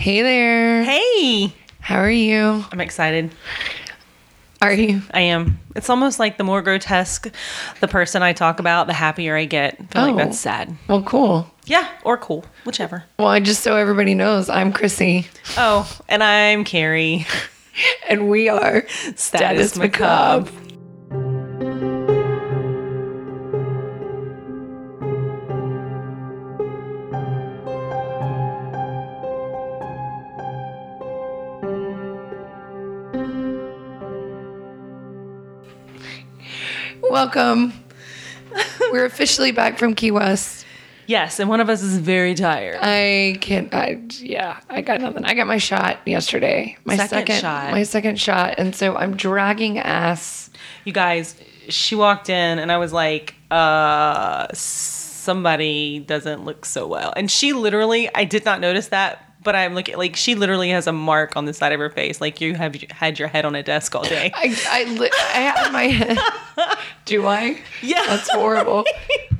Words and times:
Hey 0.00 0.22
there. 0.22 0.82
Hey, 0.82 1.52
How 1.80 1.98
are 1.98 2.10
you? 2.10 2.64
I'm 2.72 2.80
excited. 2.80 3.34
Are 4.62 4.72
you? 4.72 5.02
I 5.12 5.20
am. 5.20 5.60
It's 5.76 5.90
almost 5.90 6.18
like 6.18 6.38
the 6.38 6.42
more 6.42 6.62
grotesque 6.62 7.30
the 7.80 7.86
person 7.86 8.22
I 8.22 8.32
talk 8.32 8.60
about, 8.60 8.86
the 8.86 8.94
happier 8.94 9.36
I 9.36 9.44
get. 9.44 9.74
I 9.78 9.84
feel 9.84 10.02
Oh. 10.02 10.06
like 10.06 10.16
that's 10.16 10.38
oh. 10.38 10.48
sad. 10.48 10.74
Well, 10.88 11.02
cool. 11.02 11.50
Yeah, 11.66 11.86
or 12.02 12.16
cool, 12.16 12.46
whichever. 12.64 13.04
Well, 13.18 13.28
I 13.28 13.40
just 13.40 13.62
so 13.62 13.76
everybody 13.76 14.14
knows, 14.14 14.48
I'm 14.48 14.72
Chrissy, 14.72 15.28
Oh, 15.58 15.86
and 16.08 16.22
I'm 16.22 16.64
Carrie. 16.64 17.26
and 18.08 18.30
we 18.30 18.48
are 18.48 18.86
Status 19.16 19.76
Macabre. 19.76 20.50
Welcome. 37.20 37.74
We're 38.92 39.04
officially 39.04 39.52
back 39.52 39.78
from 39.78 39.94
Key 39.94 40.10
West. 40.10 40.64
Yes, 41.06 41.38
and 41.38 41.50
one 41.50 41.60
of 41.60 41.68
us 41.68 41.82
is 41.82 41.98
very 41.98 42.34
tired. 42.34 42.78
I 42.80 43.36
can't. 43.42 43.74
I 43.74 44.00
yeah. 44.20 44.58
I 44.70 44.80
got 44.80 45.02
nothing. 45.02 45.26
I 45.26 45.34
got 45.34 45.46
my 45.46 45.58
shot 45.58 45.98
yesterday. 46.06 46.78
My 46.84 46.96
Second 46.96 47.36
shot. 47.36 47.72
My 47.72 47.82
second 47.82 48.18
shot, 48.18 48.54
and 48.56 48.74
so 48.74 48.96
I'm 48.96 49.18
dragging 49.18 49.78
ass. 49.78 50.48
You 50.86 50.94
guys, 50.94 51.36
she 51.68 51.94
walked 51.94 52.30
in 52.30 52.58
and 52.58 52.72
I 52.72 52.78
was 52.78 52.90
like, 52.90 53.34
uh, 53.50 54.46
somebody 54.54 55.98
doesn't 55.98 56.46
look 56.46 56.64
so 56.64 56.86
well. 56.86 57.12
And 57.14 57.30
she 57.30 57.52
literally, 57.52 58.08
I 58.14 58.24
did 58.24 58.46
not 58.46 58.62
notice 58.62 58.88
that, 58.88 59.29
but 59.42 59.56
I'm 59.56 59.74
looking 59.74 59.96
like 59.96 60.16
she 60.16 60.34
literally 60.34 60.70
has 60.70 60.86
a 60.86 60.92
mark 60.92 61.36
on 61.36 61.44
the 61.44 61.52
side 61.52 61.72
of 61.72 61.80
her 61.80 61.90
face, 61.90 62.20
like 62.20 62.40
you 62.40 62.54
have 62.54 62.74
had 62.90 63.18
your 63.18 63.28
head 63.28 63.44
on 63.44 63.54
a 63.54 63.62
desk 63.62 63.94
all 63.94 64.02
day. 64.04 64.30
I 64.34 64.56
I, 64.68 64.84
li- 64.84 65.10
I 65.34 65.40
have 65.40 65.72
my 65.72 65.84
head. 65.84 66.18
Do 67.04 67.26
I? 67.26 67.58
Yeah. 67.82 68.02
That's 68.06 68.30
horrible. 68.30 68.84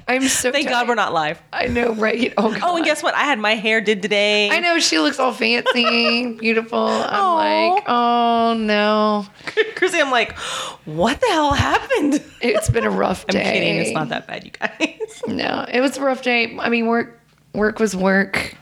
I'm 0.09 0.27
so. 0.27 0.51
Thank 0.51 0.69
God 0.69 0.89
we're 0.89 0.97
not 0.97 1.13
live. 1.13 1.41
I 1.53 1.67
know, 1.69 1.95
right? 1.95 2.35
Oh, 2.37 2.51
God. 2.51 2.61
Oh, 2.65 2.77
and 2.77 2.85
guess 2.85 3.01
what? 3.01 3.15
I 3.15 3.21
had 3.25 3.39
my 3.39 3.55
hair 3.55 3.81
did 3.81 4.03
today. 4.03 4.51
I 4.51 4.59
know 4.59 4.81
she 4.81 4.99
looks 4.99 5.21
all 5.21 5.33
fancy, 5.33 6.33
beautiful. 6.41 6.81
I'm 6.85 7.15
Aw. 7.15 7.35
like, 7.75 7.85
oh 7.87 8.55
no, 8.59 9.27
Chrissy, 9.77 10.01
I'm 10.01 10.11
like, 10.11 10.37
what 10.85 11.21
the 11.21 11.27
hell 11.29 11.53
happened? 11.53 12.21
it's 12.41 12.69
been 12.71 12.85
a 12.85 12.91
rough 12.91 13.25
day. 13.29 13.39
I'm 13.39 13.53
kidding. 13.53 13.77
It's 13.77 13.93
not 13.93 14.09
that 14.09 14.27
bad, 14.27 14.45
you 14.45 14.51
guys. 14.51 15.23
No, 15.29 15.65
it 15.73 15.81
was 15.81 15.97
a 15.97 16.01
rough 16.03 16.23
day. 16.23 16.57
I 16.59 16.71
mean, 16.71 16.87
work, 16.89 17.21
work 17.55 17.79
was 17.79 17.95
work, 17.95 18.57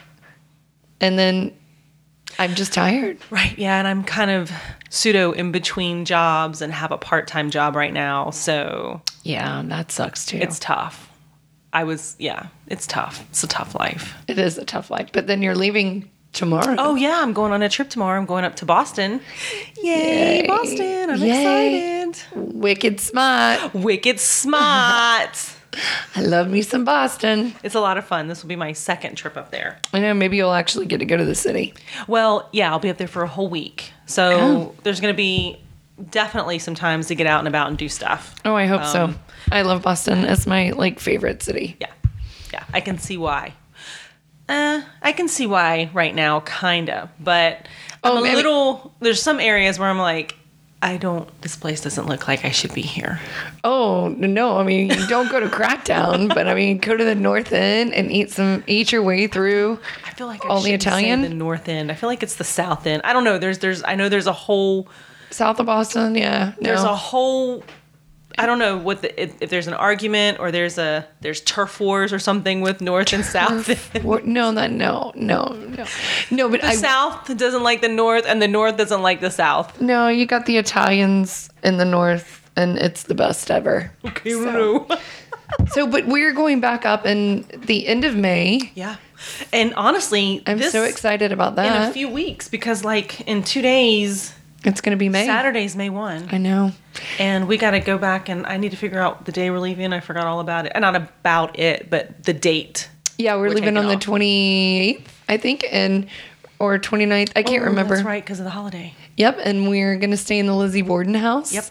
and 1.00 1.18
then 1.18 1.54
I'm 2.38 2.54
just 2.54 2.72
tired. 2.72 3.18
right. 3.30 3.56
Yeah. 3.58 3.78
And 3.78 3.88
I'm 3.88 4.04
kind 4.04 4.30
of 4.30 4.50
pseudo 4.91 5.32
in 5.32 5.50
between 5.52 6.05
jobs 6.05 6.62
and 6.62 6.72
have 6.72 6.92
a 6.92 6.98
part 6.98 7.27
time 7.27 7.50
job 7.50 7.74
right 7.77 7.92
now. 7.92 8.30
So 8.30 9.02
Yeah, 9.24 9.62
that 9.66 9.90
sucks 9.90 10.24
too. 10.27 10.38
it's 10.38 10.58
tough. 10.58 11.10
I 11.72 11.84
was, 11.84 12.16
yeah, 12.18 12.46
it's 12.66 12.86
tough. 12.86 13.24
It's 13.30 13.42
a 13.44 13.46
tough 13.48 13.74
life. 13.74 14.14
it 14.27 14.38
is 14.38 14.56
a 14.56 14.64
tough 14.64 14.90
life. 14.90 15.10
But 15.12 15.27
then 15.27 15.42
you're 15.42 15.55
leaving 15.55 16.08
tomorrow. 16.32 16.77
Oh, 16.78 16.94
yeah. 16.94 17.20
I'm 17.22 17.33
going 17.34 17.52
on 17.52 17.62
a 17.62 17.68
trip 17.68 17.90
tomorrow. 17.90 18.18
I'm 18.18 18.24
going 18.27 18.44
up 18.44 18.56
to 18.56 18.64
Boston. 18.66 19.20
Yay, 19.83 20.40
Yay. 20.42 20.46
Boston. 20.46 21.10
I'm 21.10 21.18
Yay. 21.20 22.02
excited. 22.05 22.55
wicked 22.55 23.00
smart. 23.00 23.74
Wicked 23.74 24.20
smart. 24.20 25.55
I 26.16 26.22
love 26.22 26.48
me 26.48 26.62
some 26.62 26.84
Boston. 26.84 27.55
it's 27.62 27.74
a 27.74 27.80
lot 27.80 27.98
of 27.98 28.05
fun. 28.06 28.27
This 28.28 28.42
will 28.42 28.48
be 28.48 28.56
my 28.56 28.72
second 28.72 29.16
trip 29.16 29.36
up 29.36 29.50
there. 29.50 29.78
I 29.92 30.00
know. 30.00 30.14
Maybe 30.14 30.36
you'll 30.36 30.52
actually 30.52 30.86
get 30.86 30.98
to 30.98 31.05
go 31.05 31.16
to 31.16 31.24
the 31.24 31.34
city. 31.34 31.74
Well, 32.06 32.48
yeah, 32.52 32.70
I'll 32.70 32.78
be 32.78 32.91
up 32.91 32.97
there 32.98 33.06
for 33.08 33.22
a 33.22 33.28
whole 33.28 33.48
week. 33.48 33.92
So 34.06 34.30
Oh. 34.30 34.74
there's 34.83 35.00
going 35.00 35.12
to 35.12 35.16
be 35.16 35.58
definitely 36.11 36.58
some 36.58 36.74
times 36.74 37.08
to 37.08 37.14
get 37.14 37.27
out 37.27 37.41
and 37.41 37.48
about 37.48 37.69
and 37.69 37.77
do 37.77 37.89
stuff. 37.89 38.34
Oh, 38.44 38.55
I 38.55 38.66
hope 38.66 38.84
so. 38.84 39.05
Um, 39.05 39.18
I 39.52 39.62
love 39.62 39.83
Boston. 39.83 40.24
It's 40.24 40.46
my 40.46 40.70
like 40.70 41.01
favorite 41.01 41.42
city. 41.42 41.77
Yeah. 41.80 41.90
Yeah. 42.52 42.64
I 42.73 42.80
can 42.80 42.98
see 42.98 43.17
why. 43.17 43.52
Uh, 44.48 44.80
I 45.02 45.12
can 45.12 45.29
see 45.29 45.46
why 45.46 45.90
right 45.92 46.14
now, 46.14 46.40
kind 46.40 46.89
of. 46.89 47.11
But 47.20 47.68
I'm 48.02 48.12
Oh, 48.12 48.18
a 48.18 48.23
maybe- 48.23 48.36
little, 48.36 48.95
there's 49.00 49.20
some 49.23 49.39
areas 49.40 49.79
where 49.79 49.89
I'm 49.90 49.98
like, 49.98 50.35
I 50.80 50.96
don't, 50.96 51.28
this 51.42 51.56
place 51.56 51.80
doesn't 51.80 52.06
look 52.06 52.28
like 52.28 52.44
I 52.44 52.50
should 52.50 52.72
be 52.72 52.83
here. 52.83 53.18
Oh 53.64 54.08
no! 54.16 54.58
I 54.58 54.62
mean, 54.62 54.90
you 54.90 55.06
don't 55.08 55.28
go 55.30 55.40
to 55.40 55.48
Crackdown, 55.48 56.28
but 56.33 56.46
I 56.46 56.55
mean, 56.55 56.78
go 56.78 56.96
to 56.96 57.05
the 57.05 57.16
North 57.16 57.52
End 57.52 57.92
and 57.92 58.12
eat 58.12 58.30
some, 58.30 58.62
eat 58.68 58.92
your 58.92 59.02
way 59.02 59.27
through. 59.27 59.80
I 60.06 60.11
feel 60.12 60.28
like 60.28 60.44
I 60.44 60.48
All 60.48 60.61
the 60.61 60.72
Italian? 60.72 61.22
the 61.22 61.30
north 61.30 61.68
end. 61.68 61.90
I 61.90 61.94
feel 61.94 62.08
like 62.08 62.22
it's 62.22 62.36
the 62.36 62.44
south 62.44 62.86
end. 62.86 63.02
I 63.05 63.12
don't 63.12 63.24
know. 63.24 63.38
There's, 63.38 63.58
there's, 63.58 63.83
I 63.84 63.96
know 63.96 64.08
there's 64.08 64.28
a 64.28 64.33
whole, 64.33 64.88
South 65.30 65.58
of 65.61 65.67
Boston, 65.67 66.14
yeah. 66.14 66.52
No. 66.61 66.68
there's 66.68 66.83
a 66.84 66.94
whole 66.96 67.64
I 68.38 68.46
don't 68.46 68.58
know 68.58 68.76
what 68.78 69.02
the 69.02 69.22
if, 69.22 69.42
if 69.42 69.50
there's 69.50 69.66
an 69.66 69.74
argument 69.74 70.38
or 70.40 70.50
there's 70.50 70.78
a 70.78 71.06
there's 71.20 71.40
turf 71.40 71.80
wars 71.80 72.12
or 72.12 72.18
something 72.18 72.60
with 72.60 72.80
north 72.80 73.12
and 73.12 73.24
south. 73.24 73.68
What- 74.04 74.26
no, 74.26 74.52
that 74.52 74.70
no, 74.70 75.12
no, 75.14 75.48
no, 75.76 75.86
no. 76.30 76.48
But 76.48 76.60
the 76.60 76.68
I 76.68 76.74
south 76.76 77.36
doesn't 77.36 77.62
like 77.62 77.80
the 77.80 77.88
north 77.88 78.24
and 78.26 78.40
the 78.40 78.48
north 78.48 78.76
doesn't 78.76 79.02
like 79.02 79.20
the 79.20 79.30
south. 79.30 79.80
no, 79.80 80.08
you 80.08 80.24
got 80.26 80.46
the 80.46 80.56
Italians 80.58 81.50
in 81.64 81.76
the 81.78 81.84
North, 81.84 82.48
and 82.56 82.78
it's 82.78 83.02
the 83.04 83.14
best 83.14 83.50
ever. 83.50 83.90
Okay, 84.04 84.30
So- 84.32 84.86
So, 85.72 85.86
but 85.86 86.06
we're 86.06 86.34
going 86.34 86.60
back 86.60 86.84
up 86.84 87.06
in 87.06 87.44
the 87.66 87.86
end 87.88 88.05
of 88.05 88.14
May. 88.14 88.70
yeah. 88.74 88.96
And 89.52 89.72
honestly, 89.74 90.42
I'm 90.46 90.60
so 90.62 90.84
excited 90.84 91.32
about 91.32 91.56
that. 91.56 91.66
in 91.84 91.90
a 91.90 91.92
few 91.92 92.08
weeks 92.08 92.48
because 92.48 92.84
like 92.84 93.22
in 93.22 93.42
2 93.42 93.62
days 93.62 94.32
it's 94.64 94.80
going 94.80 94.91
to 94.91 94.96
be 94.98 95.08
May. 95.08 95.27
Saturday's 95.27 95.77
May 95.77 95.89
1 95.91 96.29
I 96.33 96.39
know. 96.39 96.73
and 97.19 97.46
we 97.46 97.57
got 97.58 97.70
to 97.73 97.80
go 97.80 97.96
back 97.98 98.29
and 98.29 98.45
I 98.46 98.57
need 98.57 98.70
to 98.73 98.77
figure 98.77 98.98
out 99.01 99.24
the 99.24 99.33
day 99.33 99.51
we're 99.51 99.58
leaving. 99.61 99.92
I 99.92 100.01
forgot 100.01 100.27
all 100.27 100.41
about 100.41 100.67
it. 100.67 100.74
Uh, 100.74 100.80
not 100.80 100.96
about 100.96 101.58
it, 101.58 101.89
but 101.91 102.24
the 102.24 102.33
date. 102.33 102.89
Yeah, 103.18 103.35
we're, 103.36 103.48
We're 103.48 103.55
leaving 103.55 103.77
on 103.77 103.86
the 103.89 103.97
28th, 103.97 105.02
I 105.29 105.36
think, 105.36 105.64
and 105.73 106.07
or 106.58 106.79
29th. 106.79 107.33
I 107.36 107.42
can't 107.42 107.63
Oh, 107.63 107.67
remember. 107.67 107.95
That's 107.97 108.07
right 108.07 108.23
because 108.23 108.39
of 108.41 108.45
the 108.45 108.51
holiday. 108.51 108.95
Yep, 109.17 109.39
and 109.45 109.68
we're 109.68 109.97
going 109.97 110.11
to 110.13 110.17
stay 110.17 110.39
in 110.39 110.47
the 110.47 110.55
Lizzie 110.55 110.83
Borden 110.83 111.14
house. 111.14 111.52
Yep. 111.52 111.64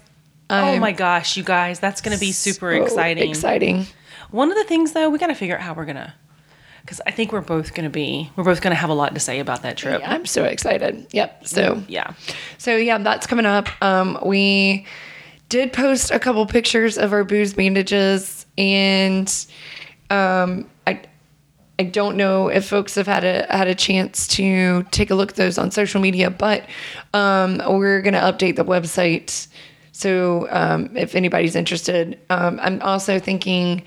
oh 0.50 0.56
I'm 0.56 0.82
my 0.82 0.92
gosh, 0.92 1.38
you 1.38 1.44
guys, 1.44 1.80
that's 1.80 2.02
going 2.02 2.14
to 2.16 2.20
be 2.20 2.32
super 2.34 2.76
so 2.76 2.84
exciting. 2.84 3.30
Exciting. 3.30 3.86
One 4.32 4.50
of 4.52 4.58
the 4.58 4.66
things 4.66 4.92
though, 4.92 5.10
we 5.10 5.18
got 5.20 5.28
to 5.28 5.36
figure 5.36 5.56
out 5.56 5.62
how 5.62 5.74
we're 5.74 5.86
going 5.86 5.96
to 5.98 6.14
cuz 6.88 7.00
I 7.06 7.12
think 7.12 7.32
we're 7.32 7.42
both 7.42 7.74
going 7.74 7.84
to 7.84 7.90
be 7.92 8.32
we're 8.36 8.44
both 8.44 8.62
going 8.62 8.72
to 8.72 8.76
have 8.80 8.90
a 8.90 8.96
lot 8.96 9.14
to 9.14 9.20
say 9.20 9.40
about 9.40 9.62
that 9.62 9.78
trip. 9.78 10.02
I'm 10.04 10.26
so 10.26 10.44
excited. 10.46 11.06
Yep. 11.12 11.48
So 11.48 11.84
Yeah. 11.88 12.14
So 12.58 12.76
yeah, 12.76 12.98
that's 12.98 13.28
coming 13.28 13.46
up. 13.46 13.70
Um, 13.84 14.18
we 14.26 14.86
did 15.50 15.72
post 15.74 16.12
a 16.12 16.20
couple 16.20 16.46
pictures 16.46 16.98
of 16.98 17.14
our 17.14 17.24
booze 17.24 17.54
bandages, 17.54 18.46
and 18.58 19.28
um, 20.10 20.70
I 20.86 21.02
I 21.80 21.84
don't 21.84 22.18
know 22.18 22.48
if 22.48 22.68
folks 22.68 22.96
have 22.96 23.08
had 23.08 23.24
a 23.24 23.46
had 23.50 23.68
a 23.68 23.76
chance 23.76 24.28
to 24.30 24.84
take 24.92 25.10
a 25.10 25.16
look 25.16 25.32
at 25.32 25.36
those 25.36 25.58
on 25.58 25.72
social 25.72 26.02
media, 26.02 26.30
but 26.30 26.66
um, 27.14 27.62
we're 27.68 28.02
gonna 28.02 28.20
update 28.22 28.56
the 28.56 28.66
website. 28.66 29.48
So 29.92 30.48
um, 30.52 30.96
if 30.96 31.16
anybody's 31.16 31.56
interested, 31.56 32.20
um, 32.30 32.60
I'm 32.62 32.82
also 32.82 33.20
thinking 33.20 33.84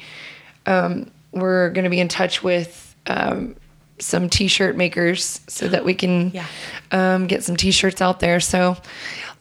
um, 0.66 1.10
we're 1.32 1.70
gonna 1.70 1.90
be 1.90 2.00
in 2.00 2.08
touch 2.08 2.42
with. 2.42 2.86
Um, 3.10 3.56
some 3.98 4.30
t-shirt 4.30 4.76
makers 4.78 5.42
so 5.46 5.68
that 5.68 5.84
we 5.84 5.92
can 5.92 6.30
Yeah. 6.32 6.46
um, 6.90 7.26
get 7.26 7.44
some 7.44 7.54
t-shirts 7.56 8.00
out 8.00 8.18
there. 8.20 8.40
So 8.40 8.78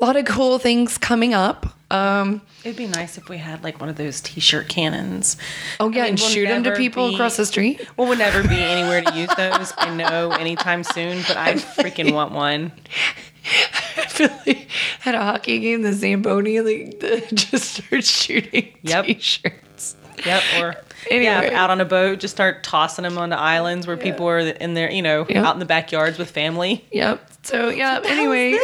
a 0.01 0.05
lot 0.05 0.17
of 0.17 0.25
cool 0.25 0.59
things 0.59 0.97
coming 0.97 1.33
up. 1.33 1.65
Um, 1.89 2.41
It'd 2.65 2.75
be 2.75 2.87
nice 2.87 3.17
if 3.17 3.29
we 3.29 3.37
had 3.37 3.63
like 3.63 3.79
one 3.79 3.87
of 3.87 3.95
those 3.95 4.19
t-shirt 4.19 4.67
cannons. 4.67 5.37
oh 5.79 5.89
yeah, 5.89 6.01
I 6.01 6.03
mean, 6.03 6.09
and 6.11 6.19
we'll 6.19 6.29
shoot 6.29 6.47
them 6.47 6.63
to 6.65 6.75
people 6.75 7.07
be- 7.07 7.15
across 7.15 7.37
the 7.37 7.45
street. 7.45 7.87
Well, 7.95 8.09
we'll 8.09 8.17
never 8.17 8.45
be 8.45 8.59
anywhere 8.59 9.01
to 9.01 9.17
use 9.17 9.29
those. 9.37 9.71
I 9.77 9.95
know 9.95 10.31
anytime 10.31 10.83
soon, 10.83 11.23
but 11.25 11.37
I 11.37 11.53
freaking 11.53 12.11
want 12.13 12.33
one. 12.33 12.73
I 13.97 14.05
feel 14.07 14.29
like 14.45 14.67
at 15.05 15.15
a 15.15 15.19
hockey 15.19 15.59
game, 15.59 15.83
the 15.83 15.93
Zamboni 15.93 16.59
like 16.59 16.99
the, 16.99 17.23
just 17.33 17.75
starts 17.85 18.09
shooting 18.09 18.73
Yep. 18.83 19.05
t-shirts. 19.05 19.95
Yep. 20.25 20.43
Or 20.59 20.75
Anyway. 21.09 21.23
yeah, 21.23 21.61
out 21.63 21.69
on 21.69 21.81
a 21.81 21.85
boat, 21.85 22.19
just 22.19 22.33
start 22.33 22.63
tossing 22.63 23.03
them 23.03 23.17
onto 23.17 23.35
islands 23.35 23.87
where 23.87 23.97
people 23.97 24.27
are 24.27 24.39
in 24.39 24.73
there, 24.73 24.91
you 24.91 25.01
know, 25.01 25.25
Yeah. 25.29 25.45
out 25.47 25.55
in 25.55 25.59
the 25.59 25.65
backyards 25.65 26.17
with 26.17 26.29
family. 26.31 26.85
Yep. 26.91 27.29
So 27.43 27.69
yeah. 27.69 27.99
Anyway, 28.03 28.57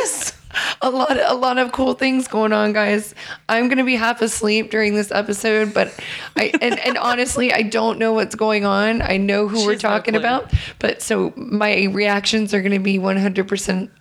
a 0.81 0.89
lot, 0.89 1.17
a 1.19 1.33
lot 1.33 1.57
of 1.57 1.71
cool 1.71 1.93
things 1.93 2.27
going 2.27 2.53
on, 2.53 2.73
guys. 2.73 3.15
I'm 3.49 3.67
gonna 3.69 3.83
be 3.85 3.95
half 3.95 4.21
asleep 4.21 4.69
during 4.71 4.95
this 4.95 5.11
episode, 5.11 5.73
but 5.73 5.93
I 6.35 6.51
and, 6.61 6.79
and 6.79 6.97
honestly, 6.97 7.51
I 7.53 7.61
don't 7.61 7.99
know 7.99 8.13
what's 8.13 8.35
going 8.35 8.65
on. 8.65 9.01
I 9.01 9.17
know 9.17 9.47
who 9.47 9.59
She 9.61 9.65
we're 9.67 9.75
talking 9.77 10.15
about, 10.15 10.51
but 10.79 11.01
so 11.01 11.33
my 11.35 11.85
reactions 11.85 12.53
are 12.53 12.61
gonna 12.61 12.79
be 12.79 12.99
100 12.99 13.47
percent 13.47 13.91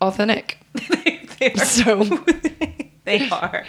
authentic. 0.00 0.58
they, 1.38 1.52
are, 1.52 1.64
So 1.64 2.04
they 3.04 3.28
are. 3.30 3.64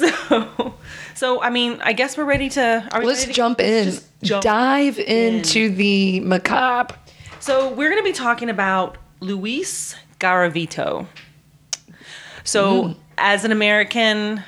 So, 0.28 0.74
so 1.14 1.42
I 1.42 1.50
mean, 1.50 1.80
I 1.82 1.92
guess 1.92 2.16
we're 2.16 2.24
ready 2.24 2.48
to. 2.50 2.88
Are 2.92 3.00
we 3.00 3.06
let's 3.06 3.20
ready 3.20 3.32
to 3.32 3.36
jump 3.36 3.60
in, 3.60 3.98
jump 4.22 4.44
dive 4.44 4.98
into 4.98 5.70
the 5.70 6.20
macabre. 6.20 6.94
So 7.40 7.72
we're 7.72 7.90
going 7.90 8.02
to 8.02 8.08
be 8.08 8.12
talking 8.12 8.50
about 8.50 8.98
Luis 9.20 9.94
Garavito. 10.20 11.06
So, 12.44 12.94
as 13.16 13.44
an 13.44 13.52
American, 13.52 14.42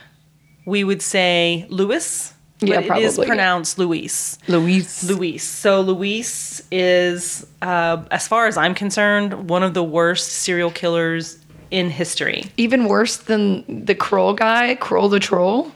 we 0.65 0.85
would 0.85 1.03
say 1.03 1.67
Louis, 1.69 2.33
Yeah, 2.61 2.81
it 2.81 2.83
is 2.83 2.87
probably, 2.87 3.27
pronounced 3.27 3.79
Luis. 3.79 4.39
Luis. 4.49 5.03
Luis. 5.05 5.43
So 5.43 5.81
Luis 5.81 6.63
is, 6.71 7.47
uh, 7.63 8.05
as 8.11 8.29
far 8.29 8.47
as 8.47 8.57
I'm 8.57 8.75
concerned, 8.75 9.51
one 9.51 9.63
of 9.63 9.75
the 9.75 9.85
worst 9.85 10.29
serial 10.29 10.71
killers 10.71 11.39
in 11.71 11.91
history. 11.91 12.45
Even 12.57 12.87
worse 12.87 13.17
than 13.17 13.85
the 13.85 13.95
Kroll 13.95 14.33
guy, 14.35 14.75
Kroll 14.77 15.09
the 15.09 15.21
troll. 15.21 15.73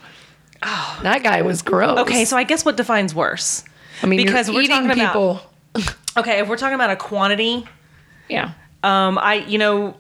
Oh, 0.63 1.01
that 1.03 1.23
guy 1.23 1.43
was 1.43 1.61
gross. 1.63 1.99
Okay, 2.01 2.25
so 2.25 2.37
I 2.37 2.45
guess 2.45 2.65
what 2.65 2.77
defines 2.77 3.15
worse? 3.15 3.65
I 4.03 4.07
mean, 4.07 4.25
because 4.25 4.51
we're 4.51 4.63
eating 4.63 4.89
talking 4.89 4.91
about- 5.01 5.13
people. 5.13 5.41
Okay, 6.17 6.39
if 6.39 6.49
we're 6.49 6.57
talking 6.57 6.77
about 6.77 6.91
a 6.91 6.97
quantity, 6.97 7.67
Yeah. 8.29 8.53
um, 8.85 9.19
I 9.19 9.45
you 9.49 9.59
know, 9.59 9.97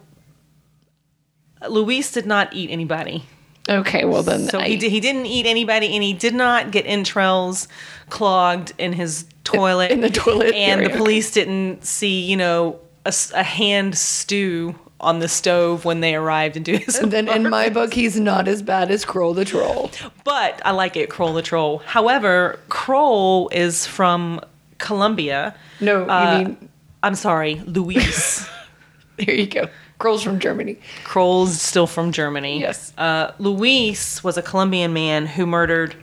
Luis 1.69 2.13
did 2.13 2.25
not 2.27 2.53
eat 2.55 2.71
anybody. 2.71 3.25
Okay, 3.69 4.05
well 4.05 4.23
then. 4.23 4.49
So 4.49 4.61
I, 4.61 4.69
he 4.69 4.77
did, 4.77 4.91
he 4.93 5.01
didn't 5.01 5.27
eat 5.27 5.47
anybody, 5.47 5.93
and 5.95 6.03
he 6.05 6.13
did 6.13 6.35
not 6.35 6.71
get 6.71 6.87
entrails 6.87 7.67
clogged 8.11 8.73
in 8.79 8.93
his 8.93 9.25
toilet. 9.43 9.91
in 9.91 10.03
the 10.03 10.11
toilet 10.11 10.55
and 10.55 10.81
area, 10.83 10.93
the 10.93 10.97
police 10.97 11.31
didn't 11.33 11.85
see 11.85 12.21
you 12.21 12.37
know 12.37 12.79
a 13.07 13.43
hand 13.43 13.97
stew 13.99 14.75
on 15.05 15.21
the 15.21 15.29
stove 15.29 15.85
when 15.85 16.01
they 16.01 16.15
arrived 16.15 16.57
into 16.57 16.77
his. 16.77 16.97
And 16.97 17.13
then 17.13 17.29
in 17.29 17.49
my 17.49 17.69
book, 17.69 17.95
he's 17.95 18.19
not 18.19 18.49
as 18.49 18.63
bad 18.63 18.91
as 18.91 19.05
Kroll 19.05 19.35
the 19.35 19.45
troll. 19.45 19.91
but 20.25 20.61
I 20.65 20.71
like 20.73 20.97
it, 20.97 21.11
Kroll 21.11 21.33
the 21.35 21.43
troll. 21.43 21.79
However, 21.79 22.59
Kroll 22.69 23.49
is 23.51 23.87
from 23.87 24.41
Colombia. 24.79 25.55
No, 25.81 26.05
you 26.05 26.11
Uh, 26.11 26.39
mean 26.39 26.69
I'm 27.03 27.15
sorry, 27.15 27.63
Luis. 27.67 28.49
there 29.19 29.35
you 29.35 29.47
go. 29.47 29.69
Kroll's 29.99 30.23
from 30.23 30.41
Germany. 30.41 30.77
Kroll's 31.05 31.61
still 31.61 31.87
from 31.87 32.11
Germany. 32.13 32.61
Yes. 32.61 32.93
Uh, 32.99 33.33
Luis 33.39 34.25
was 34.25 34.37
a 34.37 34.43
Colombian 34.43 34.93
man 34.93 35.27
who 35.27 35.47
murdered 35.47 35.95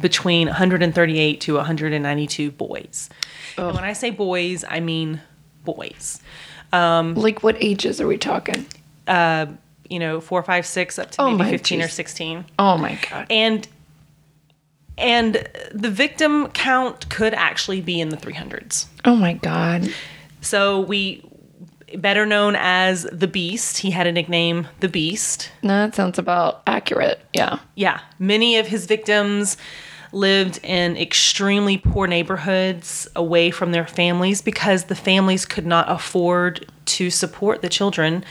between 0.00 0.48
138 0.48 1.40
to 1.42 1.54
192 1.56 2.50
boys. 2.50 3.08
And 3.56 3.74
when 3.74 3.84
I 3.84 3.92
say 3.92 4.10
boys, 4.10 4.64
I 4.68 4.80
mean 4.80 5.20
boys. 5.64 6.20
Like, 7.14 7.42
what 7.42 7.56
ages 7.60 8.00
are 8.00 8.06
we 8.06 8.18
talking? 8.18 8.66
Uh, 9.06 9.46
you 9.88 9.98
know, 9.98 10.20
four, 10.20 10.42
five, 10.42 10.66
six, 10.66 10.98
up 10.98 11.10
to 11.12 11.22
Oh 11.22 11.30
maybe 11.30 11.38
my 11.44 11.50
15 11.50 11.82
or 11.82 11.88
16. 11.88 12.44
Oh 12.58 12.76
my 12.78 12.98
god. 13.10 13.26
And 13.30 13.68
and 14.96 15.46
the 15.72 15.90
victim 15.90 16.48
count 16.48 17.08
could 17.10 17.34
actually 17.34 17.80
be 17.80 18.00
in 18.00 18.10
the 18.10 18.16
300s. 18.16 18.86
Oh 19.04 19.16
my 19.16 19.34
god. 19.34 19.92
So 20.40 20.80
we 20.80 21.22
better 21.96 22.26
known 22.26 22.56
as 22.56 23.04
the 23.12 23.26
Beast. 23.28 23.78
He 23.78 23.90
had 23.90 24.06
a 24.06 24.12
nickname, 24.12 24.68
the 24.80 24.88
Beast. 24.88 25.50
That 25.62 25.94
sounds 25.94 26.18
about 26.18 26.62
accurate. 26.66 27.20
Yeah. 27.32 27.58
Yeah, 27.74 28.00
many 28.18 28.56
of 28.58 28.66
his 28.66 28.86
victims 28.86 29.56
lived 30.14 30.60
in 30.62 30.96
extremely 30.96 31.76
poor 31.76 32.06
neighborhoods 32.06 33.08
away 33.16 33.50
from 33.50 33.72
their 33.72 33.86
families 33.86 34.40
because 34.42 34.84
the 34.84 34.94
families 34.94 35.44
could 35.44 35.66
not 35.66 35.90
afford 35.90 36.66
to 36.86 37.10
support 37.10 37.62
the 37.62 37.68
children. 37.68 38.24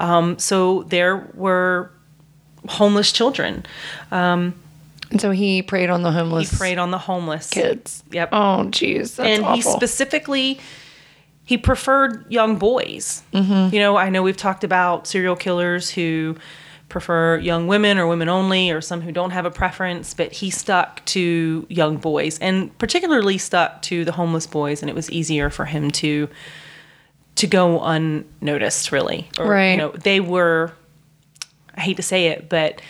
Um, 0.00 0.38
so 0.38 0.82
there 0.84 1.28
were 1.34 1.90
homeless 2.68 3.12
children. 3.12 3.64
And 5.10 5.20
so 5.20 5.30
he 5.30 5.62
preyed 5.62 5.90
on 5.90 6.02
the 6.02 6.12
homeless. 6.12 6.50
He 6.50 6.56
preyed 6.56 6.78
on 6.78 6.90
the 6.90 6.98
homeless 6.98 7.48
kids. 7.48 8.04
Yep. 8.10 8.28
Oh, 8.32 8.64
jeez. 8.68 9.16
That's 9.16 9.20
and 9.20 9.46
he 9.54 9.62
specifically 9.62 10.60
he 11.44 11.56
preferred 11.56 12.30
young 12.30 12.58
boys. 12.58 13.22
Mm-hmm. 13.32 13.74
You 13.74 13.80
know, 13.80 13.96
I 13.96 14.10
know 14.10 14.22
we've 14.22 14.36
talked 14.36 14.64
about 14.64 15.06
serial 15.06 15.34
killers 15.34 15.88
who 15.88 16.36
prefer 16.88 17.38
young 17.38 17.66
women 17.66 17.98
or 17.98 18.06
women 18.06 18.28
only, 18.28 18.70
or 18.70 18.80
some 18.80 19.00
who 19.00 19.12
don't 19.12 19.30
have 19.30 19.44
a 19.44 19.50
preference, 19.50 20.14
but 20.14 20.32
he 20.32 20.50
stuck 20.50 21.04
to 21.06 21.66
young 21.68 21.96
boys, 21.98 22.38
and 22.38 22.76
particularly 22.78 23.38
stuck 23.38 23.82
to 23.82 24.04
the 24.04 24.12
homeless 24.12 24.46
boys, 24.46 24.82
and 24.82 24.88
it 24.88 24.94
was 24.94 25.10
easier 25.10 25.50
for 25.50 25.64
him 25.64 25.90
to 25.92 26.28
to 27.36 27.46
go 27.46 27.80
unnoticed, 27.82 28.90
really. 28.90 29.28
Or, 29.38 29.46
Right. 29.46 29.70
You 29.72 29.76
know, 29.76 29.90
they 29.92 30.20
were. 30.20 30.72
I 31.76 31.82
hate 31.82 31.96
to 31.98 32.02
say 32.02 32.28
it, 32.28 32.48
but 32.48 32.82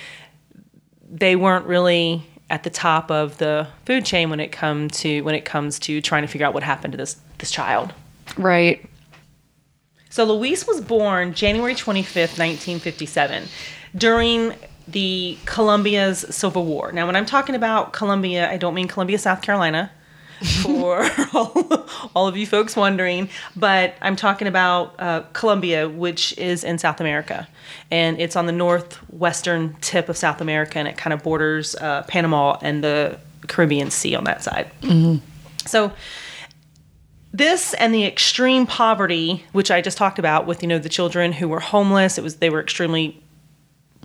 they 1.11 1.37
weren't 1.37 1.67
really 1.67 2.23
at 2.51 2.63
the 2.63 2.71
top 2.71 3.11
of 3.11 3.37
the 3.37 3.69
food 3.85 4.07
chain 4.07 4.31
when 4.31 4.41
it 4.41 4.51
come 4.53 4.89
to 4.89 5.21
when 5.23 5.35
it 5.35 5.45
comes 5.45 5.79
to 5.81 6.01
trying 6.01 6.23
to 6.23 6.29
figure 6.29 6.47
out 6.47 6.55
what 6.55 6.63
happened 6.63 6.93
to 6.93 6.97
this 6.97 7.17
this 7.39 7.51
child. 7.51 7.93
right. 8.37 8.89
So 10.11 10.25
Luis 10.25 10.67
was 10.67 10.81
born 10.81 11.35
January 11.35 11.75
25th, 11.75 12.39
1957, 12.39 13.45
during 13.99 14.55
the 14.87 15.37
Colombia's 15.45 16.21
Civil 16.35 16.65
War. 16.65 16.93
Now, 16.93 17.07
when 17.07 17.17
I'm 17.17 17.27
talking 17.27 17.55
about 17.55 17.93
Colombia, 17.93 18.51
I 18.51 18.57
don't 18.57 18.75
mean 18.75 18.89
Columbia, 18.89 19.19
South 19.19 19.43
Carolina, 19.43 19.91
for 20.63 21.09
all, 21.35 21.87
all 22.15 22.29
of 22.29 22.37
you 22.37 22.47
folks 22.47 22.77
wondering, 22.77 23.29
but 23.57 23.95
I'm 24.01 24.17
talking 24.17 24.49
about 24.49 24.95
uh, 24.99 25.23
Colombia, 25.33 25.89
which 25.89 26.37
is 26.39 26.65
in 26.65 26.79
South 26.79 27.01
America. 27.01 27.49
And 27.91 28.21
it's 28.21 28.37
on 28.37 28.47
the 28.47 28.53
northwestern 28.53 29.75
tip 29.81 30.09
of 30.09 30.17
South 30.17 30.41
America, 30.41 30.79
and 30.79 30.89
it 30.89 30.97
kind 30.97 31.13
of 31.13 31.23
borders 31.23 31.75
uh, 31.77 32.03
Panama 32.09 32.57
and 32.63 32.83
the 32.83 33.19
Caribbean 33.47 33.91
Sea 33.91 34.15
on 34.15 34.25
that 34.25 34.43
side. 34.43 34.71
So, 35.67 35.93
this 37.31 37.75
and 37.75 37.93
the 37.93 38.07
extreme 38.07 38.67
poverty 38.67 39.45
which 39.53 39.71
i 39.71 39.83
just 39.83 39.99
talked 39.99 40.19
about 40.19 40.47
with 40.47 40.63
you 40.63 40.69
know 40.69 40.79
the 40.79 40.89
children 40.89 41.31
who 41.31 41.47
were 41.47 41.61
homeless 41.61 42.17
it 42.17 42.25
was 42.25 42.37
they 42.37 42.49
were 42.49 42.59
extremely 42.59 43.23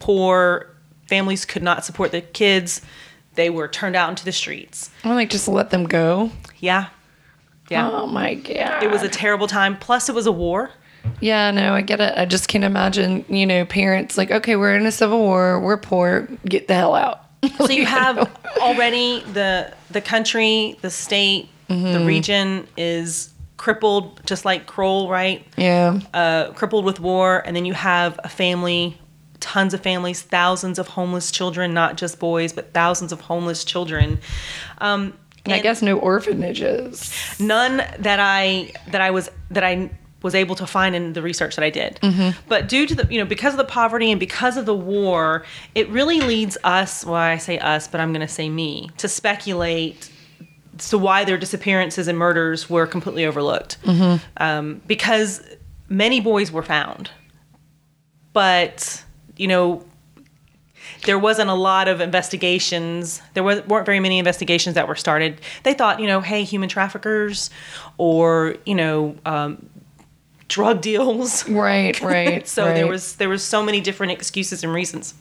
poor 0.03 0.67
families 1.07 1.45
could 1.45 1.63
not 1.63 1.85
support 1.85 2.11
the 2.11 2.21
kids. 2.21 2.81
They 3.35 3.49
were 3.49 3.67
turned 3.67 3.95
out 3.95 4.09
into 4.09 4.25
the 4.25 4.31
streets. 4.31 4.91
I'm 5.03 5.15
like, 5.15 5.29
just 5.29 5.47
let 5.47 5.69
them 5.69 5.85
go. 5.85 6.29
yeah. 6.59 6.87
Yeah. 7.69 7.89
Oh 7.89 8.05
my 8.07 8.33
god. 8.35 8.83
it 8.83 8.91
was 8.91 9.01
a 9.03 9.09
terrible 9.09 9.47
time. 9.47 9.77
Plus 9.77 10.09
it 10.09 10.13
was 10.15 10.25
a 10.27 10.31
war. 10.31 10.69
Yeah, 11.21 11.49
no, 11.51 11.73
I 11.73 11.81
get 11.81 12.01
it. 12.01 12.13
I 12.17 12.25
just 12.25 12.47
can't 12.49 12.63
imagine, 12.65 13.23
you 13.29 13.45
know, 13.45 13.65
parents 13.65 14.17
like, 14.17 14.31
okay, 14.31 14.55
we're 14.57 14.75
in 14.75 14.85
a 14.85 14.91
civil 14.91 15.19
war, 15.19 15.59
we're 15.59 15.77
poor, 15.77 16.27
get 16.45 16.67
the 16.67 16.75
hell 16.75 16.93
out. 16.93 17.21
so 17.57 17.69
you 17.71 17.85
have 17.99 18.29
already 18.61 19.21
the 19.33 19.73
the 19.91 20.01
country 20.01 20.77
the 20.81 20.89
state 20.89 21.49
the 21.69 22.03
region 22.05 22.67
is 22.77 23.33
crippled 23.57 24.21
just 24.27 24.45
like 24.45 24.67
kroll 24.67 25.09
right? 25.09 25.43
Yeah. 25.57 25.99
uh, 26.13 26.51
crippled 26.51 26.85
with 26.85 26.99
war, 26.99 27.41
and 27.45 27.55
then 27.55 27.65
you 27.65 27.73
have 27.73 28.19
a 28.23 28.29
family, 28.29 28.99
tons 29.43 29.73
of 29.73 29.81
families, 29.81 30.21
thousands 30.21 30.79
of 30.79 30.87
homeless 30.87 31.29
children, 31.31 31.73
not 31.73 31.97
just 31.97 32.17
boys, 32.19 32.53
but 32.53 32.73
thousands 32.73 33.11
of 33.11 33.19
homeless 33.21 33.63
children. 33.65 34.19
Um, 34.79 35.13
And 35.45 35.53
I 35.53 35.59
guess 35.59 35.81
no 35.81 35.99
orphanages. 35.99 37.11
none 37.39 37.77
that 37.99 38.19
I 38.19 38.71
that 38.91 39.01
I 39.01 39.11
was 39.11 39.29
that 39.51 39.63
I 39.63 39.89
was 40.21 40.33
able 40.33 40.55
to 40.55 40.65
find 40.65 40.95
in 40.95 41.11
the 41.13 41.21
research 41.21 41.57
that 41.57 41.65
I 41.65 41.69
did. 41.69 41.99
But 42.47 42.69
due 42.69 42.87
to 42.87 42.95
the 42.95 43.05
you 43.13 43.19
know 43.19 43.25
because 43.25 43.53
of 43.53 43.57
the 43.57 43.65
poverty 43.79 44.09
and 44.11 44.19
because 44.19 44.55
of 44.55 44.65
the 44.65 44.73
war, 44.95 45.43
it 45.75 45.89
really 45.89 46.21
leads 46.21 46.57
us. 46.63 47.05
Well, 47.05 47.15
I 47.15 47.37
say 47.37 47.59
us, 47.59 47.87
but 47.89 47.99
I'm 47.99 48.13
going 48.13 48.25
to 48.27 48.33
say 48.33 48.47
me 48.49 48.89
to 48.97 49.07
speculate. 49.09 50.09
as 50.79 50.89
to 50.89 50.97
why 50.97 51.23
their 51.25 51.37
disappearances 51.37 52.07
and 52.07 52.17
murders 52.17 52.67
were 52.69 52.87
completely 52.87 53.25
overlooked, 53.25 53.77
um, 54.37 54.81
because 54.87 55.39
many 55.87 56.19
boys 56.19 56.51
were 56.51 56.63
found, 56.63 57.11
but 58.33 59.03
you 59.43 59.49
know 59.49 59.83
there 61.05 61.19
wasn't 61.19 61.49
a 61.49 61.53
lot 61.53 61.89
of 61.89 61.99
investigations. 61.99 63.21
There 63.33 63.43
was, 63.43 63.61
weren't 63.67 63.85
very 63.85 63.99
many 63.99 64.19
investigations 64.19 64.75
that 64.75 64.87
were 64.87 64.95
started. 64.95 65.41
They 65.63 65.73
thought, 65.73 65.99
you 65.99 66.07
know, 66.07 66.21
hey, 66.21 66.43
human 66.43 66.69
traffickers 66.69 67.49
or, 67.97 68.55
you 68.65 68.75
know, 68.75 69.15
um, 69.25 69.69
drug 70.47 70.81
deals. 70.81 71.47
Right, 71.49 71.99
right. 72.01 72.47
so 72.47 72.65
there 72.65 72.87
was 72.87 73.17
there 73.17 73.27
was 73.27 73.43
so 73.43 73.61
many 73.61 73.81
different 73.81 74.13
excuses 74.13 74.63
and 74.63 74.73
reasons 74.73 75.13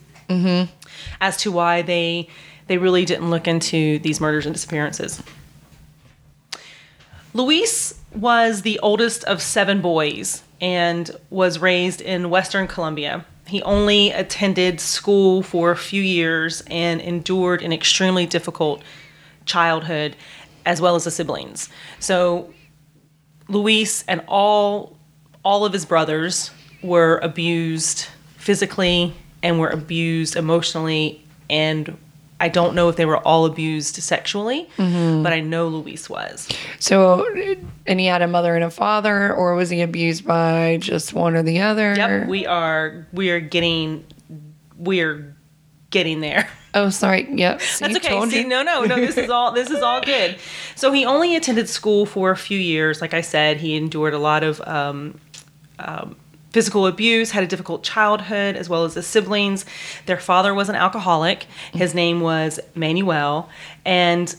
as 1.20 1.36
to 1.38 1.52
why 1.52 1.82
they 1.82 2.28
they 2.68 2.78
really 2.78 3.04
didn't 3.04 3.28
look 3.28 3.48
into 3.48 3.98
these 3.98 4.20
murders 4.20 4.46
and 4.46 4.54
disappearances. 4.54 5.20
Luis 7.34 8.00
was 8.14 8.62
the 8.62 8.78
oldest 8.80 9.24
of 9.24 9.42
seven 9.42 9.80
boys 9.80 10.42
and 10.60 11.10
was 11.30 11.58
raised 11.58 12.00
in 12.00 12.30
Western 12.30 12.68
Colombia. 12.68 13.24
He 13.46 13.62
only 13.62 14.10
attended 14.10 14.80
school 14.80 15.42
for 15.42 15.70
a 15.70 15.76
few 15.76 16.02
years 16.02 16.62
and 16.68 17.00
endured 17.00 17.62
an 17.62 17.72
extremely 17.72 18.26
difficult 18.26 18.82
childhood 19.44 20.16
as 20.64 20.80
well 20.80 20.94
as 20.94 21.04
the 21.04 21.10
siblings. 21.10 21.68
So 21.98 22.52
Luis 23.48 24.04
and 24.06 24.22
all 24.28 24.96
all 25.44 25.64
of 25.64 25.72
his 25.72 25.84
brothers 25.84 26.52
were 26.82 27.18
abused 27.18 28.06
physically 28.36 29.12
and 29.42 29.58
were 29.58 29.68
abused 29.68 30.36
emotionally 30.36 31.24
and 31.50 31.96
I 32.42 32.48
don't 32.48 32.74
know 32.74 32.88
if 32.88 32.96
they 32.96 33.06
were 33.06 33.18
all 33.18 33.46
abused 33.46 33.96
sexually, 33.96 34.68
Mm-hmm. 34.76 35.22
but 35.22 35.32
I 35.32 35.40
know 35.40 35.68
Luis 35.68 36.10
was. 36.10 36.48
So, 36.80 37.24
and 37.86 38.00
he 38.00 38.06
had 38.06 38.20
a 38.20 38.26
mother 38.26 38.54
and 38.56 38.64
a 38.64 38.70
father, 38.70 39.32
or 39.32 39.54
was 39.54 39.70
he 39.70 39.80
abused 39.80 40.26
by 40.26 40.78
just 40.80 41.14
one 41.14 41.36
or 41.36 41.42
the 41.42 41.60
other? 41.60 41.94
Yep, 41.96 42.26
we 42.28 42.44
are 42.46 43.06
we 43.12 43.30
are 43.30 43.40
getting 43.40 44.04
we're 44.76 45.36
getting 45.90 46.20
there. 46.20 46.48
oh, 46.74 46.90
sorry. 46.90 47.28
Yep. 47.30 47.60
See, 47.60 47.84
That's 47.86 47.96
okay. 48.04 48.28
See, 48.30 48.40
you. 48.42 48.48
no, 48.48 48.62
no, 48.62 48.82
no. 48.84 48.96
This 48.96 49.16
is 49.16 49.30
all. 49.30 49.52
This 49.52 49.70
is 49.70 49.80
all 49.82 50.00
good. 50.00 50.36
So 50.74 50.90
he 50.90 51.04
only 51.06 51.36
attended 51.36 51.68
school 51.68 52.06
for 52.06 52.30
a 52.30 52.36
few 52.36 52.58
years. 52.58 53.00
Like 53.00 53.14
I 53.14 53.20
said, 53.20 53.58
he 53.58 53.76
endured 53.76 54.14
a 54.14 54.18
lot 54.18 54.42
of 54.42 54.60
um, 54.66 55.20
um, 55.78 56.16
physical 56.52 56.86
abuse, 56.86 57.30
had 57.30 57.42
a 57.42 57.46
difficult 57.46 57.82
childhood, 57.82 58.56
as 58.56 58.68
well 58.68 58.84
as 58.84 58.94
the 58.94 59.02
siblings. 59.02 59.64
Their 60.06 60.18
father 60.18 60.54
was 60.54 60.68
an 60.68 60.74
alcoholic. 60.74 61.46
His 61.72 61.94
name 61.94 62.20
was 62.20 62.60
Manuel, 62.74 63.48
and 63.84 64.34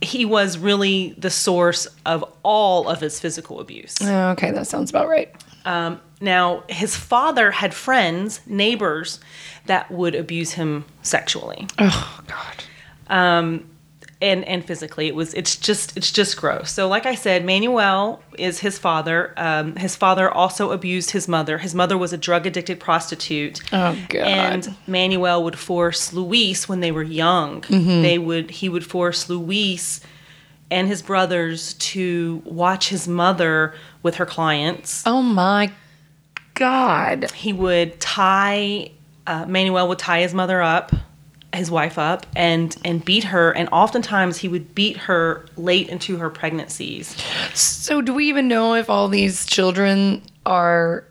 he 0.00 0.24
was 0.24 0.56
really 0.56 1.14
the 1.18 1.30
source 1.30 1.86
of 2.06 2.24
all 2.42 2.88
of 2.88 3.00
his 3.00 3.20
physical 3.20 3.60
abuse. 3.60 3.96
Okay, 4.32 4.50
that 4.50 4.66
sounds 4.66 4.90
about 4.90 5.08
right. 5.08 5.30
Um, 5.64 6.00
now, 6.22 6.64
his 6.68 6.96
father 6.96 7.50
had 7.50 7.74
friends, 7.74 8.40
neighbors, 8.46 9.20
that 9.66 9.90
would 9.90 10.14
abuse 10.14 10.52
him 10.52 10.84
sexually 11.02 11.66
Oh 11.78 12.20
God. 12.26 12.64
And 14.22 14.44
and 14.44 14.64
physically 14.64 15.06
it 15.08 15.14
was 15.14 15.32
it's 15.34 15.56
just 15.56 15.96
it's 15.96 16.10
just 16.12 16.36
gross. 16.36 16.70
So 16.72 16.88
like 16.88 17.06
i 17.06 17.14
said 17.14 17.44
manuel 17.44 18.22
is 18.38 18.60
his 18.60 18.78
father. 18.78 19.32
Um, 19.36 19.76
his 19.76 19.96
father 19.96 20.30
also 20.30 20.72
abused 20.72 21.10
his 21.10 21.26
mother. 21.28 21.58
His 21.58 21.74
mother 21.74 21.96
was 21.96 22.12
a 22.12 22.18
drug 22.18 22.46
addicted 22.46 22.80
prostitute. 22.80 23.60
Oh 23.72 23.96
God. 24.08 24.20
and 24.26 24.76
manuel 24.86 25.42
would 25.44 25.58
force 25.58 26.12
luis 26.12 26.68
when 26.68 26.80
they 26.80 26.92
were 26.92 27.02
young. 27.02 27.62
Mm-hmm. 27.62 28.02
they 28.02 28.18
would 28.18 28.50
he 28.50 28.68
would 28.68 28.84
force 28.86 29.28
luis 29.28 30.00
and 30.70 30.86
his 30.86 31.02
brothers 31.02 31.74
to 31.74 32.42
watch 32.44 32.90
his 32.90 33.08
mother 33.08 33.74
with 34.02 34.16
her 34.16 34.26
clients. 34.26 35.02
Oh 35.06 35.22
my 35.22 35.72
God. 36.54 37.30
he 37.32 37.52
would 37.52 37.98
tie 38.00 38.90
uh, 39.26 39.46
manuel 39.46 39.88
would 39.88 39.98
tie 39.98 40.20
his 40.20 40.34
mother 40.34 40.60
up 40.60 40.92
his 41.52 41.70
wife 41.70 41.98
up 41.98 42.26
and 42.36 42.76
and 42.84 43.04
beat 43.04 43.24
her 43.24 43.50
and 43.52 43.68
oftentimes 43.72 44.38
he 44.38 44.46
would 44.48 44.72
beat 44.74 44.96
her 44.96 45.44
late 45.56 45.88
into 45.88 46.16
her 46.18 46.30
pregnancies 46.30 47.16
So, 47.54 48.00
do 48.00 48.14
we 48.14 48.28
even 48.28 48.46
know 48.46 48.74
if 48.74 48.88
all 48.88 49.08
these 49.08 49.44
children 49.46 50.22
are 50.46 51.04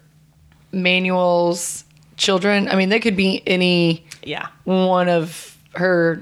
Manuel's 0.71 1.83
children? 2.17 2.67
I 2.69 2.75
mean, 2.75 2.89
they 2.89 2.99
could 2.99 3.15
be 3.15 3.41
any 3.47 4.05
yeah 4.23 4.47
one 4.65 5.09
of 5.09 5.57
her 5.75 6.21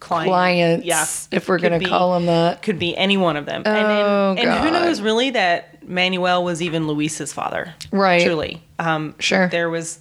Client. 0.00 0.28
clients, 0.28 0.86
yeah 0.86 1.06
if 1.30 1.48
we're 1.48 1.58
going 1.60 1.78
to 1.80 1.88
call 1.88 2.14
them 2.14 2.26
that. 2.26 2.60
could 2.62 2.78
be 2.78 2.96
any 2.96 3.16
one 3.16 3.36
of 3.36 3.46
them 3.46 3.62
and, 3.64 3.86
Oh, 3.86 4.30
and, 4.36 4.48
and 4.48 4.64
who 4.64 4.70
knows 4.72 5.00
really 5.00 5.30
that 5.30 5.86
manuel 5.88 6.42
was 6.42 6.60
even 6.60 6.88
luis's 6.88 7.32
father 7.32 7.72
Right. 7.92 8.22
truly 8.24 8.60
um 8.80 9.14
Sure. 9.20 9.48
there 9.48 9.70
was 9.70 10.00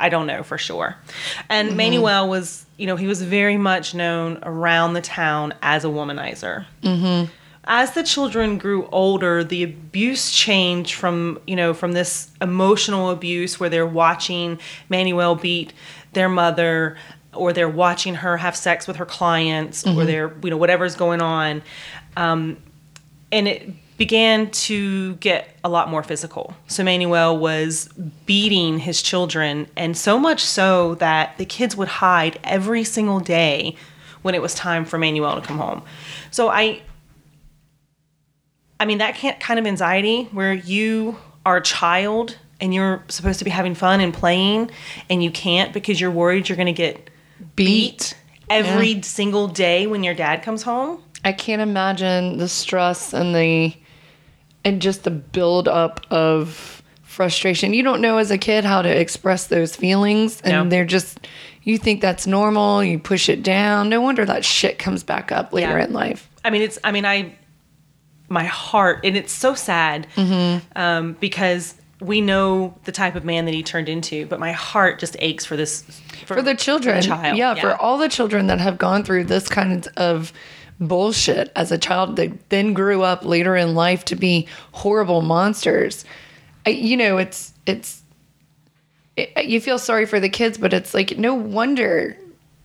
I 0.00 0.08
don't 0.08 0.26
know 0.26 0.42
for 0.42 0.58
sure. 0.58 0.96
And 1.48 1.68
Mm-hmm. 1.68 1.76
Manuel 1.76 2.28
was, 2.28 2.66
you 2.76 2.86
know, 2.86 2.96
he 2.96 3.06
was 3.06 3.22
very 3.22 3.56
much 3.56 3.94
known 3.94 4.38
around 4.42 4.94
the 4.94 5.00
town 5.00 5.54
as 5.62 5.84
a 5.84 5.88
womanizer. 5.88 6.64
Mm-hmm. 6.82 7.30
As 7.64 7.92
the 7.92 8.02
children 8.02 8.58
grew 8.58 8.88
older, 8.90 9.44
the 9.44 9.62
abuse 9.62 10.32
changed 10.32 10.94
from, 10.94 11.38
you 11.46 11.54
know, 11.54 11.74
from 11.74 11.92
this 11.92 12.30
emotional 12.40 13.10
abuse 13.10 13.60
where 13.60 13.68
they're 13.68 13.86
watching 13.86 14.58
Manuel 14.88 15.34
beat 15.36 15.72
their 16.14 16.28
mother 16.28 16.96
or 17.32 17.52
they're 17.52 17.68
watching 17.68 18.16
her 18.16 18.38
have 18.38 18.56
sex 18.56 18.88
with 18.88 18.96
her 18.96 19.06
clients 19.06 19.84
Mm-hmm. 19.84 19.98
or 19.98 20.04
they're, 20.04 20.32
you 20.42 20.50
know, 20.50 20.56
whatever's 20.56 20.96
going 20.96 21.20
on. 21.20 21.62
Um, 22.16 22.56
and 23.30 23.46
it 23.46 23.68
began 24.00 24.50
to 24.50 25.14
get 25.16 25.54
a 25.62 25.68
lot 25.68 25.90
more 25.90 26.02
physical. 26.02 26.54
So 26.68 26.82
Manuel 26.82 27.36
was 27.36 27.90
beating 28.24 28.78
his 28.78 29.02
children, 29.02 29.66
and 29.76 29.94
so 29.94 30.18
much 30.18 30.42
so 30.42 30.94
that 30.94 31.36
the 31.36 31.44
kids 31.44 31.76
would 31.76 31.88
hide 31.88 32.40
every 32.42 32.82
single 32.82 33.20
day 33.20 33.76
when 34.22 34.34
it 34.34 34.40
was 34.40 34.54
time 34.54 34.86
for 34.86 34.96
Manuel 34.96 35.38
to 35.38 35.46
come 35.46 35.58
home. 35.58 35.82
So 36.30 36.48
I, 36.48 36.80
I 38.80 38.86
mean, 38.86 38.96
that 38.98 39.16
can't 39.16 39.38
kind 39.38 39.60
of 39.60 39.66
anxiety 39.66 40.24
where 40.32 40.54
you 40.54 41.18
are 41.44 41.58
a 41.58 41.62
child 41.62 42.38
and 42.58 42.72
you're 42.72 43.04
supposed 43.08 43.38
to 43.40 43.44
be 43.44 43.50
having 43.50 43.74
fun 43.74 44.00
and 44.00 44.14
playing, 44.14 44.70
and 45.10 45.22
you 45.22 45.30
can't 45.30 45.74
because 45.74 46.00
you're 46.00 46.10
worried 46.10 46.48
you're 46.48 46.56
going 46.56 46.64
to 46.64 46.72
get 46.72 47.10
beat 47.54 48.16
every 48.48 49.02
single 49.02 49.46
day 49.46 49.86
when 49.86 50.02
your 50.02 50.14
dad 50.14 50.42
comes 50.42 50.62
home. 50.62 51.02
I 51.22 51.32
can't 51.32 51.60
imagine 51.60 52.38
the 52.38 52.48
stress 52.48 53.12
and 53.12 53.34
the 53.34 53.74
and 54.64 54.80
just 54.82 55.04
the 55.04 55.10
build 55.10 55.68
up 55.68 56.00
of 56.10 56.82
frustration. 57.02 57.74
You 57.74 57.82
don't 57.82 58.00
know 58.00 58.18
as 58.18 58.30
a 58.30 58.38
kid 58.38 58.64
how 58.64 58.82
to 58.82 58.88
express 58.88 59.46
those 59.48 59.74
feelings 59.76 60.40
and 60.42 60.52
No. 60.52 60.68
they're 60.68 60.84
just 60.84 61.26
you 61.62 61.76
think 61.76 62.00
that's 62.00 62.26
normal, 62.26 62.82
you 62.82 62.98
push 62.98 63.28
it 63.28 63.42
down. 63.42 63.88
No 63.90 64.00
wonder 64.00 64.24
that 64.24 64.44
shit 64.44 64.78
comes 64.78 65.02
back 65.02 65.30
up 65.30 65.52
later 65.52 65.78
Yeah. 65.78 65.84
in 65.84 65.92
life. 65.92 66.28
I 66.44 66.48
mean, 66.50 66.62
it's. 66.62 66.78
I 66.82 66.90
mean, 66.92 67.04
I. 67.04 67.34
My 68.28 68.44
heart, 68.44 69.00
and 69.04 69.16
it's 69.16 69.32
so 69.32 69.54
sad 69.56 70.06
um, 70.76 71.16
because 71.18 71.74
we 72.00 72.20
know 72.20 72.78
the 72.84 72.92
type 72.92 73.16
of 73.16 73.24
man 73.24 73.44
that 73.46 73.54
he 73.54 73.62
turned 73.64 73.88
into, 73.88 74.24
but 74.26 74.38
my 74.38 74.52
heart 74.52 75.00
just 75.00 75.16
aches 75.18 75.44
for 75.44 75.56
this 75.56 75.82
For 76.26 76.40
the 76.40 76.54
children. 76.54 77.02
child, 77.02 77.36
yeah, 77.36 77.56
yeah. 77.56 77.60
for 77.60 77.74
all 77.76 77.98
the 77.98 78.08
children 78.08 78.46
that 78.46 78.60
have 78.60 78.78
gone 78.78 79.02
through 79.02 79.24
this 79.24 79.48
kind 79.48 79.86
of 79.96 80.32
bullshit 80.80 81.52
as 81.54 81.70
a 81.70 81.78
child 81.78 82.16
that 82.16 82.48
then 82.50 82.72
grew 82.72 83.02
up 83.02 83.24
later 83.24 83.54
in 83.56 83.74
life 83.74 84.04
to 84.06 84.16
be 84.16 84.48
horrible 84.72 85.20
monsters. 85.22 86.04
I, 86.66 86.70
you 86.70 86.96
know, 86.96 87.18
it's 87.18 87.52
it's 87.66 88.02
it, 89.16 89.44
you 89.46 89.60
feel 89.60 89.78
sorry 89.78 90.06
for 90.06 90.18
the 90.20 90.28
kids, 90.28 90.58
but 90.58 90.72
it's 90.72 90.94
like 90.94 91.18
no 91.18 91.34
wonder. 91.34 92.16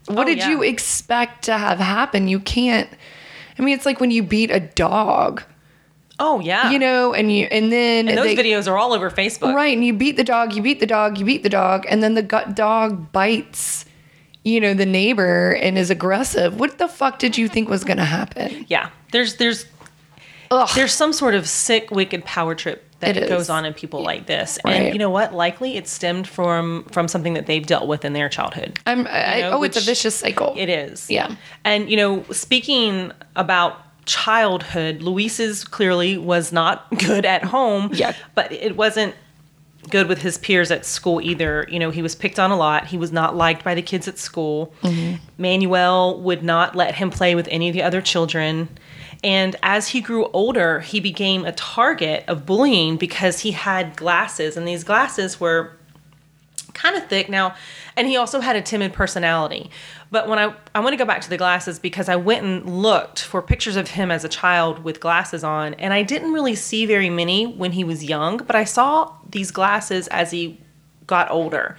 What 0.07 0.19
Oh, 0.27 0.29
did 0.29 0.37
yeah. 0.37 0.49
you 0.51 0.61
expect 0.63 1.45
to 1.45 1.57
have 1.57 1.79
happen? 1.79 2.27
You 2.27 2.39
can't. 2.39 2.89
I 3.57 3.61
mean, 3.63 3.75
it's 3.75 3.85
like 3.85 3.99
when 3.99 4.11
you 4.11 4.21
beat 4.21 4.51
a 4.51 4.59
dog, 4.59 5.41
Oh 6.19 6.39
yeah, 6.39 6.71
you 6.71 6.79
know, 6.79 7.13
and 7.13 7.31
you 7.31 7.45
and 7.51 7.71
then 7.71 8.07
and 8.07 8.17
those 8.17 8.35
they, 8.35 8.35
videos 8.35 8.71
are 8.71 8.77
all 8.77 8.93
over 8.93 9.09
Facebook. 9.09 9.53
Right, 9.53 9.75
and 9.75 9.83
you 9.83 9.93
beat 9.93 10.15
the 10.17 10.23
dog, 10.23 10.53
you 10.53 10.61
beat 10.61 10.79
the 10.79 10.85
dog, 10.85 11.17
you 11.17 11.25
beat 11.25 11.43
the 11.43 11.49
dog, 11.49 11.85
and 11.89 12.01
then 12.03 12.13
the 12.13 12.21
gut 12.21 12.55
dog 12.55 13.11
bites, 13.11 13.84
you 14.45 14.61
know, 14.61 14.73
the 14.73 14.85
neighbor 14.85 15.51
and 15.51 15.77
is 15.77 15.89
aggressive. 15.89 16.57
What 16.57 16.77
the 16.77 16.87
fuck 16.87 17.19
did 17.19 17.37
you 17.37 17.49
think 17.49 17.67
was 17.67 17.83
going 17.83 17.97
to 17.97 18.05
happen? 18.05 18.65
Yeah, 18.69 18.89
there's 19.11 19.35
there's 19.35 19.65
Ugh. 20.51 20.69
there's 20.75 20.93
some 20.93 21.11
sort 21.11 21.35
of 21.35 21.47
sick, 21.49 21.91
wicked 21.91 22.23
power 22.23 22.55
trip 22.55 22.83
that 23.01 23.17
It 23.17 23.27
goes 23.27 23.49
on 23.49 23.65
in 23.65 23.73
people 23.73 24.01
like 24.03 24.25
this, 24.27 24.57
Right. 24.63 24.73
and 24.75 24.93
you 24.93 24.99
know 24.99 25.09
what? 25.09 25.33
Likely 25.33 25.75
it 25.75 25.87
stemmed 25.87 26.27
from 26.27 26.85
from 26.91 27.07
something 27.09 27.33
that 27.33 27.45
they've 27.47 27.65
dealt 27.65 27.87
with 27.87 28.05
in 28.05 28.13
their 28.13 28.29
childhood. 28.29 28.79
I'm. 28.85 29.05
I, 29.07 29.41
know, 29.41 29.51
oh, 29.57 29.63
it's 29.63 29.75
a 29.77 29.81
vicious 29.81 30.15
cycle. 30.15 30.53
It 30.55 30.69
is. 30.69 31.09
Yeah. 31.09 31.35
And 31.65 31.89
you 31.89 31.97
know, 31.97 32.23
speaking 32.31 33.11
about 33.35 33.81
childhood, 34.05 35.01
Luis's 35.01 35.63
clearly 35.63 36.17
was 36.17 36.51
not 36.51 36.89
good 37.05 37.25
at 37.25 37.43
home. 37.43 37.89
Yeah. 37.93 38.13
But 38.35 38.51
it 38.51 38.77
wasn't 38.77 39.15
good 39.85 40.07
with 40.07 40.21
his 40.21 40.37
peers 40.37 40.71
at 40.71 40.85
school 40.85 41.21
either. 41.21 41.67
You 41.69 41.79
know, 41.79 41.89
he 41.91 42.01
was 42.01 42.15
picked 42.15 42.39
on 42.39 42.51
a 42.51 42.57
lot. 42.57 42.87
He 42.87 42.97
was 42.97 43.11
not 43.11 43.35
liked 43.35 43.63
by 43.63 43.75
the 43.75 43.81
kids 43.81 44.07
at 44.07 44.17
school. 44.17 44.73
Mm-hmm. 44.81 45.15
Manuel 45.37 46.21
would 46.21 46.43
not 46.43 46.75
let 46.75 46.95
him 46.95 47.09
play 47.09 47.35
with 47.35 47.47
any 47.49 47.67
of 47.67 47.73
the 47.73 47.83
other 47.83 48.01
children. 48.01 48.69
And 49.23 49.55
as 49.63 49.89
he 49.89 50.01
grew 50.01 50.27
older, 50.27 50.81
he 50.81 50.99
became 50.99 51.45
a 51.45 51.51
target 51.53 52.23
of 52.27 52.45
bullying 52.45 52.97
because 52.97 53.39
he 53.39 53.51
had 53.51 53.95
glasses, 53.95 54.55
and 54.55 54.67
these 54.67 54.83
glasses 54.83 55.39
were 55.39 55.77
kind 56.75 56.95
of 56.95 57.07
thick 57.07 57.27
now 57.29 57.55
and 57.97 58.07
he 58.07 58.17
also 58.17 58.39
had 58.41 58.55
a 58.55 58.61
timid 58.61 58.93
personality. 58.93 59.71
But 60.11 60.27
when 60.29 60.37
i 60.37 60.53
i 60.75 60.79
want 60.79 60.93
to 60.93 60.97
go 60.97 61.05
back 61.05 61.21
to 61.21 61.29
the 61.29 61.37
glasses 61.37 61.79
because 61.79 62.07
i 62.09 62.15
went 62.15 62.43
and 62.45 62.81
looked 62.81 63.23
for 63.23 63.41
pictures 63.41 63.75
of 63.75 63.89
him 63.89 64.11
as 64.11 64.23
a 64.23 64.29
child 64.29 64.83
with 64.83 64.99
glasses 64.99 65.43
on 65.43 65.73
and 65.75 65.93
i 65.93 66.03
didn't 66.03 66.31
really 66.31 66.55
see 66.55 66.85
very 66.85 67.09
many 67.09 67.45
when 67.47 67.71
he 67.71 67.83
was 67.83 68.03
young 68.03 68.37
but 68.37 68.55
i 68.55 68.63
saw 68.63 69.11
these 69.29 69.49
glasses 69.51 70.07
as 70.09 70.31
he 70.31 70.61
got 71.07 71.29
older. 71.29 71.77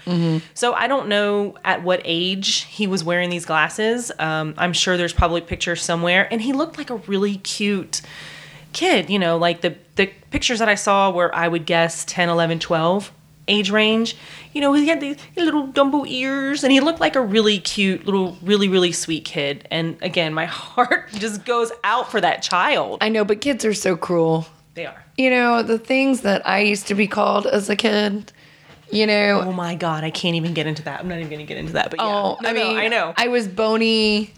So 0.55 0.73
i 0.73 0.87
don't 0.87 1.09
know 1.09 1.57
at 1.65 1.83
what 1.83 2.01
age 2.05 2.63
he 2.65 2.87
was 2.87 3.03
wearing 3.05 3.31
these 3.31 3.45
glasses. 3.45 4.13
Um, 4.19 4.55
i'm 4.59 4.73
sure 4.73 4.97
there's 4.97 5.13
probably 5.13 5.41
pictures 5.41 5.83
somewhere 5.83 6.27
and 6.33 6.41
he 6.41 6.53
looked 6.53 6.79
like 6.79 6.91
a 6.91 6.97
really 6.97 7.37
cute 7.39 8.03
kid 8.73 9.09
you 9.09 9.19
know 9.19 9.37
like 9.39 9.63
the 9.63 9.75
the 9.95 10.07
pictures 10.31 10.59
that 10.59 10.69
i 10.69 10.75
saw 10.75 11.11
were 11.11 11.35
i 11.35 11.49
would 11.49 11.65
guess 11.65 12.05
10 12.05 12.29
11 12.29 12.59
12 12.59 13.11
age 13.49 13.71
range 13.71 14.17
you 14.53 14.61
know 14.61 14.73
he 14.73 14.89
had 14.89 15.01
these 15.01 15.17
little 15.37 15.69
dumbo 15.69 16.05
ears 16.09 16.65
and 16.65 16.73
he 16.73 16.81
looked 16.81 17.01
like 17.01 17.15
a 17.15 17.21
really 17.21 17.59
cute 17.59 18.05
little 18.05 18.37
really 18.43 18.69
really 18.69 18.91
sweet 18.93 19.25
kid 19.25 19.67
and 19.71 19.97
again 20.03 20.35
my 20.35 20.45
heart 20.63 21.09
just 21.13 21.45
goes 21.45 21.71
out 21.85 22.11
for 22.11 22.21
that 22.21 22.43
child 22.43 22.99
I 23.01 23.09
know, 23.09 23.25
but 23.25 23.41
kids 23.41 23.65
are 23.65 23.75
so 23.75 23.97
cruel. 23.97 24.47
they 24.75 24.87
are 24.87 25.05
You 25.17 25.31
know, 25.31 25.63
the 25.63 25.79
things 25.79 26.23
that 26.23 26.47
I 26.47 26.61
used 26.61 26.89
to 26.89 26.95
be 26.95 27.07
called 27.07 27.47
as 27.47 27.71
a 27.71 27.77
kid, 27.77 28.33
You 28.91 29.07
know, 29.07 29.43
Oh 29.45 29.53
my 29.53 29.75
god, 29.75 30.03
I 30.05 30.11
can't 30.11 30.35
even 30.37 30.53
get 30.55 30.67
into 30.67 30.83
that. 30.85 31.01
I'm 31.01 31.09
not 31.09 31.19
even 31.19 31.31
gonna 31.31 31.45
get 31.45 31.59
into 31.59 31.73
that. 31.75 31.91
But 31.91 32.01
yeah, 32.01 32.07
Oh, 32.07 32.39
no, 32.43 32.49
I 32.49 32.53
no, 32.53 32.65
mean, 32.69 32.77
I 32.79 32.89
know. 32.89 33.15
I 33.17 33.29
was 33.29 33.47
bony, 33.49 34.33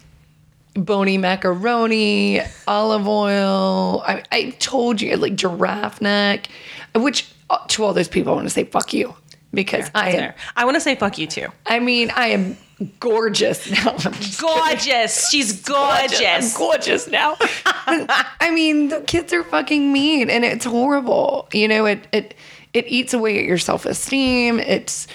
bony 0.74 1.18
macaroni, 1.18 2.40
olive 2.66 3.06
oil. 3.08 4.02
I, 4.06 4.22
I 4.30 4.50
told 4.58 5.00
you, 5.00 5.16
like 5.16 5.34
giraffe 5.34 6.00
neck, 6.00 6.48
which 6.94 7.28
Uh, 7.50 7.58
to 7.68 7.84
all 7.84 7.92
those 7.92 8.08
people, 8.08 8.32
I 8.32 8.36
want 8.36 8.46
to 8.46 8.50
say 8.50 8.64
fuck 8.64 8.92
you 8.92 9.14
because 9.54 9.90
I 9.94 10.10
am. 10.10 10.34
I 10.56 10.64
want 10.64 10.76
to 10.76 10.80
say 10.80 10.94
fuck 10.94 11.18
you 11.18 11.26
too. 11.26 11.48
I 11.66 11.78
mean, 11.80 12.10
I 12.14 12.28
am 12.28 12.56
gorgeous 13.00 13.70
now. 13.84 13.96
Gorgeous. 14.38 15.30
She's 15.30 15.60
gorgeous. 15.62 16.18
gorgeous. 16.18 16.54
I'm 16.54 16.58
gorgeous 16.58 17.08
now. 17.08 17.36
I 17.66 18.50
mean, 18.52 18.88
the 18.88 19.00
kids 19.00 19.32
are 19.32 19.44
fucking 19.44 19.92
mean, 19.92 20.30
and 20.30 20.44
it's 20.44 20.64
horrible. 20.64 21.48
You 21.52 21.68
know, 21.68 21.86
it 21.86 22.06
it 22.12 22.34
it 22.72 22.86
eats 22.88 23.14
away 23.14 23.38
at 23.38 23.44
your 23.44 23.58
self 23.58 23.86
esteem. 23.86 24.60
It's 24.60 25.06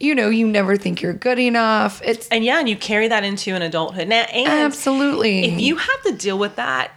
you 0.00 0.14
know, 0.14 0.28
you 0.28 0.46
never 0.46 0.76
think 0.76 1.02
you're 1.02 1.12
good 1.12 1.38
enough. 1.38 2.00
It's 2.04 2.28
And 2.28 2.44
yeah, 2.44 2.58
and 2.58 2.68
you 2.68 2.76
carry 2.76 3.08
that 3.08 3.24
into 3.24 3.54
an 3.54 3.62
adulthood. 3.62 4.08
Now, 4.08 4.22
and 4.22 4.48
absolutely. 4.48 5.44
if 5.44 5.60
you 5.60 5.76
have 5.76 6.02
to 6.04 6.12
deal 6.12 6.38
with 6.38 6.56
that 6.56 6.92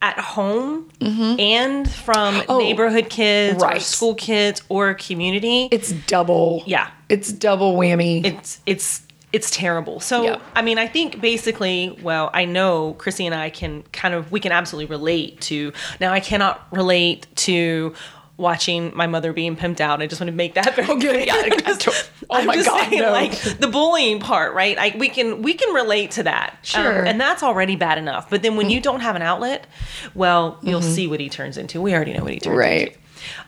at 0.00 0.18
home 0.18 0.88
and 1.00 1.90
from 1.90 2.34
Mm-hmm. 2.34 2.50
Oh, 2.50 2.58
neighborhood 2.58 3.10
kids 3.10 3.62
or 3.62 3.66
right. 3.66 3.82
school 3.82 4.14
kids 4.14 4.62
or 4.68 4.94
community, 4.94 5.68
it's 5.72 5.92
double. 5.92 6.62
yeah, 6.66 6.90
It's 7.08 7.32
double 7.32 7.76
whammy. 7.76 8.24
it's 8.24 8.60
it's 8.66 9.02
it's 9.32 9.50
terrible. 9.50 10.00
So 10.00 10.22
Yeah. 10.22 10.40
I 10.54 10.62
mean, 10.62 10.78
I 10.78 10.86
think 10.86 11.20
basically, 11.20 11.98
well, 12.02 12.30
I 12.32 12.46
know 12.46 12.94
Chrissy 12.94 13.26
and 13.26 13.34
I 13.34 13.50
can 13.50 13.82
kind 13.92 14.14
of 14.14 14.32
we 14.32 14.40
can 14.40 14.52
absolutely 14.52 14.86
relate 14.94 15.40
to. 15.42 15.72
Now, 16.00 16.12
I 16.12 16.20
cannot 16.20 16.66
relate 16.72 17.26
to 17.36 17.92
watching 18.38 18.92
my 18.94 19.06
mother 19.06 19.32
being 19.34 19.56
pimped 19.56 19.80
out. 19.80 20.00
I 20.00 20.06
just 20.06 20.20
want 20.20 20.28
to 20.30 20.34
make 20.36 20.54
that 20.54 20.74
very 20.76 20.88
Okay, 20.88 21.26
yeah, 21.26 21.34
I 21.44 21.48
got 21.50 21.80
to- 21.80 21.92
oh 22.30 22.36
I'm 22.38 22.46
my 22.46 22.54
just 22.54 22.68
God, 22.68 22.88
saying, 22.88 23.02
no. 23.02 23.10
like 23.12 23.32
the 23.58 23.68
bullying 23.68 24.20
part, 24.20 24.54
right? 24.54 24.76
Like 24.76 24.94
we 24.94 25.08
can 25.10 25.42
we 25.42 25.52
can 25.54 25.74
relate 25.74 26.12
to 26.12 26.22
that, 26.22 26.52
Um, 26.52 26.56
Sure. 26.62 27.04
and 27.04 27.20
that's 27.20 27.42
already 27.42 27.76
bad 27.76 27.98
enough. 27.98 28.30
But 28.30 28.42
then 28.42 28.56
when 28.56 28.70
you 28.70 28.80
don't 28.80 29.00
have 29.00 29.16
an 29.16 29.22
outlet, 29.22 29.66
well, 30.14 30.58
you'll 30.62 30.80
see 30.82 31.06
what 31.06 31.20
he 31.20 31.28
turns 31.28 31.58
into. 31.58 31.82
We 31.82 31.92
already 31.94 32.14
know 32.14 32.22
what 32.24 32.32
he 32.32 32.38
turns 32.40 32.46
into. 32.54 32.58
right. 32.58 32.96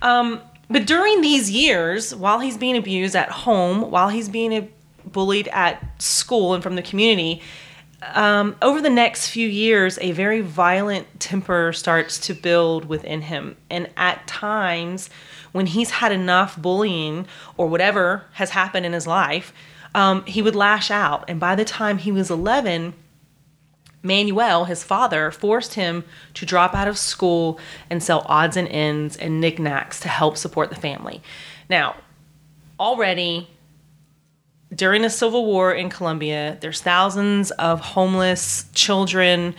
Um, 0.02 0.40
but 0.68 0.87
during 0.87 1.20
these 1.20 1.50
years, 1.50 2.14
while 2.14 2.40
he's 2.40 2.56
being 2.56 2.76
abused 2.76 3.16
at 3.16 3.30
home, 3.30 3.90
while 3.90 4.09
he's 4.09 4.28
being 4.28 4.70
bullied 5.04 5.49
at 5.49 5.82
school 6.02 6.54
and 6.54 6.62
from 6.62 6.75
the 6.76 6.82
community, 6.82 7.42
um, 8.02 8.57
over 8.62 8.80
the 8.80 8.90
next 8.90 9.28
few 9.28 9.49
years, 9.49 9.99
a 10.00 10.12
very 10.12 10.40
violent 10.40 11.21
temper 11.21 11.73
starts 11.73 12.19
to 12.21 12.35
build 12.35 12.87
within 12.87 13.23
him. 13.23 13.57
And 13.69 13.90
at 13.97 14.26
times, 14.26 15.11
when 15.52 15.66
he's 15.66 15.90
had 15.90 16.12
enough 16.12 16.61
bullying 16.61 17.26
or 17.57 17.69
whatever 17.69 18.25
has 18.33 18.50
happened 18.50 18.87
in 18.87 18.92
his 18.92 19.07
life, 19.07 19.52
um, 19.95 20.25
he 20.25 20.40
would 20.40 20.54
lash 20.57 20.90
out. 20.90 21.25
And 21.28 21.38
by 21.38 21.54
the 21.54 21.64
time 21.64 21.99
he 21.99 22.12
was 22.12 22.30
11, 22.30 22.95
Manuel, 24.02 24.64
his 24.64 24.83
father, 24.83 25.30
forced 25.30 25.75
him 25.75 26.04
to 26.35 26.47
drop 26.47 26.75
out 26.75 26.88
of 26.88 26.97
school 26.97 27.61
and 27.90 28.02
sell 28.02 28.25
odds 28.26 28.57
and 28.57 28.69
ends 28.69 29.16
and 29.16 29.40
knickknacks 29.40 30.00
to 30.00 30.09
help 30.09 30.38
support 30.38 30.71
the 30.71 30.76
family. 30.76 31.23
Now, 31.69 31.97
already 32.78 33.49
during 34.75 35.03
the 35.03 35.11
Civil 35.11 35.47
War 35.47 35.73
in 35.73 35.89
Colombia, 35.91 36.57
there's 36.61 36.81
thousands 36.81 37.50
of 37.53 37.81
homeless 37.81 38.67
children, 38.75 39.55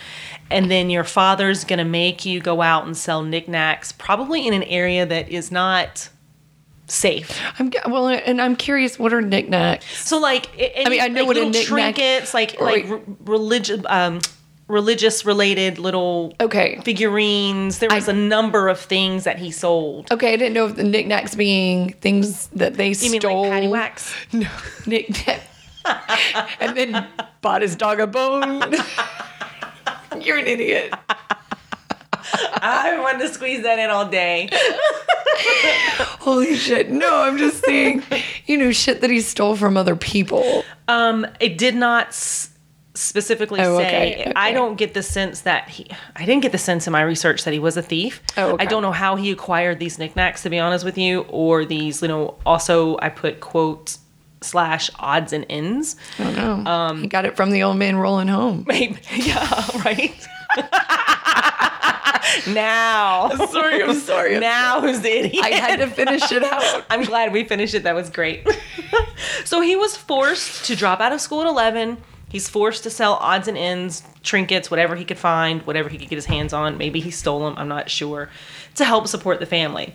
and 0.49 0.71
then 0.71 0.89
your 0.89 1.03
father's 1.03 1.63
gonna 1.65 1.85
make 1.85 2.25
you 2.25 2.39
go 2.39 2.61
out 2.61 2.85
and 2.85 2.95
sell 2.95 3.21
knickknacks, 3.21 3.91
probably 3.91 4.47
in 4.47 4.53
an 4.53 4.63
area 4.63 5.05
that 5.05 5.29
is 5.29 5.51
not 5.51 6.09
safe. 6.87 7.39
I'm 7.59 7.71
well, 7.89 8.07
and 8.07 8.41
I'm 8.41 8.55
curious. 8.55 8.97
What 8.99 9.13
are 9.13 9.21
knickknacks? 9.21 9.85
So 10.05 10.17
like, 10.19 10.49
I 10.85 10.89
mean, 10.89 11.01
I 11.01 11.07
know 11.07 11.25
what 11.25 11.37
a 11.37 11.45
knick-knack- 11.45 11.65
trinkets, 11.95 12.33
like 12.33 12.55
Right. 12.59 12.87
like 12.89 12.99
re- 13.07 13.15
religious, 13.25 13.81
um, 13.87 14.19
religious 14.71 15.25
related 15.25 15.77
little 15.77 16.33
Okay. 16.39 16.79
figurines. 16.83 17.79
There 17.79 17.89
was 17.89 18.07
a 18.07 18.13
number 18.13 18.67
of 18.69 18.79
things 18.79 19.23
that 19.25 19.37
he 19.37 19.51
sold. 19.51 20.11
Okay, 20.11 20.33
I 20.33 20.35
didn't 20.37 20.53
know 20.53 20.65
if 20.67 20.75
the 20.75 20.83
knickknacks 20.83 21.35
being 21.35 21.93
things 22.01 22.47
that 22.55 22.75
they 22.75 22.89
You 22.91 23.11
mean 23.11 23.21
stole. 23.21 23.47
like 23.49 23.63
paddywhacks? 23.63 24.13
No, 24.33 24.47
knickknack. 24.85 25.41
and 26.59 26.77
then 26.77 27.07
bought 27.41 27.61
his 27.61 27.75
dog 27.75 27.99
a 27.99 28.07
bone. 28.07 28.63
You're 30.21 30.37
an 30.37 30.47
idiot. 30.47 30.93
I 32.63 32.97
wanted 33.01 33.19
to 33.27 33.33
squeeze 33.33 33.63
that 33.63 33.79
in 33.79 33.89
all 33.89 34.05
day. 34.07 34.49
Holy 36.19 36.55
shit. 36.55 36.91
No, 36.91 37.21
I'm 37.23 37.37
just 37.37 37.63
saying, 37.65 38.03
you 38.45 38.57
know, 38.57 38.71
shit 38.71 39.01
that 39.01 39.09
he 39.09 39.21
stole 39.21 39.55
from 39.55 39.75
other 39.75 39.95
people. 39.95 40.63
Um, 40.87 41.25
it 41.39 41.57
did 41.57 41.75
not 41.75 42.13
specifically 42.93 43.59
Oh, 43.61 43.77
say. 43.77 44.13
okay, 44.23 44.33
I 44.35 44.51
don't 44.51 44.75
get 44.75 44.93
the 44.93 45.03
sense 45.03 45.41
that 45.41 45.69
he. 45.69 45.87
I 46.15 46.25
didn't 46.25 46.41
get 46.41 46.51
the 46.51 46.57
sense 46.57 46.87
in 46.87 46.91
my 46.93 47.01
research 47.01 47.43
that 47.45 47.53
he 47.53 47.59
was 47.59 47.77
a 47.77 47.81
thief. 47.81 48.21
Oh, 48.37 48.51
okay. 48.53 48.63
I 48.63 48.67
don't 48.67 48.81
know 48.81 48.91
how 48.91 49.15
he 49.15 49.31
acquired 49.31 49.79
these 49.79 49.97
knickknacks, 49.97 50.43
to 50.43 50.49
be 50.49 50.59
honest 50.59 50.83
with 50.85 50.97
you, 50.97 51.21
or 51.29 51.63
these. 51.65 52.01
You 52.01 52.07
know, 52.09 52.37
also 52.45 52.97
I 53.01 53.09
put 53.09 53.39
quote 53.39 53.97
slash 54.41 54.89
odds 54.99 55.33
and 55.33 55.45
ends. 55.49 55.95
I 56.19 56.23
don't 56.23 56.35
know. 56.35 56.71
Um, 56.71 57.01
he 57.01 57.07
got 57.07 57.25
it 57.25 57.35
from 57.35 57.51
the 57.51 57.63
old 57.63 57.77
man 57.77 57.95
rolling 57.97 58.27
home. 58.27 58.65
Maybe, 58.67 58.97
yeah, 59.15 59.67
right. 59.85 60.27
now, 62.47 63.29
Sorry, 63.29 63.83
I'm 63.83 63.95
sorry. 63.95 64.35
I'm 64.35 64.41
now 64.41 64.81
who's 64.81 65.01
the 65.01 65.09
idiot? 65.11 65.43
I 65.45 65.49
had 65.49 65.77
to 65.79 65.87
finish 65.87 66.31
it 66.31 66.43
out. 66.43 66.85
I'm 66.89 67.03
glad 67.03 67.31
we 67.33 67.43
finished 67.43 67.73
it. 67.73 67.83
That 67.83 67.95
was 67.95 68.09
great. 68.09 68.47
so 69.45 69.61
he 69.61 69.75
was 69.75 69.95
forced 69.95 70.65
to 70.65 70.75
drop 70.75 70.99
out 70.99 71.11
of 71.11 71.21
school 71.21 71.41
at 71.41 71.47
11. 71.47 71.97
He's 72.31 72.47
forced 72.47 72.83
to 72.83 72.89
sell 72.89 73.15
odds 73.15 73.49
and 73.49 73.57
ends, 73.57 74.03
trinkets, 74.23 74.71
whatever 74.71 74.95
he 74.95 75.03
could 75.03 75.17
find, 75.17 75.61
whatever 75.63 75.89
he 75.89 75.97
could 75.97 76.07
get 76.07 76.15
his 76.15 76.25
hands 76.25 76.53
on. 76.53 76.77
Maybe 76.77 77.01
he 77.01 77.11
stole 77.11 77.41
them, 77.41 77.55
I'm 77.57 77.67
not 77.67 77.89
sure, 77.89 78.29
to 78.75 78.85
help 78.85 79.07
support 79.07 79.41
the 79.41 79.45
family. 79.45 79.93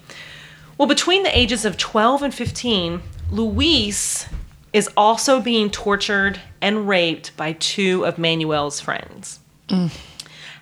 Well, 0.76 0.86
between 0.86 1.22
the 1.22 1.36
ages 1.36 1.64
of 1.64 1.78
12 1.78 2.22
and 2.22 2.34
15, 2.34 3.00
Luis 3.30 4.26
is 4.74 4.90
also 4.98 5.40
being 5.40 5.70
tortured 5.70 6.38
and 6.60 6.86
raped 6.86 7.34
by 7.38 7.52
two 7.54 8.04
of 8.04 8.18
Manuel's 8.18 8.80
friends. 8.80 9.40
Mm. 9.68 9.90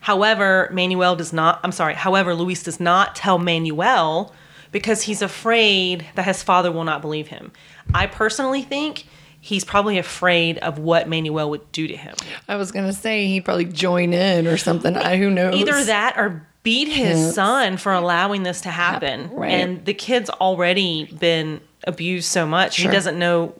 However, 0.00 0.68
Manuel 0.72 1.16
does 1.16 1.32
not, 1.32 1.58
I'm 1.64 1.72
sorry, 1.72 1.94
however, 1.94 2.36
Luis 2.36 2.62
does 2.62 2.78
not 2.78 3.16
tell 3.16 3.38
Manuel 3.38 4.32
because 4.70 5.02
he's 5.02 5.22
afraid 5.22 6.06
that 6.14 6.26
his 6.26 6.44
father 6.44 6.70
will 6.70 6.84
not 6.84 7.00
believe 7.00 7.28
him. 7.28 7.50
I 7.92 8.06
personally 8.06 8.62
think 8.62 9.06
he's 9.44 9.62
probably 9.62 9.98
afraid 9.98 10.56
of 10.58 10.78
what 10.78 11.06
Manuel 11.06 11.50
would 11.50 11.70
do 11.70 11.86
to 11.86 11.94
him. 11.94 12.14
I 12.48 12.56
was 12.56 12.72
gonna 12.72 12.94
say 12.94 13.26
he'd 13.26 13.44
probably 13.44 13.66
join 13.66 14.14
in 14.14 14.46
or 14.46 14.56
something. 14.56 14.96
I 14.96 15.18
who 15.18 15.28
knows? 15.28 15.54
Either 15.54 15.84
that 15.84 16.14
or 16.16 16.46
beat 16.62 16.88
his 16.88 17.18
Yes. 17.20 17.34
son 17.34 17.76
for 17.76 17.92
allowing 17.92 18.42
this 18.42 18.62
to 18.62 18.70
happen. 18.70 19.28
Right. 19.30 19.50
And 19.50 19.84
the 19.84 19.92
kid's 19.92 20.30
already 20.30 21.04
been 21.04 21.60
abused 21.86 22.26
so 22.30 22.46
much. 22.46 22.76
Sure. 22.76 22.90
He 22.90 22.96
doesn't 22.96 23.18
know 23.18 23.52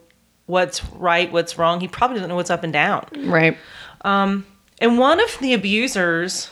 what's 0.47 0.83
right, 0.93 1.31
what's 1.31 1.55
wrong. 1.59 1.79
He 1.81 1.87
probably 1.87 2.15
doesn't 2.15 2.29
know 2.29 2.35
what's 2.35 2.49
up 2.49 2.63
and 2.63 2.73
down. 2.73 3.05
Right. 3.17 3.55
Um, 4.01 4.43
and 4.81 4.97
one 4.97 5.19
of 5.19 5.37
the 5.39 5.53
abusers 5.53 6.49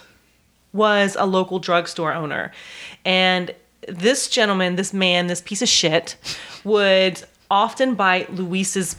was 0.73 1.17
a 1.19 1.25
local 1.25 1.57
drugstore 1.57 2.13
owner. 2.13 2.51
And 3.03 3.49
this 3.87 4.27
gentleman, 4.27 4.75
this 4.75 4.93
man, 4.93 5.25
this 5.25 5.41
piece 5.41 5.63
of 5.63 5.69
shit, 5.69 6.17
would 6.63 7.23
often 7.49 7.95
bite 7.95 8.31
Luis's 8.33 8.95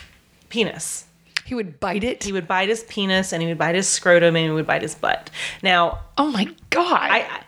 penis. 0.54 1.06
He 1.44 1.54
would 1.54 1.80
bite 1.80 2.04
it. 2.04 2.22
He 2.22 2.32
would 2.32 2.46
bite 2.46 2.68
his 2.68 2.84
penis 2.84 3.32
and 3.32 3.42
he 3.42 3.48
would 3.48 3.58
bite 3.58 3.74
his 3.74 3.88
scrotum 3.88 4.36
and 4.36 4.44
he 4.46 4.50
would 4.50 4.66
bite 4.66 4.82
his 4.82 4.94
butt. 4.94 5.30
Now, 5.62 5.98
oh 6.16 6.30
my 6.30 6.46
god. 6.70 7.10
I, 7.10 7.18
I 7.18 7.40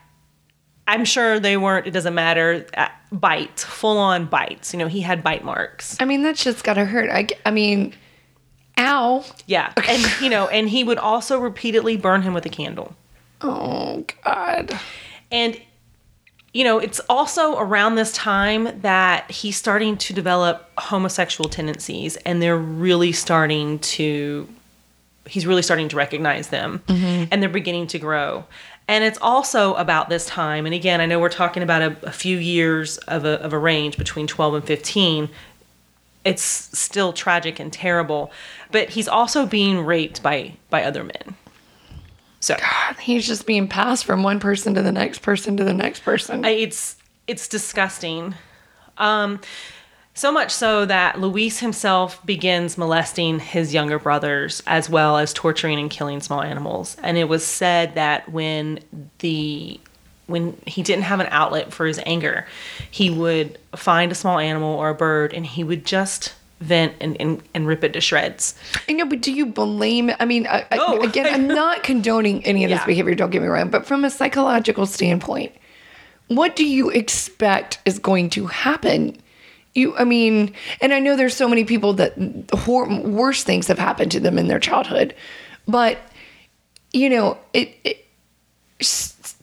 I'm 0.88 1.04
sure 1.04 1.40
they 1.40 1.56
weren't, 1.56 1.86
it 1.86 1.92
doesn't 1.92 2.14
matter, 2.14 2.66
uh, 2.76 2.88
bites, 3.10 3.64
full 3.64 3.98
on 3.98 4.26
bites. 4.26 4.72
You 4.72 4.78
know, 4.80 4.88
he 4.88 5.00
had 5.00 5.22
bite 5.22 5.44
marks. 5.44 5.96
I 6.00 6.04
mean, 6.04 6.22
that 6.22 6.36
shit's 6.36 6.62
gotta 6.62 6.84
hurt. 6.84 7.10
I, 7.10 7.28
I 7.44 7.50
mean, 7.52 7.94
ow. 8.76 9.24
Yeah. 9.46 9.72
And, 9.88 10.20
you 10.20 10.30
know, 10.30 10.48
and 10.48 10.68
he 10.68 10.84
would 10.84 10.98
also 10.98 11.38
repeatedly 11.38 11.96
burn 11.96 12.22
him 12.22 12.34
with 12.34 12.44
a 12.44 12.50
candle. 12.50 12.94
Oh 13.42 14.02
god. 14.24 14.80
And 15.30 15.60
you 16.56 16.64
know, 16.64 16.78
it's 16.78 17.00
also 17.10 17.58
around 17.58 17.96
this 17.96 18.12
time 18.12 18.80
that 18.80 19.30
he's 19.30 19.58
starting 19.58 19.98
to 19.98 20.14
develop 20.14 20.70
homosexual 20.78 21.50
tendencies 21.50 22.16
and 22.24 22.40
they're 22.40 22.56
really 22.56 23.12
starting 23.12 23.78
to 23.80 24.48
he's 25.26 25.46
really 25.46 25.60
starting 25.60 25.86
to 25.88 25.96
recognize 25.96 26.48
them 26.48 26.82
mm-hmm. 26.86 27.24
and 27.30 27.42
they're 27.42 27.50
beginning 27.50 27.86
to 27.88 27.98
grow. 27.98 28.46
And 28.88 29.04
it's 29.04 29.18
also 29.20 29.74
about 29.74 30.08
this 30.08 30.24
time, 30.26 30.64
and 30.64 30.74
again, 30.74 31.00
I 31.00 31.06
know 31.06 31.18
we're 31.18 31.28
talking 31.28 31.62
about 31.62 31.82
a, 31.82 31.96
a 32.06 32.12
few 32.12 32.38
years 32.38 32.96
of 32.98 33.26
a, 33.26 33.40
of 33.42 33.52
a 33.52 33.58
range 33.58 33.98
between 33.98 34.26
12 34.26 34.54
and 34.54 34.64
15. 34.64 35.28
It's 36.24 36.42
still 36.42 37.12
tragic 37.12 37.60
and 37.60 37.70
terrible, 37.70 38.30
but 38.70 38.90
he's 38.90 39.08
also 39.08 39.44
being 39.44 39.84
raped 39.84 40.22
by 40.22 40.54
by 40.70 40.84
other 40.84 41.04
men. 41.04 41.36
So 42.46 42.56
He's 43.00 43.26
just 43.26 43.44
being 43.44 43.66
passed 43.66 44.04
from 44.04 44.22
one 44.22 44.38
person 44.38 44.74
to 44.74 44.82
the 44.82 44.92
next 44.92 45.18
person 45.18 45.56
to 45.56 45.64
the 45.64 45.74
next 45.74 46.00
person. 46.00 46.44
It's 46.44 46.96
it's 47.26 47.48
disgusting. 47.48 48.34
Um, 48.98 49.40
So 50.14 50.32
much 50.32 50.50
so 50.50 50.86
that 50.86 51.20
Luis 51.20 51.58
himself 51.58 52.24
begins 52.24 52.78
molesting 52.78 53.38
his 53.40 53.74
younger 53.74 53.98
brothers 53.98 54.62
as 54.66 54.88
well 54.88 55.18
as 55.18 55.32
torturing 55.34 55.78
and 55.78 55.90
killing 55.90 56.20
small 56.20 56.40
animals. 56.40 56.96
And 57.02 57.18
it 57.18 57.28
was 57.28 57.44
said 57.44 57.96
that 57.96 58.30
when 58.30 58.78
the 59.18 59.80
when 60.26 60.56
he 60.66 60.82
didn't 60.82 61.04
have 61.04 61.20
an 61.20 61.28
outlet 61.30 61.72
for 61.72 61.84
his 61.86 62.00
anger, 62.06 62.46
he 62.90 63.10
would 63.10 63.58
find 63.74 64.10
a 64.10 64.14
small 64.14 64.38
animal 64.38 64.74
or 64.78 64.88
a 64.88 64.94
bird 64.94 65.34
and 65.34 65.44
he 65.44 65.62
would 65.64 65.84
just 65.84 66.32
vent 66.60 66.94
and, 67.00 67.20
and, 67.20 67.42
and 67.54 67.66
rip 67.66 67.84
it 67.84 67.92
to 67.92 68.00
shreds. 68.00 68.54
I 68.88 68.92
know, 68.92 69.04
but 69.06 69.20
do 69.20 69.32
you 69.32 69.46
blame? 69.46 70.10
I 70.18 70.24
mean, 70.24 70.46
I, 70.46 70.64
I- 70.70 70.96
again, 71.04 71.26
I'm 71.32 71.46
not 71.62 71.82
condoning 71.82 72.44
any 72.46 72.64
of 72.64 72.70
this 72.70 72.82
behavior. 72.84 73.14
Don't 73.14 73.30
get 73.30 73.42
me 73.42 73.48
wrong, 73.48 73.68
but 73.70 73.84
from 73.86 74.04
a 74.04 74.10
psychological 74.10 74.86
standpoint, 74.86 75.52
what 76.28 76.56
do 76.56 76.64
you 76.64 76.90
expect 76.90 77.78
is 77.84 77.98
going 77.98 78.30
to 78.30 78.46
happen? 78.46 79.16
You, 79.74 79.94
I 79.96 80.04
mean, 80.04 80.54
and 80.80 80.94
I 80.94 80.98
know 81.00 81.14
there's 81.16 81.36
so 81.36 81.46
many 81.48 81.64
people 81.64 81.92
that 81.94 82.14
hor- 82.52 82.88
worse 83.02 83.44
things 83.44 83.66
have 83.68 83.78
happened 83.78 84.10
to 84.12 84.20
them 84.20 84.38
in 84.38 84.48
their 84.48 84.58
childhood, 84.58 85.14
but 85.68 85.98
you 86.92 87.10
know, 87.10 87.36
it, 87.52 87.76
it 87.84 88.06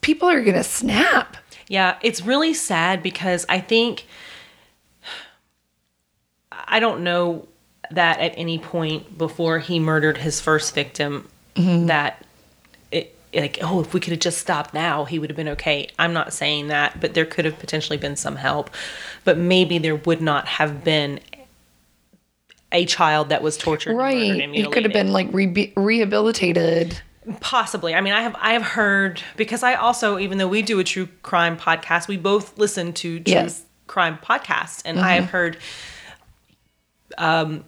people 0.01 0.27
are 0.29 0.41
gonna 0.43 0.63
snap. 0.63 1.37
Yeah, 1.67 1.97
it's 2.01 2.21
really 2.23 2.53
sad 2.53 3.01
because 3.03 3.45
I 3.49 3.59
think 3.59 4.05
I 6.73 6.79
don't 6.79 7.03
know 7.03 7.47
that 7.91 8.19
at 8.19 8.33
any 8.35 8.57
point 8.57 9.17
before 9.17 9.59
he 9.59 9.79
murdered 9.79 10.17
his 10.17 10.41
first 10.41 10.73
victim 10.73 11.29
that 11.55 12.25
it 12.91 13.15
like 13.33 13.59
oh 13.61 13.79
if 13.81 13.93
we 13.93 13.99
could 13.99 14.11
have 14.11 14.19
just 14.19 14.39
stopped 14.39 14.73
now 14.73 15.05
he 15.05 15.19
would 15.19 15.29
have 15.29 15.37
been 15.37 15.49
okay. 15.49 15.87
I'm 15.99 16.13
not 16.13 16.33
saying 16.33 16.69
that, 16.69 16.99
but 16.99 17.13
there 17.13 17.25
could 17.25 17.45
have 17.45 17.59
potentially 17.59 17.97
been 17.97 18.15
some 18.15 18.35
help. 18.37 18.71
But 19.23 19.37
maybe 19.37 19.77
there 19.77 19.95
would 19.95 20.21
not 20.21 20.47
have 20.47 20.83
been 20.83 21.19
a 22.71 22.85
child 22.85 23.29
that 23.29 23.43
was 23.43 23.55
tortured 23.55 23.95
Right? 23.95 24.41
and 24.41 24.55
He 24.55 24.65
could 24.67 24.83
have 24.83 24.93
been 24.93 25.13
like 25.13 25.27
re- 25.31 25.73
rehabilitated. 25.77 26.99
Possibly. 27.39 27.93
I 27.93 28.01
mean, 28.01 28.13
I 28.13 28.21
have 28.23 28.35
I 28.39 28.53
have 28.53 28.63
heard 28.63 29.21
because 29.37 29.61
I 29.63 29.75
also, 29.75 30.17
even 30.17 30.39
though 30.39 30.47
we 30.47 30.61
do 30.63 30.79
a 30.79 30.83
true 30.83 31.07
crime 31.21 31.55
podcast, 31.55 32.07
we 32.07 32.17
both 32.17 32.57
listen 32.57 32.93
to 32.93 33.19
true 33.19 33.33
Yes. 33.33 33.59
Mm-hmm. 33.59 33.67
crime 33.87 34.17
podcasts, 34.23 34.81
and 34.85 34.99
I 34.99 35.13
have 35.13 35.29
heard 35.29 35.57
um, 37.17 37.63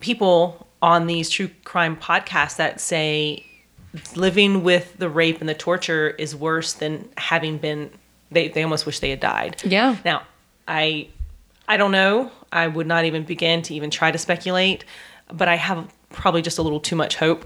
people 0.00 0.66
on 0.82 1.06
these 1.06 1.30
true 1.30 1.50
crime 1.64 1.96
podcasts 1.96 2.56
that 2.56 2.80
say 2.80 3.44
living 4.14 4.62
with 4.62 4.96
the 4.98 5.08
rape 5.08 5.40
and 5.40 5.48
the 5.48 5.54
torture 5.54 6.10
is 6.10 6.34
worse 6.36 6.74
than 6.74 7.08
having 7.16 7.58
been. 7.58 7.90
They 8.30 8.48
they 8.48 8.62
almost 8.62 8.86
wish 8.86 9.00
they 9.00 9.10
had 9.10 9.20
died. 9.20 9.62
Yeah. 9.64 9.96
Now, 10.04 10.22
I 10.68 11.08
I 11.68 11.76
don't 11.76 11.92
know. 11.92 12.30
I 12.52 12.66
would 12.66 12.86
not 12.86 13.04
even 13.04 13.24
begin 13.24 13.62
to 13.62 13.74
even 13.74 13.90
try 13.90 14.10
to 14.10 14.18
speculate, 14.18 14.84
but 15.32 15.48
I 15.48 15.56
have 15.56 15.92
probably 16.10 16.42
just 16.42 16.58
a 16.58 16.62
little 16.62 16.80
too 16.80 16.96
much 16.96 17.16
hope. 17.16 17.44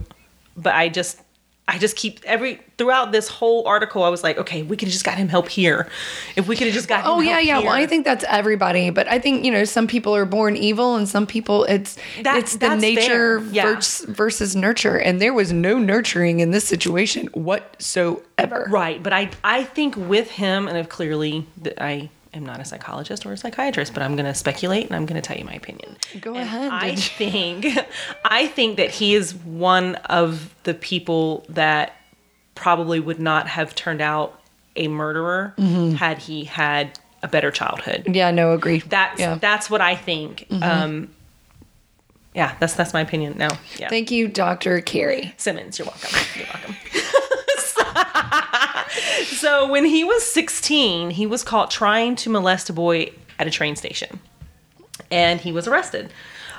But 0.57 0.75
I 0.75 0.89
just 0.89 1.21
I 1.73 1.79
just 1.79 1.95
keep 1.97 2.21
every 2.25 2.61
throughout 2.79 3.13
this 3.13 3.29
whole 3.29 3.67
article 3.67 4.03
I 4.03 4.09
was 4.09 4.23
like, 4.25 4.39
okay, 4.39 4.63
we 4.63 4.77
could 4.77 4.89
have 4.89 4.93
just 4.93 5.05
got 5.05 5.17
him 5.17 5.29
help 5.29 5.49
here. 5.49 5.89
If 6.35 6.49
we 6.49 6.57
could 6.57 6.67
have 6.67 6.75
just 6.75 6.89
got 6.89 7.01
him 7.05 7.11
Oh 7.11 7.21
yeah, 7.21 7.39
yeah. 7.39 7.59
Well. 7.61 7.69
I 7.69 7.87
think 7.87 8.05
that's 8.05 8.25
everybody, 8.29 8.91
but 8.91 9.07
I 9.07 9.19
think 9.21 9.45
you 9.45 9.53
know 9.53 9.65
some 9.65 9.87
people 9.87 10.15
are 10.17 10.25
born 10.25 10.57
evil, 10.57 10.97
and 10.97 11.09
some 11.09 11.27
people 11.27 11.65
it's 11.65 11.97
That- 12.23 12.39
it's 12.39 12.57
the 12.57 12.75
nature. 12.75 13.39
Yeah. 13.53 13.75
vers- 13.75 14.05
versus 14.09 14.57
nurture, 14.57 14.99
and 14.99 15.21
there 15.21 15.33
was 15.33 15.53
no 15.53 15.79
nurturing 15.79 16.41
in 16.41 16.51
this 16.51 16.65
situation 16.65 17.29
whatsoever. 17.29 18.67
Right, 18.71 19.03
but 19.03 19.13
I 19.13 19.31
I 19.45 19.65
think 19.65 19.97
with 19.97 20.31
him, 20.33 20.69
and 20.69 20.77
I've 20.77 20.89
clearly 20.89 21.47
that 21.63 21.83
I 21.83 22.11
am 22.33 22.45
not 22.47 22.61
a 22.61 22.65
psychologist 22.65 23.27
or 23.27 23.33
a 23.33 23.37
psychiatrist, 23.37 23.93
but 23.95 24.03
I'm 24.03 24.15
going 24.17 24.27
to 24.27 24.35
speculate 24.35 24.87
and 24.87 24.95
I'm 24.95 25.07
going 25.07 25.21
to 25.21 25.27
tell 25.27 25.37
you 25.37 25.45
my 25.45 25.55
opinion. 25.55 25.97
Go 26.21 26.35
And 26.35 26.43
ahead. 26.43 26.71
I 26.73 26.95
think 26.95 27.67
I 28.25 28.47
think 28.47 28.77
that 28.77 28.91
he 28.91 29.15
is 29.15 29.35
one 29.35 29.97
of 29.97 30.55
the 30.65 30.75
people 30.75 31.45
that 31.49 31.95
probably 32.55 33.01
would 33.01 33.19
not 33.21 33.49
have 33.49 33.75
turned 33.75 34.01
out 34.01 34.41
a 34.77 34.87
murderer 34.89 35.55
Mm-hmm. 35.59 35.95
had 35.97 36.19
he 36.19 36.45
had 36.45 36.99
a 37.23 37.29
better 37.29 37.51
childhood. 37.51 38.05
Yeah, 38.15 38.31
no, 38.31 38.53
agree. 38.53 38.79
That's 38.81 39.19
yeah. 39.21 39.31
Mm-hmm. 39.33 39.41
that's 39.41 39.69
what 39.69 39.81
I 39.81 39.95
think. 39.97 40.47
Um, 40.63 41.11
yeah, 42.35 42.55
that's 42.61 42.75
that's 42.75 42.95
my 42.95 43.01
opinion. 43.01 43.37
No, 43.39 43.49
yeah. 43.77 43.89
Thank 43.89 44.11
you, 44.13 44.29
Doctor 44.29 44.81
Carrie. 44.81 45.35
Simmons, 45.37 45.79
you're 45.79 45.87
welcome. 45.87 46.11
You're 46.37 46.47
welcome. 46.47 46.77
so 49.25 49.69
when 49.69 49.85
he 49.85 50.05
was 50.05 50.25
16, 50.25 51.11
he 51.11 51.27
was 51.27 51.43
caught 51.43 51.71
trying 51.71 52.17
to 52.17 52.31
molest 52.31 52.71
a 52.71 52.73
boy 52.73 53.13
at 53.39 53.47
a 53.47 53.51
train 53.51 53.77
station. 53.77 54.21
And 55.11 55.41
he 55.41 55.53
was 55.53 55.67
arrested. 55.67 56.13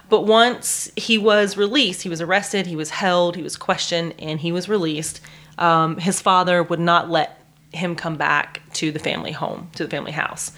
But 0.09 0.25
once 0.25 0.91
he 0.97 1.17
was 1.17 1.55
released, 1.55 2.01
he 2.01 2.09
was 2.09 2.19
arrested, 2.19 2.67
he 2.67 2.75
was 2.75 2.89
held, 2.89 3.35
he 3.35 3.43
was 3.43 3.55
questioned, 3.55 4.13
and 4.19 4.39
he 4.39 4.51
was 4.51 4.67
released. 4.67 5.21
Um, 5.57 5.97
his 5.97 6.19
father 6.19 6.61
would 6.63 6.81
not 6.81 7.09
let 7.09 7.41
him 7.71 7.95
come 7.95 8.17
back 8.17 8.61
to 8.73 8.91
the 8.91 8.99
family 8.99 9.31
home, 9.31 9.69
to 9.75 9.85
the 9.85 9.89
family 9.89 10.11
house. 10.11 10.51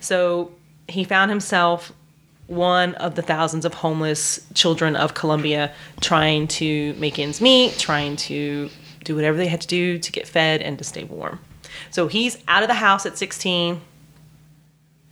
So 0.00 0.52
he 0.88 1.04
found 1.04 1.30
himself 1.30 1.92
one 2.46 2.94
of 2.96 3.14
the 3.14 3.22
thousands 3.22 3.64
of 3.64 3.74
homeless 3.74 4.46
children 4.54 4.96
of 4.96 5.14
Colombia 5.14 5.72
trying 6.00 6.46
to 6.46 6.94
make 6.94 7.18
ends 7.18 7.40
meet, 7.40 7.78
trying 7.78 8.16
to 8.16 8.70
do 9.04 9.14
whatever 9.16 9.36
they 9.36 9.46
had 9.48 9.60
to 9.60 9.66
do 9.68 9.98
to 9.98 10.12
get 10.12 10.26
fed 10.26 10.62
and 10.62 10.76
to 10.78 10.84
stay 10.84 11.04
warm. 11.04 11.38
So 11.90 12.08
he's 12.08 12.38
out 12.48 12.62
of 12.62 12.68
the 12.68 12.74
house 12.74 13.06
at 13.06 13.16
16. 13.18 13.80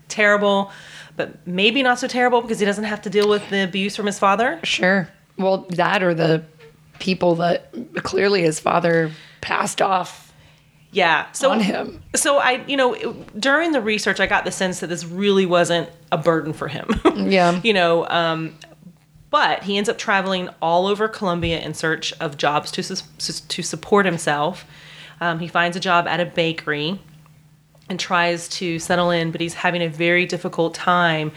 Terrible, 0.09 0.71
but 1.17 1.47
maybe 1.47 1.83
not 1.83 1.99
so 1.99 2.07
terrible 2.07 2.43
because 2.43 2.59
he 2.61 2.67
doesn't 2.67 2.85
have 2.85 3.01
to 3.03 3.11
deal 3.11 3.29
with 3.29 3.49
the 3.49 3.65
abuse 3.65 3.97
from 3.97 4.07
his 4.07 4.19
father. 4.19 4.61
Sure. 4.63 5.09
Well, 5.39 5.59
that 5.71 6.03
or 6.03 6.13
the 6.13 6.45
people 6.99 7.37
that 7.37 7.73
clearly 8.03 8.43
his 8.43 8.61
father 8.61 9.11
passed 9.41 9.81
off 9.81 10.33
Yeah. 10.93 11.33
So 11.33 11.51
on 11.51 11.61
him. 11.61 12.03
So 12.15 12.37
I, 12.39 12.63
you 12.67 12.77
know, 12.77 12.95
during 13.39 13.73
the 13.73 13.81
research, 13.81 14.21
I 14.21 14.27
got 14.27 14.45
the 14.45 14.51
sense 14.53 14.81
that 14.81 14.89
this 14.89 15.05
really 15.05 15.47
wasn't 15.47 15.89
a 16.13 16.19
burden 16.19 16.53
for 16.53 16.69
him. 16.69 16.89
Yeah. 17.17 17.59
you 17.65 17.73
know, 17.73 18.07
um, 18.09 18.55
but 19.33 19.65
he 19.65 19.79
ends 19.79 19.89
up 19.89 19.97
traveling 19.97 20.51
all 20.61 20.87
over 20.87 21.09
Colombia 21.09 21.59
in 21.59 21.73
search 21.73 22.13
of 22.21 22.37
jobs 22.37 22.71
to 22.71 22.83
sus- 22.83 23.41
to 23.41 23.63
support 23.63 24.07
himself. 24.07 24.65
Um, 25.21 25.41
he 25.41 25.49
finds 25.49 25.77
a 25.77 25.81
job 25.81 26.07
at 26.07 26.21
a 26.21 26.27
bakery 26.27 27.01
and 27.89 27.99
tries 27.99 28.47
to 28.49 28.79
settle 28.79 29.11
in, 29.11 29.33
but 29.33 29.41
he's 29.41 29.55
having 29.55 29.83
a 29.83 29.89
very 29.89 30.27
difficult 30.27 30.75
time 30.75 31.33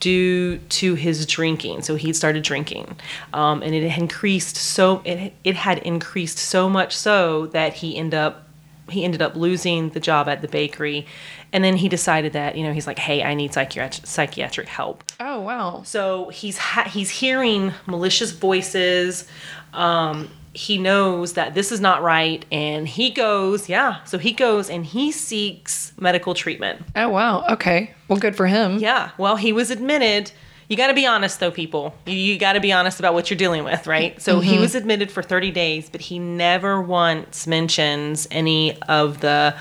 due 0.00 0.56
to 0.58 0.94
his 0.94 1.26
drinking. 1.26 1.82
So 1.82 1.96
he 1.96 2.14
started 2.14 2.42
drinking, 2.42 2.96
um, 3.34 3.62
and 3.62 3.74
it 3.74 3.84
increased 3.98 4.56
so 4.56 5.02
it 5.04 5.34
it 5.44 5.54
had 5.54 5.78
increased 5.78 6.38
so 6.38 6.70
much 6.70 6.96
so 6.96 7.46
that 7.48 7.74
he 7.74 7.96
ended 7.96 8.18
up 8.18 8.43
he 8.88 9.04
ended 9.04 9.22
up 9.22 9.34
losing 9.34 9.90
the 9.90 10.00
job 10.00 10.28
at 10.28 10.42
the 10.42 10.48
bakery, 10.48 11.06
and 11.52 11.64
then 11.64 11.76
he 11.76 11.88
decided 11.88 12.32
that 12.34 12.56
you 12.56 12.64
know 12.64 12.72
he's 12.72 12.86
like, 12.86 12.98
hey, 12.98 13.22
I 13.22 13.34
need 13.34 13.52
psychiatric 13.52 14.06
psychiatric 14.06 14.68
help. 14.68 15.04
Oh, 15.20 15.40
wow. 15.40 15.82
So 15.84 16.28
he's 16.28 16.58
ha- 16.58 16.88
he's 16.88 17.10
hearing 17.10 17.72
malicious 17.86 18.32
voices. 18.32 19.26
Um, 19.72 20.30
he 20.52 20.78
knows 20.78 21.32
that 21.32 21.54
this 21.54 21.72
is 21.72 21.80
not 21.80 22.02
right, 22.02 22.44
and 22.52 22.86
he 22.86 23.10
goes, 23.10 23.68
yeah. 23.68 24.04
So 24.04 24.18
he 24.18 24.32
goes 24.32 24.70
and 24.70 24.86
he 24.86 25.10
seeks 25.10 25.92
medical 25.98 26.32
treatment. 26.34 26.82
Oh, 26.94 27.08
wow. 27.08 27.44
Okay. 27.50 27.92
Well, 28.06 28.18
good 28.18 28.36
for 28.36 28.46
him. 28.46 28.78
Yeah. 28.78 29.10
Well, 29.18 29.36
he 29.36 29.52
was 29.52 29.70
admitted. 29.70 30.30
You 30.68 30.76
got 30.76 30.86
to 30.86 30.94
be 30.94 31.06
honest, 31.06 31.40
though, 31.40 31.50
people. 31.50 31.94
You, 32.06 32.14
you 32.14 32.38
got 32.38 32.54
to 32.54 32.60
be 32.60 32.72
honest 32.72 32.98
about 32.98 33.14
what 33.14 33.30
you're 33.30 33.38
dealing 33.38 33.64
with, 33.64 33.86
right? 33.86 34.20
So 34.20 34.40
he 34.40 34.52
mm-hmm. 34.52 34.60
was 34.60 34.74
admitted 34.74 35.10
for 35.10 35.22
30 35.22 35.50
days, 35.50 35.90
but 35.90 36.00
he 36.00 36.18
never 36.18 36.80
once 36.80 37.46
mentions 37.46 38.26
any 38.30 38.80
of 38.82 39.20
the 39.20 39.54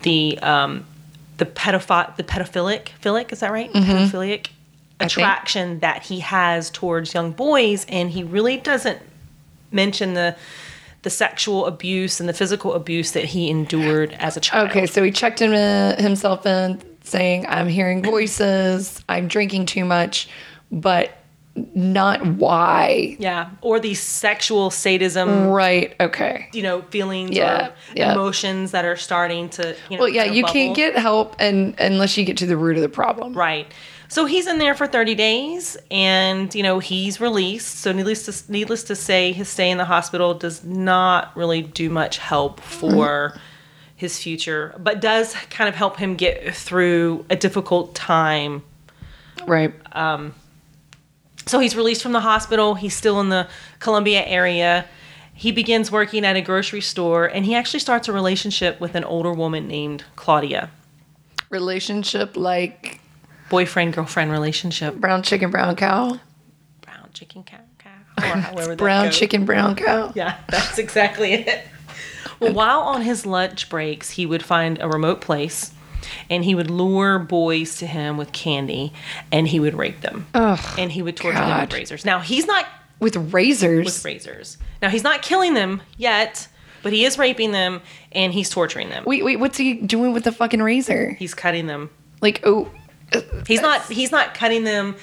the 0.00 0.38
um, 0.40 0.84
the 1.38 1.46
pedophi- 1.46 2.14
the 2.16 2.22
pedophilic 2.22 2.88
philic 3.00 3.32
is 3.32 3.40
that 3.40 3.50
right? 3.50 3.72
Mm-hmm. 3.72 3.90
Pedophilic 3.90 4.48
attraction 5.00 5.80
that 5.80 6.04
he 6.04 6.20
has 6.20 6.70
towards 6.70 7.14
young 7.14 7.32
boys, 7.32 7.84
and 7.88 8.10
he 8.10 8.22
really 8.22 8.56
doesn't 8.56 9.00
mention 9.72 10.14
the 10.14 10.36
the 11.02 11.10
sexual 11.10 11.66
abuse 11.66 12.18
and 12.18 12.28
the 12.28 12.32
physical 12.32 12.72
abuse 12.72 13.12
that 13.12 13.26
he 13.26 13.50
endured 13.50 14.12
as 14.12 14.38
a 14.38 14.40
child. 14.40 14.70
Okay, 14.70 14.86
so 14.86 15.02
he 15.02 15.10
checked 15.10 15.42
in, 15.42 15.52
uh, 15.52 16.00
himself 16.00 16.46
in 16.46 16.80
saying, 17.04 17.46
I'm 17.48 17.68
hearing 17.68 18.02
voices, 18.02 19.02
I'm 19.08 19.28
drinking 19.28 19.66
too 19.66 19.84
much, 19.84 20.28
but 20.72 21.16
not 21.74 22.26
why. 22.26 23.16
Yeah, 23.20 23.50
or 23.60 23.78
the 23.78 23.94
sexual 23.94 24.70
sadism, 24.70 25.46
Right. 25.46 25.94
Okay. 26.00 26.48
you 26.52 26.62
know, 26.62 26.82
feelings 26.82 27.30
Yeah, 27.30 27.68
or 27.68 27.72
yeah. 27.94 28.12
emotions 28.12 28.72
that 28.72 28.84
are 28.84 28.96
starting 28.96 29.48
to, 29.50 29.76
you 29.88 29.96
know, 29.96 30.04
Well, 30.04 30.08
yeah, 30.08 30.24
you 30.24 30.42
can't 30.44 30.74
get 30.74 30.96
help 30.98 31.36
and 31.38 31.78
unless 31.78 32.16
you 32.16 32.24
get 32.24 32.38
to 32.38 32.46
the 32.46 32.56
root 32.56 32.76
of 32.76 32.82
the 32.82 32.88
problem. 32.88 33.34
right. 33.34 33.72
So 34.08 34.26
he's 34.26 34.46
in 34.46 34.58
there 34.58 34.74
for 34.74 34.86
30 34.86 35.14
days, 35.14 35.76
and 35.90 36.54
you 36.54 36.62
know 36.62 36.78
he's 36.78 37.20
released. 37.20 37.80
So 37.80 37.90
needless 37.90 38.44
to 38.44 38.52
needless 38.52 38.84
to 38.84 38.94
say, 38.94 39.32
his 39.32 39.48
stay 39.48 39.70
in 39.70 39.78
the 39.78 39.86
hospital 39.86 40.34
does 40.34 40.62
not 40.62 41.36
really 41.36 41.62
do 41.62 41.90
much 41.90 42.18
help 42.18 42.60
mm-hmm. 42.60 42.90
for 42.90 43.40
his 43.96 44.18
future, 44.18 44.74
but 44.78 45.00
does 45.00 45.34
kind 45.50 45.68
of 45.68 45.74
help 45.74 45.96
him 45.96 46.16
get 46.16 46.54
through 46.54 47.24
a 47.30 47.36
difficult 47.36 47.94
time 47.94 48.62
Right. 49.46 49.74
Um, 49.92 50.34
So 51.46 51.58
he's 51.58 51.76
released 51.76 52.02
from 52.02 52.12
the 52.12 52.20
hospital. 52.20 52.74
He's 52.74 52.94
still 52.94 53.20
in 53.20 53.28
the 53.28 53.48
Columbia 53.78 54.24
area. 54.24 54.86
He 55.34 55.52
begins 55.52 55.90
working 55.92 56.24
at 56.24 56.36
a 56.36 56.40
grocery 56.40 56.80
store 56.80 57.26
and 57.26 57.44
he 57.44 57.54
actually 57.54 57.80
starts 57.80 58.08
a 58.08 58.12
relationship 58.12 58.80
with 58.80 58.94
an 58.94 59.04
older 59.04 59.32
woman 59.32 59.68
named 59.68 60.04
Claudia. 60.16 60.70
Relationship 61.50 62.36
like 62.36 63.00
Boyfriend 63.50 63.92
girlfriend 63.92 64.30
relationship. 64.30 64.94
brown 64.94 65.22
chicken, 65.22 65.50
brown 65.50 65.76
cow. 65.76 66.18
Brown 66.80 67.10
chicken 67.12 67.42
cow. 67.44 67.58
cow 67.78 67.90
or 68.16 68.40
however 68.40 68.76
Brown 68.76 69.10
chicken, 69.10 69.44
brown 69.44 69.76
cow. 69.76 70.12
Yeah, 70.14 70.38
that's 70.48 70.78
exactly 70.78 71.34
it. 71.34 71.66
Well, 72.44 72.52
while 72.54 72.80
on 72.80 73.02
his 73.02 73.26
lunch 73.26 73.68
breaks, 73.68 74.10
he 74.10 74.26
would 74.26 74.42
find 74.42 74.78
a 74.80 74.88
remote 74.88 75.20
place 75.20 75.72
and 76.28 76.44
he 76.44 76.54
would 76.54 76.70
lure 76.70 77.18
boys 77.18 77.76
to 77.78 77.86
him 77.86 78.16
with 78.16 78.32
candy 78.32 78.92
and 79.32 79.48
he 79.48 79.58
would 79.60 79.74
rape 79.74 80.00
them. 80.00 80.26
Ugh, 80.34 80.60
and 80.78 80.92
he 80.92 81.02
would 81.02 81.16
torture 81.16 81.38
them 81.38 81.60
with 81.62 81.72
razors. 81.72 82.04
Now, 82.04 82.20
he's 82.20 82.46
not 82.46 82.66
with 83.00 83.16
razors. 83.32 83.84
with 83.84 84.04
razors. 84.04 84.58
Now, 84.82 84.88
he's 84.90 85.04
not 85.04 85.22
killing 85.22 85.54
them 85.54 85.82
yet, 85.96 86.48
but 86.82 86.92
he 86.92 87.04
is 87.04 87.18
raping 87.18 87.52
them 87.52 87.80
and 88.12 88.32
he's 88.32 88.50
torturing 88.50 88.90
them. 88.90 89.04
wait, 89.06 89.24
wait, 89.24 89.38
what's 89.40 89.58
he 89.58 89.74
doing 89.74 90.12
with 90.12 90.24
the 90.24 90.32
fucking 90.32 90.62
razor? 90.62 91.12
He's 91.12 91.34
cutting 91.34 91.66
them. 91.66 91.90
Like, 92.20 92.40
oh, 92.44 92.70
He's 93.46 93.60
not 93.60 93.82
he's 93.90 94.10
not 94.10 94.34
cutting 94.34 94.64
them 94.64 94.96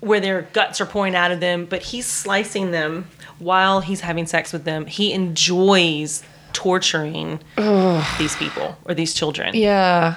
where 0.00 0.20
their 0.20 0.42
guts 0.52 0.80
are 0.80 0.86
pouring 0.86 1.14
out 1.14 1.30
of 1.30 1.40
them, 1.40 1.66
but 1.66 1.82
he's 1.82 2.06
slicing 2.06 2.70
them 2.70 3.06
while 3.38 3.80
he's 3.80 4.00
having 4.00 4.26
sex 4.26 4.52
with 4.52 4.64
them. 4.64 4.86
He 4.86 5.12
enjoys 5.12 6.22
torturing 6.52 7.40
these 8.18 8.36
people 8.36 8.76
or 8.84 8.94
these 8.94 9.14
children. 9.14 9.54
yeah. 9.54 10.16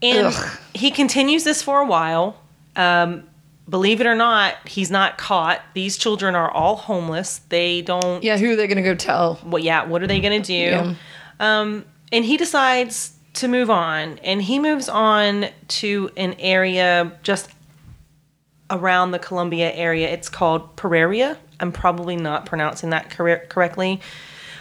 And 0.00 0.28
Ugh. 0.28 0.58
he 0.74 0.90
continues 0.92 1.42
this 1.42 1.60
for 1.60 1.80
a 1.80 1.86
while. 1.86 2.40
Um, 2.76 3.24
believe 3.68 4.00
it 4.00 4.06
or 4.06 4.14
not, 4.14 4.54
he's 4.68 4.90
not 4.92 5.18
caught. 5.18 5.60
These 5.74 5.98
children 5.98 6.36
are 6.36 6.50
all 6.50 6.76
homeless. 6.76 7.40
They 7.48 7.82
don't. 7.82 8.22
Yeah, 8.22 8.36
who 8.38 8.52
are 8.52 8.56
they 8.56 8.68
going 8.68 8.76
to 8.76 8.82
go 8.82 8.94
tell? 8.94 9.34
What? 9.42 9.64
Yeah. 9.64 9.84
What 9.86 10.02
are 10.02 10.06
they 10.06 10.20
gonna 10.20 10.38
do? 10.40 10.54
Yeah. 10.54 10.94
Um, 11.40 11.84
and 12.12 12.24
he 12.24 12.36
decides 12.36 13.14
to 13.34 13.48
move 13.48 13.70
on, 13.70 14.18
and 14.20 14.40
he 14.40 14.58
moves 14.60 14.88
on 14.88 15.46
to 15.68 16.10
an 16.16 16.34
area 16.38 17.12
just 17.24 17.50
around 18.70 19.10
the 19.10 19.18
Columbia 19.18 19.72
area. 19.72 20.08
It's 20.10 20.28
called 20.28 20.76
Pereira. 20.76 21.36
I'm 21.60 21.72
probably 21.72 22.16
not 22.16 22.46
pronouncing 22.46 22.90
that 22.90 23.10
corre- 23.10 23.46
correctly, 23.48 24.00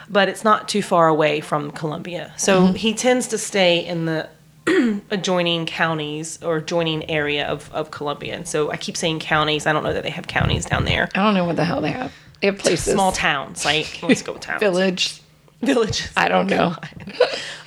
but 0.09 0.29
it's 0.29 0.43
not 0.43 0.67
too 0.67 0.81
far 0.81 1.07
away 1.07 1.41
from 1.41 1.71
Columbia. 1.71 2.33
So 2.37 2.67
he 2.67 2.93
tends 2.93 3.27
to 3.27 3.37
stay 3.37 3.85
in 3.85 4.05
the 4.05 4.29
adjoining 5.11 5.65
counties 5.65 6.41
or 6.43 6.57
adjoining 6.57 7.09
area 7.09 7.45
of, 7.47 7.71
of 7.73 7.91
Columbia. 7.91 8.35
And 8.35 8.47
so 8.47 8.71
I 8.71 8.77
keep 8.77 8.97
saying 8.97 9.19
counties. 9.19 9.65
I 9.65 9.73
don't 9.73 9.83
know 9.83 9.93
that 9.93 10.03
they 10.03 10.09
have 10.09 10.27
counties 10.27 10.65
down 10.65 10.85
there. 10.85 11.09
I 11.15 11.23
don't 11.23 11.33
know 11.33 11.45
what 11.45 11.55
the 11.55 11.65
hell 11.65 11.81
they 11.81 11.91
have. 11.91 12.13
They 12.41 12.47
have 12.47 12.57
places. 12.57 12.93
Small 12.93 13.11
towns, 13.11 13.65
like 13.65 13.99
let's 14.03 14.21
go 14.21 14.33
with 14.33 14.41
towns. 14.41 14.59
village. 14.59 15.21
Villages. 15.61 16.11
I 16.15 16.27
don't 16.27 16.47
know. 16.47 16.75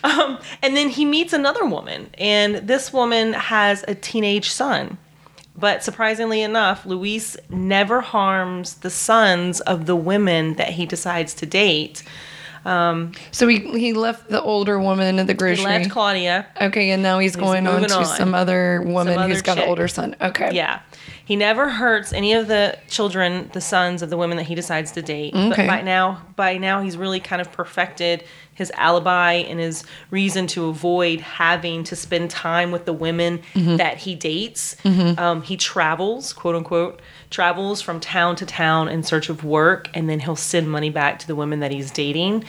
Um, 0.02 0.38
and 0.62 0.74
then 0.74 0.88
he 0.88 1.04
meets 1.04 1.34
another 1.34 1.66
woman, 1.66 2.08
and 2.16 2.66
this 2.66 2.90
woman 2.90 3.34
has 3.34 3.84
a 3.86 3.94
teenage 3.94 4.48
son. 4.50 4.96
But 5.54 5.84
surprisingly 5.84 6.40
enough, 6.40 6.86
Luis 6.86 7.36
never 7.50 8.00
harms 8.00 8.76
the 8.76 8.88
sons 8.88 9.60
of 9.60 9.84
the 9.84 9.94
women 9.96 10.54
that 10.54 10.70
he 10.70 10.86
decides 10.86 11.34
to 11.34 11.44
date. 11.44 12.02
Um, 12.64 13.12
so 13.30 13.48
he 13.48 13.58
he 13.78 13.92
left 13.92 14.28
the 14.28 14.42
older 14.42 14.78
woman 14.78 15.18
at 15.18 15.26
the 15.26 15.32
He 15.32 15.36
grocery. 15.36 15.64
left 15.64 15.90
Claudia. 15.90 16.46
okay, 16.60 16.90
and 16.90 17.02
now 17.02 17.18
he's, 17.18 17.36
going 17.36 17.66
on 17.66 17.82
to 17.82 17.94
on. 17.94 18.04
some 18.04 18.34
other 18.34 18.82
woman 18.84 19.14
Some 19.14 19.28
who's 19.30 19.38
other 19.38 19.42
got 19.46 19.58
an 19.58 19.68
older 19.68 19.88
son. 19.88 20.16
Okay. 20.20 20.50
Yeah. 20.52 20.80
He 21.24 21.36
never 21.36 21.68
hurts 21.68 22.12
any 22.12 22.32
of 22.32 22.48
the 22.48 22.76
children, 22.88 23.50
the 23.52 23.60
sons 23.60 24.02
of 24.02 24.10
the 24.10 24.16
women 24.16 24.36
that 24.38 24.46
he 24.46 24.56
decides 24.56 24.90
to 24.92 25.02
date. 25.02 25.32
But 25.32 25.52
Okay. 25.52 25.66
by 25.66 25.80
now, 25.80 26.22
by 26.34 26.58
now 26.58 26.82
he's 26.82 26.96
really 26.96 27.20
kind 27.20 27.40
of 27.40 27.52
perfected 27.52 28.24
his 28.52 28.72
alibi 28.76 29.34
and 29.34 29.60
his 29.60 29.84
reason 30.10 30.48
to 30.48 30.66
avoid 30.66 31.20
having 31.20 31.84
to 31.84 31.94
spend 31.94 32.30
time 32.30 32.72
with 32.72 32.84
the 32.84 32.92
women 32.92 33.40
mm-hmm. 33.54 33.76
that 33.76 33.98
he 33.98 34.16
dates. 34.16 34.74
Mm-hmm. 34.84 35.20
Um, 35.20 35.42
he 35.42 35.56
travels, 35.56 36.32
quote 36.32 36.56
unquote, 36.56 37.00
travels 37.30 37.80
from 37.80 38.00
town 38.00 38.34
to 38.36 38.44
town 38.46 38.88
in 38.88 39.02
search 39.02 39.28
of 39.28 39.44
work, 39.44 39.88
and 39.94 40.10
then 40.10 40.20
he'll 40.20 40.36
send 40.36 40.68
money 40.70 40.90
back 40.90 41.18
to 41.20 41.26
the 41.26 41.34
women 41.36 41.60
that 41.60 41.70
he's 41.70 41.90
dating 41.90 42.44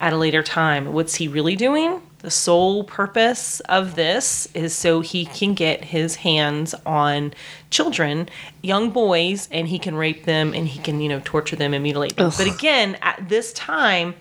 at 0.00 0.12
a 0.12 0.16
later 0.16 0.42
time. 0.42 0.92
What's 0.92 1.14
he 1.14 1.28
really 1.28 1.54
doing? 1.56 2.02
The 2.18 2.30
sole 2.30 2.84
purpose 2.84 3.60
of 3.60 3.94
this 3.94 4.48
is 4.54 4.74
so 4.74 5.00
he 5.02 5.26
can 5.26 5.54
get 5.54 5.84
his 5.84 6.16
hands 6.16 6.74
on 6.86 7.32
children, 7.70 8.28
young 8.62 8.90
boys, 8.90 9.48
and 9.52 9.68
he 9.68 9.78
can 9.78 9.94
rape 9.94 10.24
them 10.24 10.52
and 10.54 10.66
he 10.66 10.80
can, 10.80 11.00
you 11.00 11.08
know, 11.10 11.20
torture 11.24 11.54
them 11.56 11.74
and 11.74 11.82
mutilate 11.82 12.16
them. 12.16 12.32
But 12.36 12.46
again, 12.46 12.96
at 13.02 13.28
this 13.28 13.52
time, 13.52 14.14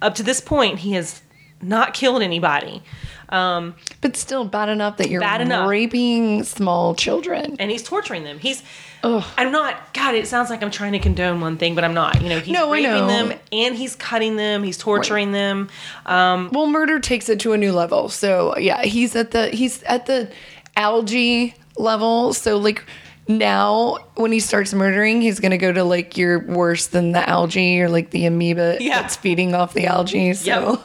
up 0.00 0.14
to 0.16 0.22
this 0.22 0.40
point, 0.40 0.80
he 0.80 0.92
has 0.92 1.22
not 1.60 1.92
killed 1.94 2.22
anybody. 2.22 2.82
Um, 3.28 3.76
But 4.00 4.16
still 4.16 4.44
bad 4.44 4.68
enough 4.68 4.96
that 4.96 5.08
you're 5.10 5.20
Bad 5.20 5.42
enough. 5.42 5.68
raping 5.68 6.42
small 6.44 6.94
children. 6.94 7.56
and 7.60 7.70
he's 7.70 7.82
torturing 7.82 8.24
them. 8.24 8.38
He's 8.38 8.62
Ugh. 9.04 9.24
I'm 9.36 9.50
not 9.52 9.92
God, 9.94 10.14
it 10.14 10.26
sounds 10.26 10.50
like 10.50 10.62
I'm 10.62 10.70
trying 10.70 10.92
to 10.92 10.98
condone 10.98 11.40
one 11.40 11.56
thing, 11.56 11.74
but 11.74 11.84
I'm 11.84 11.94
not. 11.94 12.22
You 12.22 12.28
know, 12.28 12.38
he's 12.40 12.52
No, 12.52 12.70
raping 12.70 13.06
them 13.06 13.32
and 13.52 13.74
he's 13.74 13.96
cutting 13.96 14.36
them, 14.36 14.62
he's 14.62 14.78
torturing 14.78 15.32
them. 15.32 15.68
Well, 16.06 16.66
murder 16.66 16.98
takes 17.00 17.28
it 17.28 17.40
to 17.40 17.52
a 17.52 17.58
new 17.58 17.72
level. 17.72 18.08
So 18.08 18.56
yeah, 18.58 18.82
he's 18.82 19.14
at 19.16 19.30
the 19.32 19.48
he's 19.48 19.82
at 19.84 20.06
the 20.06 20.30
algae 20.76 21.54
level. 21.76 22.32
So 22.32 22.56
like 22.58 22.84
now 23.28 23.98
when 24.16 24.32
he 24.32 24.40
starts 24.40 24.74
murdering, 24.74 25.20
he's 25.20 25.40
gonna 25.40 25.58
go 25.58 25.72
to 25.72 25.84
like 25.84 26.16
you're 26.16 26.40
worse 26.40 26.88
than 26.88 27.12
the 27.12 27.28
algae 27.28 27.80
or 27.80 27.88
like 27.88 28.10
the 28.10 28.26
amoeba 28.26 28.76
Yeah. 28.80 29.02
that's 29.02 29.16
feeding 29.16 29.54
off 29.54 29.74
the 29.74 29.86
algae. 29.86 30.34
So 30.34 30.82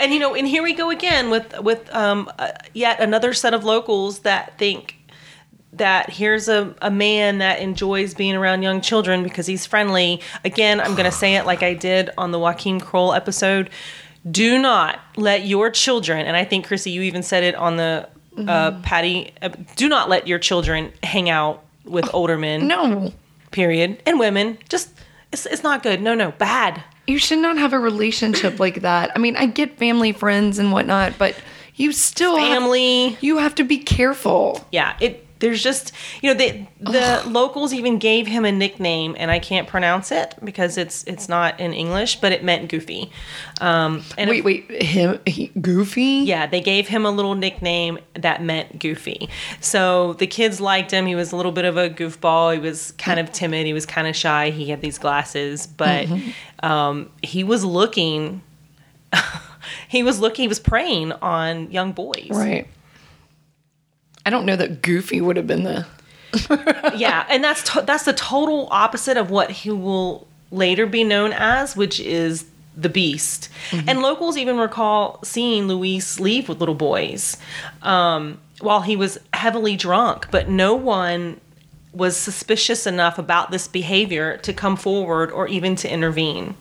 And 0.00 0.12
you 0.12 0.18
know, 0.18 0.34
and 0.34 0.46
here 0.46 0.62
we 0.62 0.72
go 0.74 0.90
again 0.90 1.30
with 1.30 1.58
with 1.60 1.88
um, 1.94 2.28
uh, 2.38 2.48
yet 2.72 3.00
another 3.00 3.32
set 3.32 3.54
of 3.54 3.64
locals 3.64 4.20
that 4.20 4.58
think 4.58 4.96
that 5.76 6.10
here's 6.10 6.48
a, 6.48 6.74
a 6.82 6.90
man 6.90 7.38
that 7.38 7.60
enjoys 7.60 8.14
being 8.14 8.34
around 8.36 8.62
young 8.62 8.80
children 8.80 9.22
because 9.22 9.46
he's 9.46 9.66
friendly. 9.66 10.20
Again, 10.44 10.80
I'm 10.80 10.92
going 10.94 11.04
to 11.10 11.12
say 11.16 11.36
it 11.36 11.46
like 11.46 11.62
I 11.62 11.74
did 11.74 12.10
on 12.16 12.30
the 12.32 12.38
Joaquin 12.38 12.80
Kroll 12.80 13.12
episode. 13.12 13.70
Do 14.30 14.58
not 14.58 14.98
let 15.16 15.44
your 15.46 15.70
children, 15.70 16.24
and 16.26 16.36
I 16.36 16.44
think 16.44 16.66
Chrissy, 16.66 16.90
you 16.90 17.02
even 17.02 17.22
said 17.22 17.44
it 17.44 17.54
on 17.54 17.76
the 17.76 18.08
uh, 18.38 18.80
Patty. 18.82 19.32
Uh, 19.42 19.50
do 19.76 19.88
not 19.88 20.08
let 20.08 20.26
your 20.26 20.38
children 20.38 20.92
hang 21.02 21.28
out 21.28 21.62
with 21.84 22.08
older 22.14 22.38
men. 22.38 22.66
no. 22.66 23.12
Period. 23.50 24.02
And 24.04 24.18
women. 24.18 24.58
Just 24.68 24.90
it's 25.32 25.46
it's 25.46 25.62
not 25.62 25.82
good. 25.84 26.02
No, 26.02 26.14
no, 26.14 26.32
bad. 26.32 26.82
You 27.06 27.18
should 27.18 27.38
not 27.38 27.56
have 27.58 27.72
a 27.72 27.78
relationship 27.78 28.58
like 28.58 28.80
that. 28.80 29.12
I 29.14 29.18
mean, 29.20 29.36
I 29.36 29.46
get 29.46 29.78
family, 29.78 30.10
friends, 30.12 30.58
and 30.58 30.72
whatnot, 30.72 31.12
but 31.18 31.36
you 31.76 31.92
still 31.92 32.36
have- 32.36 32.48
Family. 32.48 33.16
you 33.20 33.38
have 33.38 33.54
to 33.56 33.62
be 33.64 33.78
careful. 33.78 34.66
yeah 34.72 34.96
it 35.00 35.23
there's 35.40 35.62
just 35.62 35.92
you 36.22 36.32
know 36.32 36.38
the 36.38 36.66
the 36.80 37.22
locals 37.28 37.72
even 37.74 37.98
gave 37.98 38.26
him 38.26 38.44
a 38.44 38.52
nickname 38.52 39.14
and 39.18 39.30
i 39.30 39.38
can't 39.38 39.66
pronounce 39.68 40.12
it 40.12 40.34
because 40.44 40.78
it's 40.78 41.04
it's 41.04 41.28
not 41.28 41.58
in 41.60 41.72
english 41.72 42.20
but 42.20 42.32
it 42.32 42.42
meant 42.44 42.68
goofy. 42.70 43.10
Um 43.60 44.02
and 44.16 44.30
Wait, 44.30 44.44
wait, 44.44 44.70
him, 44.82 45.18
he, 45.26 45.48
Goofy? 45.60 46.22
yeah 46.24 46.46
they 46.46 46.60
gave 46.60 46.88
him 46.88 47.04
a 47.04 47.10
little 47.10 47.34
nickname 47.34 47.98
that 48.14 48.42
meant 48.42 48.78
goofy. 48.78 49.28
So 49.60 50.14
the 50.14 50.26
kids 50.26 50.60
liked 50.60 50.90
him. 50.90 51.06
He 51.06 51.14
was 51.14 51.32
a 51.32 51.36
little 51.36 51.52
bit 51.52 51.64
of 51.64 51.76
a 51.76 51.90
goofball. 51.90 52.54
He 52.54 52.60
was 52.60 52.92
kind 52.92 53.18
of 53.20 53.32
timid. 53.32 53.66
He 53.66 53.72
was 53.72 53.86
kind 53.86 54.06
of 54.06 54.16
shy. 54.16 54.50
He 54.50 54.70
had 54.70 54.80
these 54.80 54.98
glasses 54.98 55.66
but 55.66 56.06
um 56.62 57.10
he 57.22 57.44
was 57.44 57.64
looking 57.64 58.40
he 59.88 60.02
was 60.02 60.20
looking 60.20 60.44
he 60.44 60.48
was 60.48 60.60
preying 60.60 61.12
on 61.12 61.70
young 61.70 61.92
boys. 61.92 62.30
Right. 62.30 62.66
I 64.26 64.30
don't 64.30 64.46
know 64.46 64.56
that 64.56 64.82
Goofy 64.82 65.20
would 65.20 65.36
have 65.36 65.46
been 65.46 65.64
the. 65.64 65.86
yeah, 66.96 67.26
and 67.28 67.44
that's 67.44 67.62
to- 67.72 67.82
that's 67.82 68.04
the 68.04 68.12
total 68.12 68.68
opposite 68.70 69.16
of 69.16 69.30
what 69.30 69.50
he 69.50 69.70
will 69.70 70.26
later 70.50 70.86
be 70.86 71.04
known 71.04 71.32
as, 71.32 71.76
which 71.76 72.00
is 72.00 72.46
the 72.76 72.88
Beast. 72.88 73.48
And 73.86 74.00
locals 74.02 74.36
even 74.36 74.56
recall 74.56 75.20
seeing 75.22 75.68
Luis 75.68 76.18
leave 76.18 76.48
with 76.48 76.58
little 76.58 76.74
boys 76.74 77.36
um, 77.82 78.40
while 78.60 78.80
he 78.80 78.96
was 78.96 79.18
heavily 79.32 79.76
drunk, 79.76 80.28
but 80.30 80.48
no 80.48 80.74
one 80.74 81.40
was 81.92 82.16
suspicious 82.16 82.86
enough 82.86 83.18
about 83.18 83.52
this 83.52 83.68
behavior 83.68 84.38
to 84.38 84.52
come 84.52 84.76
forward 84.76 85.30
or 85.30 85.46
even 85.46 85.76
to 85.76 85.92
intervene. 85.92 86.56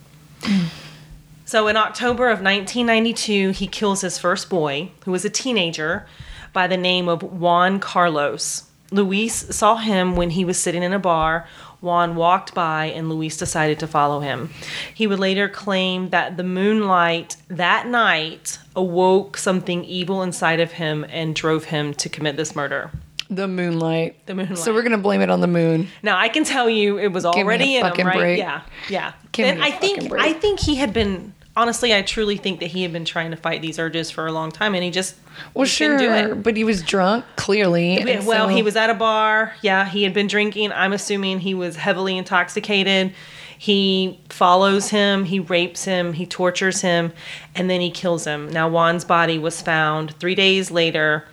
So 1.46 1.68
in 1.68 1.78
October 1.78 2.26
of 2.28 2.40
1992, 2.42 3.52
he 3.52 3.68
kills 3.68 4.02
his 4.02 4.18
first 4.18 4.50
boy, 4.50 4.92
who 5.06 5.12
was 5.12 5.26
a 5.26 5.30
teenager, 5.30 6.06
by 6.54 6.68
the 6.68 6.78
name 6.78 7.10
of 7.10 7.24
Juan 7.24 7.80
Carlos. 7.80 8.64
Luis 8.92 9.34
saw 9.56 9.76
him 9.78 10.16
when 10.16 10.30
he 10.30 10.46
was 10.46 10.60
sitting 10.60 10.84
in 10.84 10.94
a 10.94 11.00
bar. 11.00 11.48
Juan 11.82 12.16
walked 12.16 12.54
by 12.54 12.86
and 12.86 13.10
Luis 13.10 13.36
decided 13.36 13.80
to 13.80 13.88
follow 13.88 14.22
him. 14.22 14.52
He 14.94 15.06
would 15.06 15.20
later 15.20 15.50
claim 15.50 16.12
that 16.12 16.38
the 16.38 16.44
moonlight 16.44 17.36
that 17.50 17.88
night 17.88 18.60
awoke 18.76 19.36
something 19.36 19.84
evil 19.84 20.22
inside 20.22 20.62
of 20.62 20.74
him 20.74 21.06
and 21.10 21.36
drove 21.36 21.66
him 21.66 21.94
to 21.96 22.08
commit 22.08 22.38
this 22.38 22.56
murder. 22.56 22.92
The 23.30 23.48
moonlight. 23.48 24.26
The 24.28 24.36
moonlight. 24.36 24.60
So 24.60 24.74
we're 24.74 24.84
gonna 24.84 24.98
blame 24.98 25.22
it 25.22 25.30
on 25.30 25.42
the 25.42 25.48
moon. 25.48 25.88
Now 26.04 26.18
I 26.18 26.30
can 26.30 26.44
tell 26.44 26.70
you 26.70 27.00
it 27.00 27.12
was 27.12 27.26
me 27.26 27.32
already 27.32 27.76
in 27.76 27.86
him, 27.86 28.08
right? 28.08 28.18
break. 28.18 28.38
Yeah, 28.38 28.62
yeah. 28.90 29.14
Give 29.32 29.48
and 29.48 29.64
I 29.64 29.72
think. 29.72 30.14
I 30.14 30.34
think 30.34 30.60
he 30.60 30.76
had 30.76 30.94
been 30.94 31.34
honestly, 31.56 31.94
I 31.94 32.02
truly 32.02 32.38
think 32.38 32.60
that 32.60 32.68
he 32.68 32.82
had 32.84 32.92
been 32.94 33.06
trying 33.06 33.32
to 33.32 33.38
fight 33.38 33.62
these 33.62 33.78
urges 33.80 34.10
for 34.12 34.26
a 34.28 34.32
long 34.32 34.52
time, 34.52 34.74
and 34.76 34.84
he 34.84 34.90
just 34.92 35.16
Well, 35.54 35.66
do 35.66 35.70
sure, 35.70 35.98
it. 36.32 36.44
but 36.44 36.58
he 36.58 36.64
was 36.64 36.82
drunk 36.82 37.26
clearly. 37.36 38.04
Well, 38.26 38.48
so- 38.50 38.56
he 38.56 38.62
was 38.64 38.76
at 38.76 38.90
a 38.90 38.94
bar. 38.94 39.54
Yeah, 39.62 39.86
he 39.88 40.04
had 40.04 40.14
been 40.14 40.28
drinking. 40.28 40.72
I'm 40.72 40.94
assuming 40.94 41.40
he 41.40 41.54
was 41.54 41.76
heavily 41.76 42.18
intoxicated. 42.18 43.14
He 43.58 44.20
follows 44.30 44.90
him, 44.90 45.24
he 45.26 45.40
rapes 45.40 45.86
him, 45.86 46.14
he 46.14 46.26
tortures 46.26 46.82
him, 46.82 47.14
and 47.56 47.70
then 47.70 47.80
he 47.80 47.92
kills 47.92 48.26
him. 48.26 48.50
Now, 48.50 48.68
Juan's 48.70 49.06
body 49.06 49.40
was 49.40 49.62
found 49.62 50.14
three 50.20 50.36
days 50.36 50.70
later, 50.70 51.26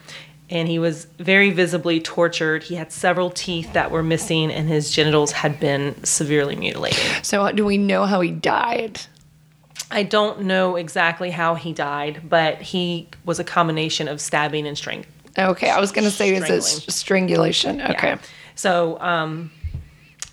and 0.49 0.69
he 0.69 0.79
was 0.79 1.07
very 1.19 1.51
visibly 1.51 1.99
tortured. 2.01 2.63
He 2.65 2.77
had 2.77 2.93
several 2.93 3.31
teeth 3.31 3.73
that 3.73 3.91
were 3.91 4.05
missing, 4.05 4.53
and 4.53 4.69
his 4.69 4.93
genitals 4.93 5.33
had 5.33 5.59
been 5.59 6.05
severely 6.05 6.55
mutilated. 6.55 7.01
So 7.27 7.43
uh, 7.47 7.53
do 7.53 7.65
we 7.65 7.79
know 7.79 8.05
how 8.05 8.21
he 8.21 8.31
died? 8.31 9.01
I 9.91 10.03
don't 10.03 10.43
know 10.43 10.77
exactly 10.77 11.31
how 11.31 11.55
he 11.55 11.73
died, 11.73 12.23
but 12.29 12.61
he 12.63 13.09
was 13.25 13.39
a 13.41 13.45
combination 13.45 14.09
of 14.09 14.21
stabbing 14.21 14.67
and 14.67 14.77
strangling. 14.77 15.13
Okay, 15.39 15.71
I 15.71 15.79
was 15.81 15.93
gonna 15.93 16.11
say 16.11 16.35
is 16.35 16.49
it 16.51 16.63
strangulation? 16.93 17.81
Okay. 17.81 18.17
So, 18.55 19.01
um, 19.01 19.51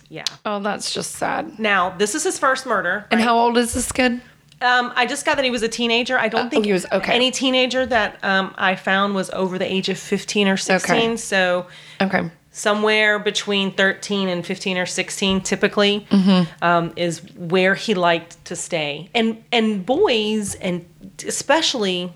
yeah. 0.08 0.24
Oh, 0.44 0.60
that's 0.60 0.92
just 0.92 1.12
sad. 1.12 1.58
Now, 1.58 1.90
this 1.96 2.14
is 2.14 2.24
his 2.24 2.38
first 2.38 2.66
murder. 2.66 3.06
And 3.10 3.18
right? 3.18 3.24
how 3.24 3.38
old 3.38 3.56
is 3.56 3.74
this 3.74 3.90
kid? 3.92 4.20
Um, 4.60 4.92
I 4.96 5.06
just 5.06 5.24
got 5.24 5.36
that 5.36 5.44
he 5.44 5.50
was 5.52 5.62
a 5.62 5.68
teenager. 5.68 6.18
I 6.18 6.26
don't 6.28 6.46
Oh, 6.46 6.50
think 6.50 6.64
he 6.64 6.72
was- 6.72 6.84
okay. 6.90 7.12
any 7.12 7.30
teenager 7.30 7.86
that 7.86 8.18
um, 8.24 8.52
I 8.58 8.74
found 8.74 9.14
was 9.14 9.30
over 9.30 9.56
the 9.56 9.72
age 9.72 9.88
of 9.88 9.98
15 9.98 10.48
or 10.48 10.56
16. 10.56 10.96
Okay. 10.96 11.16
So 11.16 11.66
Okay. 12.00 12.28
Somewhere 12.58 13.18
between 13.18 13.70
13 13.72 14.28
and 14.28 14.44
15 14.44 14.78
or 14.78 14.86
16 14.86 15.40
typically 15.42 16.06
Mm-hmm. 16.10 16.64
um, 16.64 16.92
is 16.96 17.20
where 17.36 17.74
he 17.74 17.94
liked 17.94 18.44
to 18.46 18.56
stay. 18.56 19.08
And 19.14 19.42
and 19.52 19.86
boys 19.86 20.54
and 20.56 20.84
especially 21.26 22.12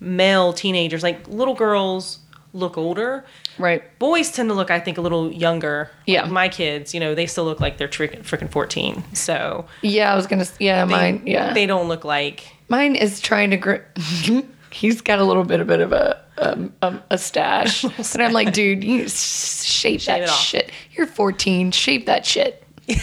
male 0.00 0.52
teenagers, 0.52 1.02
like 1.02 1.28
little 1.28 1.54
girls 1.54 2.20
look 2.54 2.78
older. 2.78 3.24
Right. 3.58 3.82
Boys 3.98 4.30
tend 4.30 4.48
to 4.48 4.54
look, 4.54 4.70
I 4.70 4.80
think, 4.80 4.96
a 4.98 5.00
little 5.00 5.30
younger. 5.32 5.90
Yeah. 6.06 6.22
Like 6.22 6.30
my 6.32 6.48
kids, 6.48 6.94
you 6.94 7.00
know, 7.00 7.14
they 7.14 7.26
still 7.26 7.44
look 7.44 7.60
like 7.60 7.76
they're 7.76 7.88
freaking 7.88 8.22
freaking 8.22 8.50
14. 8.50 9.02
So 9.14 9.66
Yeah, 9.82 10.12
I 10.12 10.16
was 10.16 10.26
gonna. 10.26 10.46
Yeah, 10.58 10.84
they, 10.86 10.90
mine. 10.92 11.22
Yeah, 11.26 11.52
they 11.52 11.66
don't 11.66 11.88
look 11.88 12.04
like 12.04 12.44
mine 12.68 12.94
is 12.96 13.20
trying 13.20 13.50
to. 13.50 13.56
Gr- 13.56 13.76
He's 14.70 15.00
got 15.00 15.18
a 15.18 15.24
little 15.24 15.44
bit, 15.44 15.60
a 15.60 15.64
bit 15.64 15.80
of 15.80 15.92
a 15.92 16.20
um, 16.38 16.72
um, 16.82 17.02
a 17.10 17.18
stash, 17.18 17.84
and 18.14 18.22
I'm 18.22 18.32
like, 18.32 18.52
dude, 18.52 18.84
you 18.84 19.08
shape, 19.08 20.02
that 20.02 20.28
shit. 20.28 20.70
You're 20.92 21.06
14. 21.06 21.72
Shape 21.72 22.06
that 22.06 22.24
shit. 22.24 22.62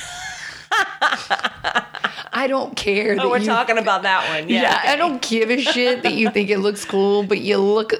I 2.37 2.47
don't 2.47 2.75
care. 2.75 3.15
Oh, 3.19 3.29
we're 3.29 3.37
you- 3.39 3.45
talking 3.45 3.77
about 3.77 4.03
that 4.03 4.29
one. 4.39 4.49
Yeah. 4.49 4.61
Yeah, 4.63 4.77
okay. 4.79 4.89
I 4.89 4.95
don't 4.95 5.21
give 5.21 5.49
a 5.49 5.61
shit 5.61 6.03
that 6.03 6.13
you 6.13 6.29
think 6.31 6.49
it 6.49 6.59
looks 6.59 6.85
cool, 6.85 7.23
but 7.23 7.39
you 7.41 7.57
look 7.57 7.93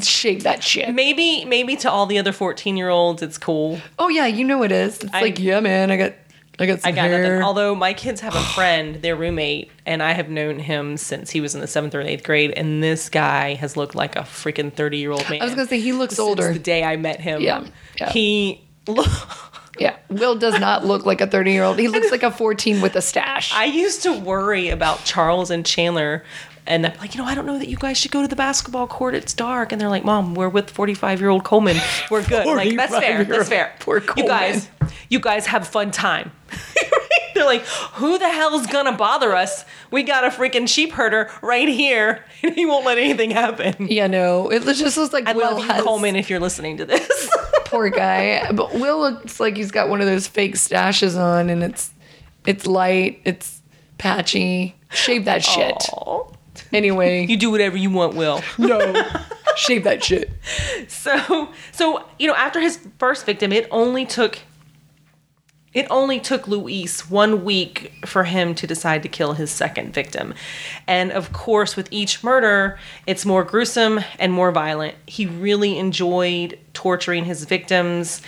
shape 0.00 0.42
that 0.42 0.62
shit. 0.62 0.92
Maybe 0.94 1.44
maybe 1.44 1.74
to 1.76 1.90
all 1.90 2.06
the 2.06 2.18
other 2.18 2.32
14 2.32 2.76
year 2.76 2.88
olds 2.90 3.22
it's 3.22 3.38
cool. 3.38 3.80
Oh 3.98 4.08
yeah, 4.08 4.26
you 4.26 4.44
know 4.44 4.62
it 4.62 4.72
is. 4.72 4.98
It's 5.00 5.12
I- 5.14 5.22
like, 5.22 5.38
yeah, 5.38 5.60
man, 5.60 5.90
I 5.90 5.96
got, 5.96 6.12
I 6.60 6.66
got 6.66 6.86
I 6.86 6.92
got 6.92 7.10
nothing. 7.10 7.42
Although 7.42 7.74
my 7.74 7.94
kids 7.94 8.20
have 8.20 8.34
a 8.34 8.40
friend, 8.54 8.96
their 8.96 9.16
roommate, 9.16 9.70
and 9.86 10.02
I 10.02 10.12
have 10.12 10.28
known 10.28 10.58
him 10.58 10.96
since 10.98 11.30
he 11.30 11.40
was 11.40 11.54
in 11.54 11.60
the 11.62 11.66
seventh 11.66 11.94
or 11.94 12.02
eighth 12.02 12.22
grade, 12.22 12.52
and 12.56 12.82
this 12.82 13.08
guy 13.08 13.54
has 13.54 13.76
looked 13.76 13.94
like 13.94 14.14
a 14.14 14.20
freaking 14.20 14.72
30 14.72 14.98
year 14.98 15.10
old 15.10 15.28
man. 15.30 15.40
I 15.40 15.44
was 15.44 15.54
gonna 15.54 15.66
say 15.66 15.80
he 15.80 15.92
looks 15.92 16.18
older. 16.18 16.52
the 16.52 16.58
day 16.58 16.84
I 16.84 16.96
met 16.96 17.20
him. 17.20 17.40
Yeah, 17.40 17.66
yeah. 17.98 18.10
He 18.10 18.62
Yeah, 19.78 19.96
Will 20.10 20.36
does 20.36 20.60
not 20.60 20.84
look 20.90 21.06
like 21.06 21.20
a 21.22 21.26
30 21.26 21.52
year 21.52 21.64
old. 21.64 21.78
He 21.78 21.88
looks 21.88 22.10
like 22.10 22.22
a 22.22 22.30
14 22.30 22.82
with 22.82 22.96
a 22.96 23.02
stash. 23.02 23.54
I 23.54 23.64
used 23.64 24.02
to 24.02 24.12
worry 24.18 24.68
about 24.68 25.04
Charles 25.04 25.50
and 25.50 25.64
Chandler. 25.64 26.24
And 26.70 26.86
I'm 26.86 26.96
like, 26.98 27.16
you 27.16 27.20
know, 27.20 27.26
I 27.26 27.34
don't 27.34 27.46
know 27.46 27.58
that 27.58 27.68
you 27.68 27.76
guys 27.76 27.98
should 27.98 28.12
go 28.12 28.22
to 28.22 28.28
the 28.28 28.36
basketball 28.36 28.86
court. 28.86 29.16
It's 29.16 29.34
dark. 29.34 29.72
And 29.72 29.80
they're 29.80 29.88
like, 29.88 30.04
Mom, 30.04 30.36
we're 30.36 30.48
with 30.48 30.70
45 30.70 31.18
year 31.20 31.28
old 31.28 31.42
Coleman. 31.42 31.76
We're 32.10 32.22
good. 32.24 32.46
I'm 32.46 32.56
like, 32.56 32.76
that's 32.76 32.96
fair. 32.96 33.24
That's 33.24 33.48
fair. 33.48 33.74
45-year-old 33.80 34.06
poor 34.06 34.22
You 34.22 34.28
guys, 34.28 34.68
you 35.08 35.18
guys 35.18 35.46
have 35.46 35.66
fun 35.66 35.90
time. 35.90 36.30
they're 37.34 37.44
like, 37.44 37.62
who 37.64 38.18
the 38.18 38.28
hell's 38.28 38.68
gonna 38.68 38.96
bother 38.96 39.34
us? 39.34 39.64
We 39.90 40.04
got 40.04 40.24
a 40.24 40.28
freaking 40.28 40.68
sheep 40.68 40.92
herder 40.92 41.28
right 41.42 41.68
here, 41.68 42.24
and 42.42 42.54
he 42.56 42.66
won't 42.66 42.86
let 42.86 42.98
anything 42.98 43.30
happen. 43.30 43.88
yeah, 43.90 44.06
no, 44.06 44.48
it 44.50 44.62
just 44.62 44.96
looks 44.96 45.12
like 45.12 45.26
I 45.26 45.32
Will 45.32 45.52
love 45.52 45.58
you, 45.58 45.64
has 45.64 45.82
Coleman, 45.82 46.14
if 46.14 46.30
you're 46.30 46.40
listening 46.40 46.76
to 46.76 46.84
this. 46.84 47.30
poor 47.64 47.88
guy. 47.90 48.50
But 48.52 48.74
Will 48.74 49.00
looks 49.00 49.40
like 49.40 49.56
he's 49.56 49.70
got 49.70 49.88
one 49.88 50.00
of 50.00 50.06
those 50.06 50.26
fake 50.26 50.54
stashes 50.54 51.18
on, 51.18 51.50
and 51.50 51.62
it's 51.64 51.90
it's 52.46 52.66
light, 52.66 53.20
it's 53.24 53.60
patchy. 53.98 54.76
Shave 54.90 55.24
that 55.24 55.42
shit. 55.42 55.74
Aw. 55.92 56.30
Anyway, 56.72 57.26
You 57.26 57.36
do 57.36 57.50
whatever 57.50 57.76
you 57.76 57.90
want, 57.90 58.14
Will. 58.14 58.42
no, 58.58 59.04
shave 59.56 59.84
that 59.84 60.02
shit. 60.04 60.30
So, 60.88 61.50
so 61.72 62.04
you 62.18 62.26
know, 62.26 62.34
after 62.34 62.60
his 62.60 62.78
first 62.98 63.26
victim, 63.26 63.52
it 63.52 63.66
only 63.70 64.06
took 64.06 64.38
it 65.72 65.86
only 65.88 66.18
took 66.18 66.48
Luis 66.48 67.08
one 67.08 67.44
week 67.44 67.92
for 68.04 68.24
him 68.24 68.56
to 68.56 68.66
decide 68.66 69.04
to 69.04 69.08
kill 69.08 69.34
his 69.34 69.50
second 69.52 69.94
victim. 69.94 70.34
And 70.88 71.12
of 71.12 71.32
course, 71.32 71.76
with 71.76 71.88
each 71.92 72.24
murder, 72.24 72.78
it's 73.06 73.24
more 73.24 73.44
gruesome 73.44 74.00
and 74.18 74.32
more 74.32 74.50
violent. 74.50 74.96
He 75.06 75.26
really 75.26 75.78
enjoyed 75.78 76.58
torturing 76.74 77.24
his 77.24 77.44
victims, 77.44 78.20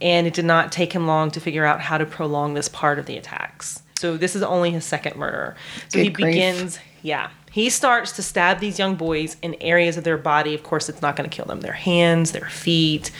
and 0.00 0.26
it 0.26 0.34
did 0.34 0.44
not 0.44 0.72
take 0.72 0.92
him 0.92 1.06
long 1.06 1.30
to 1.30 1.40
figure 1.40 1.64
out 1.64 1.80
how 1.80 1.96
to 1.96 2.04
prolong 2.04 2.54
this 2.54 2.68
part 2.68 2.98
of 2.98 3.06
the 3.06 3.16
attacks. 3.16 3.82
So 3.98 4.16
this 4.16 4.34
is 4.34 4.42
only 4.42 4.72
his 4.72 4.84
second 4.84 5.14
murder. 5.16 5.54
So 5.90 6.00
he 6.00 6.08
grief. 6.08 6.26
begins, 6.26 6.80
yeah. 7.02 7.30
He 7.50 7.68
starts 7.68 8.12
to 8.12 8.22
stab 8.22 8.60
these 8.60 8.78
young 8.78 8.94
boys 8.94 9.36
in 9.42 9.54
areas 9.60 9.96
of 9.96 10.04
their 10.04 10.16
body. 10.16 10.54
Of 10.54 10.62
course, 10.62 10.88
it's 10.88 11.02
not 11.02 11.16
going 11.16 11.28
to 11.28 11.34
kill 11.34 11.46
them. 11.46 11.60
Their 11.60 11.72
hands, 11.72 12.32
their 12.32 12.48
feet. 12.48 13.10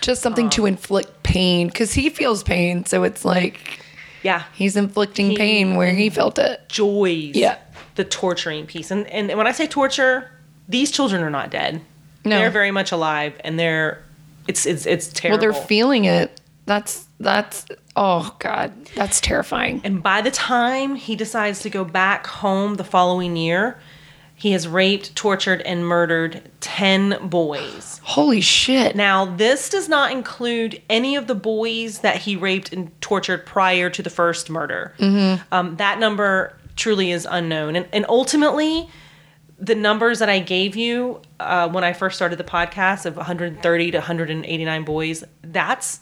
Just 0.00 0.22
something 0.22 0.48
to 0.50 0.62
um, 0.62 0.68
inflict 0.68 1.22
pain 1.24 1.66
because 1.66 1.92
he 1.92 2.08
feels 2.08 2.42
pain. 2.44 2.84
So 2.84 3.02
it's 3.02 3.24
like 3.24 3.80
Yeah. 4.22 4.44
he's 4.54 4.76
inflicting 4.76 5.30
He- 5.30 5.36
pain 5.36 5.74
where 5.74 5.92
he 5.92 6.08
felt 6.08 6.38
it. 6.38 6.68
Joys. 6.68 7.34
Yeah. 7.34 7.58
The 7.96 8.04
torturing 8.04 8.66
piece. 8.66 8.90
And, 8.92 9.06
and 9.08 9.36
when 9.36 9.46
I 9.48 9.52
say 9.52 9.66
torture, 9.66 10.30
these 10.68 10.90
children 10.92 11.22
are 11.22 11.30
not 11.30 11.50
dead. 11.50 11.80
No. 12.24 12.38
They're 12.38 12.50
very 12.50 12.70
much 12.70 12.92
alive 12.92 13.34
and 13.42 13.58
they're, 13.58 14.04
it's, 14.46 14.66
it's, 14.66 14.86
it's 14.86 15.08
terrible. 15.08 15.44
Well, 15.44 15.52
they're 15.52 15.66
feeling 15.66 16.04
it. 16.04 16.39
That's 16.70 17.08
that's 17.18 17.66
oh 17.96 18.36
god, 18.38 18.86
that's 18.94 19.20
terrifying. 19.20 19.80
And 19.82 20.04
by 20.04 20.22
the 20.22 20.30
time 20.30 20.94
he 20.94 21.16
decides 21.16 21.62
to 21.62 21.68
go 21.68 21.82
back 21.82 22.28
home 22.28 22.76
the 22.76 22.84
following 22.84 23.34
year, 23.34 23.80
he 24.36 24.52
has 24.52 24.68
raped, 24.68 25.16
tortured, 25.16 25.62
and 25.62 25.84
murdered 25.84 26.48
10 26.60 27.28
boys. 27.28 28.00
Holy 28.04 28.40
shit. 28.40 28.94
Now, 28.94 29.24
this 29.24 29.68
does 29.68 29.88
not 29.88 30.12
include 30.12 30.80
any 30.88 31.16
of 31.16 31.26
the 31.26 31.34
boys 31.34 31.98
that 32.02 32.18
he 32.18 32.36
raped 32.36 32.72
and 32.72 32.92
tortured 33.00 33.46
prior 33.46 33.90
to 33.90 34.00
the 34.00 34.08
first 34.08 34.48
murder. 34.48 34.94
Um, 35.50 35.74
that 35.78 35.98
number 35.98 36.56
truly 36.76 37.10
is 37.10 37.26
unknown. 37.28 37.74
And, 37.74 37.88
and 37.92 38.06
ultimately, 38.08 38.88
the 39.58 39.74
numbers 39.74 40.20
that 40.20 40.28
I 40.28 40.38
gave 40.38 40.76
you 40.76 41.20
uh, 41.40 41.68
when 41.68 41.82
I 41.82 41.94
first 41.94 42.14
started 42.14 42.36
the 42.36 42.44
podcast 42.44 43.06
of 43.06 43.16
130 43.16 43.90
to 43.90 43.98
189 43.98 44.84
boys, 44.84 45.24
that's 45.42 46.00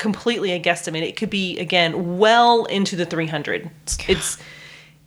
completely 0.00 0.52
a 0.52 0.58
guesstimate. 0.58 1.02
It 1.02 1.16
could 1.16 1.30
be 1.30 1.58
again 1.58 2.18
well 2.18 2.64
into 2.64 2.96
the 2.96 3.06
300. 3.06 3.70
It's 4.08 4.38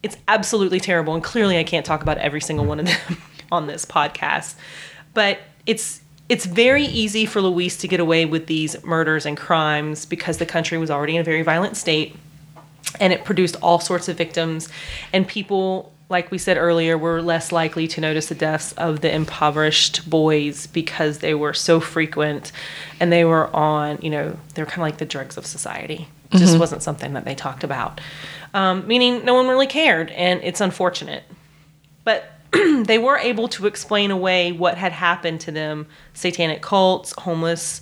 it's 0.03 0.17
absolutely 0.27 0.79
terrible, 0.79 1.13
and 1.13 1.23
clearly 1.23 1.57
I 1.57 1.63
can't 1.63 1.85
talk 1.85 2.01
about 2.01 2.17
every 2.17 2.41
single 2.41 2.65
one 2.65 2.79
of 2.79 2.85
them 2.85 3.17
on 3.51 3.67
this 3.67 3.85
podcast. 3.85 4.55
But 5.13 5.39
it's 5.65 6.01
it's 6.29 6.45
very 6.45 6.85
easy 6.85 7.25
for 7.25 7.41
Luis 7.41 7.77
to 7.77 7.87
get 7.87 7.99
away 7.99 8.25
with 8.25 8.47
these 8.47 8.81
murders 8.83 9.25
and 9.25 9.35
crimes 9.35 10.05
because 10.05 10.37
the 10.37 10.45
country 10.45 10.77
was 10.77 10.89
already 10.89 11.15
in 11.15 11.21
a 11.21 11.23
very 11.23 11.41
violent 11.41 11.75
state 11.75 12.15
and 12.99 13.11
it 13.11 13.23
produced 13.23 13.55
all 13.61 13.79
sorts 13.79 14.07
of 14.07 14.17
victims 14.17 14.69
and 15.11 15.27
people 15.27 15.92
like 16.09 16.31
we 16.31 16.37
said 16.37 16.57
earlier 16.57 16.97
we 16.97 17.03
were 17.03 17.21
less 17.21 17.51
likely 17.51 17.87
to 17.87 18.01
notice 18.01 18.27
the 18.27 18.35
deaths 18.35 18.71
of 18.73 19.01
the 19.01 19.13
impoverished 19.13 20.09
boys 20.09 20.67
because 20.67 21.19
they 21.19 21.33
were 21.33 21.53
so 21.53 21.79
frequent 21.79 22.51
and 22.99 23.11
they 23.11 23.25
were 23.25 23.53
on 23.55 23.97
you 24.01 24.09
know 24.09 24.37
they're 24.53 24.65
kind 24.65 24.79
of 24.79 24.83
like 24.83 24.97
the 24.97 25.05
drugs 25.05 25.37
of 25.37 25.45
society. 25.45 26.07
It 26.31 26.39
just 26.39 26.57
wasn't 26.57 26.81
something 26.81 27.13
that 27.13 27.25
they 27.25 27.35
talked 27.35 27.63
about. 27.63 28.01
Um, 28.55 28.87
meaning 28.87 29.23
no 29.23 29.35
one 29.35 29.47
really 29.47 29.67
cared 29.67 30.09
and 30.11 30.41
it's 30.43 30.61
unfortunate. 30.61 31.23
But 32.03 32.31
they 32.51 32.97
were 32.97 33.17
able 33.17 33.47
to 33.49 33.67
explain 33.67 34.09
away 34.09 34.51
what 34.51 34.77
had 34.77 34.91
happened 34.91 35.41
to 35.41 35.51
them 35.51 35.85
satanic 36.13 36.61
cults 36.61 37.13
homeless 37.19 37.81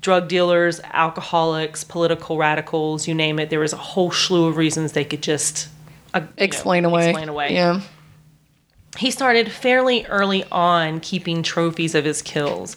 drug 0.00 0.28
dealers 0.28 0.80
alcoholics 0.92 1.82
political 1.82 2.36
radicals 2.36 3.08
you 3.08 3.14
name 3.14 3.38
it. 3.38 3.50
There 3.50 3.60
was 3.60 3.72
a 3.72 3.78
whole 3.78 4.10
slew 4.10 4.46
of 4.46 4.56
reasons 4.56 4.92
they 4.92 5.04
could 5.04 5.22
just 5.22 5.68
uh, 6.18 6.22
you 6.22 6.26
know, 6.26 6.44
explain 6.44 6.84
away. 6.84 7.10
explain 7.10 7.28
away 7.28 7.52
Yeah. 7.54 7.80
he 8.98 9.10
started 9.10 9.50
fairly 9.50 10.04
early 10.06 10.44
on 10.50 11.00
keeping 11.00 11.42
trophies 11.42 11.94
of 11.94 12.04
his 12.04 12.22
kills. 12.22 12.76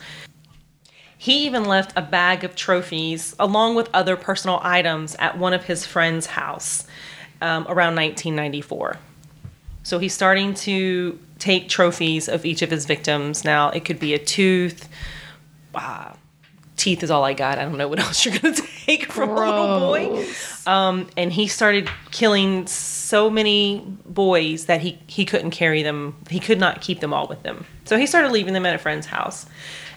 He 1.17 1.45
even 1.45 1.65
left 1.65 1.93
a 1.95 2.01
bag 2.01 2.43
of 2.43 2.55
trophies 2.55 3.35
along 3.39 3.75
with 3.75 3.89
other 3.93 4.15
personal 4.15 4.59
items 4.63 5.15
at 5.19 5.37
one 5.37 5.53
of 5.53 5.65
his 5.65 5.85
friend's 5.85 6.25
house 6.25 6.87
um, 7.41 7.63
around 7.67 7.95
1994. 7.95 8.97
So 9.83 9.99
he's 9.99 10.13
starting 10.13 10.53
to 10.55 11.19
take 11.37 11.69
trophies 11.69 12.27
of 12.27 12.45
each 12.45 12.61
of 12.61 12.71
his 12.71 12.85
victims. 12.85 13.43
Now, 13.43 13.69
it 13.69 13.85
could 13.85 13.99
be 13.99 14.13
a 14.13 14.19
tooth. 14.19 14.87
Uh, 15.75 16.13
teeth 16.81 17.03
is 17.03 17.11
all 17.11 17.23
I 17.23 17.33
got. 17.33 17.57
I 17.57 17.63
don't 17.63 17.77
know 17.77 17.87
what 17.87 17.99
else 18.05 18.25
you're 18.25 18.37
going 18.37 18.55
to 18.55 18.61
take 18.85 19.11
from 19.11 19.29
a 19.29 19.35
little 19.35 19.79
boy. 19.79 20.25
Um, 20.65 21.07
and 21.15 21.31
he 21.31 21.47
started 21.47 21.89
killing 22.11 22.67
so 22.67 23.29
many 23.29 23.85
boys 24.05 24.65
that 24.65 24.81
he, 24.81 24.99
he 25.07 25.25
couldn't 25.25 25.51
carry 25.51 25.83
them. 25.83 26.15
He 26.29 26.39
could 26.39 26.59
not 26.59 26.81
keep 26.81 26.99
them 26.99 27.13
all 27.13 27.27
with 27.27 27.43
them. 27.43 27.65
So 27.85 27.97
he 27.97 28.05
started 28.05 28.31
leaving 28.31 28.53
them 28.53 28.65
at 28.65 28.75
a 28.75 28.77
friend's 28.77 29.05
house. 29.07 29.45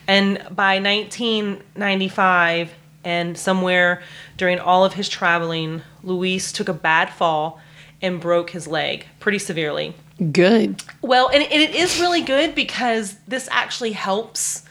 And 0.07 0.37
by 0.51 0.79
1995, 0.79 2.71
and 3.03 3.37
somewhere 3.37 4.01
during 4.37 4.59
all 4.59 4.83
of 4.83 4.93
his 4.93 5.07
traveling, 5.07 5.81
Luis 6.03 6.51
took 6.51 6.67
a 6.67 6.73
bad 6.73 7.09
fall 7.11 7.59
and 8.01 8.19
broke 8.19 8.49
his 8.49 8.67
leg 8.67 9.05
pretty 9.19 9.39
severely. 9.39 9.95
Good. 10.31 10.83
Well, 11.01 11.29
and 11.29 11.43
it 11.43 11.75
is 11.75 11.99
really 11.99 12.21
good 12.21 12.55
because 12.55 13.15
this 13.27 13.47
actually 13.51 13.91
helps 13.91 14.64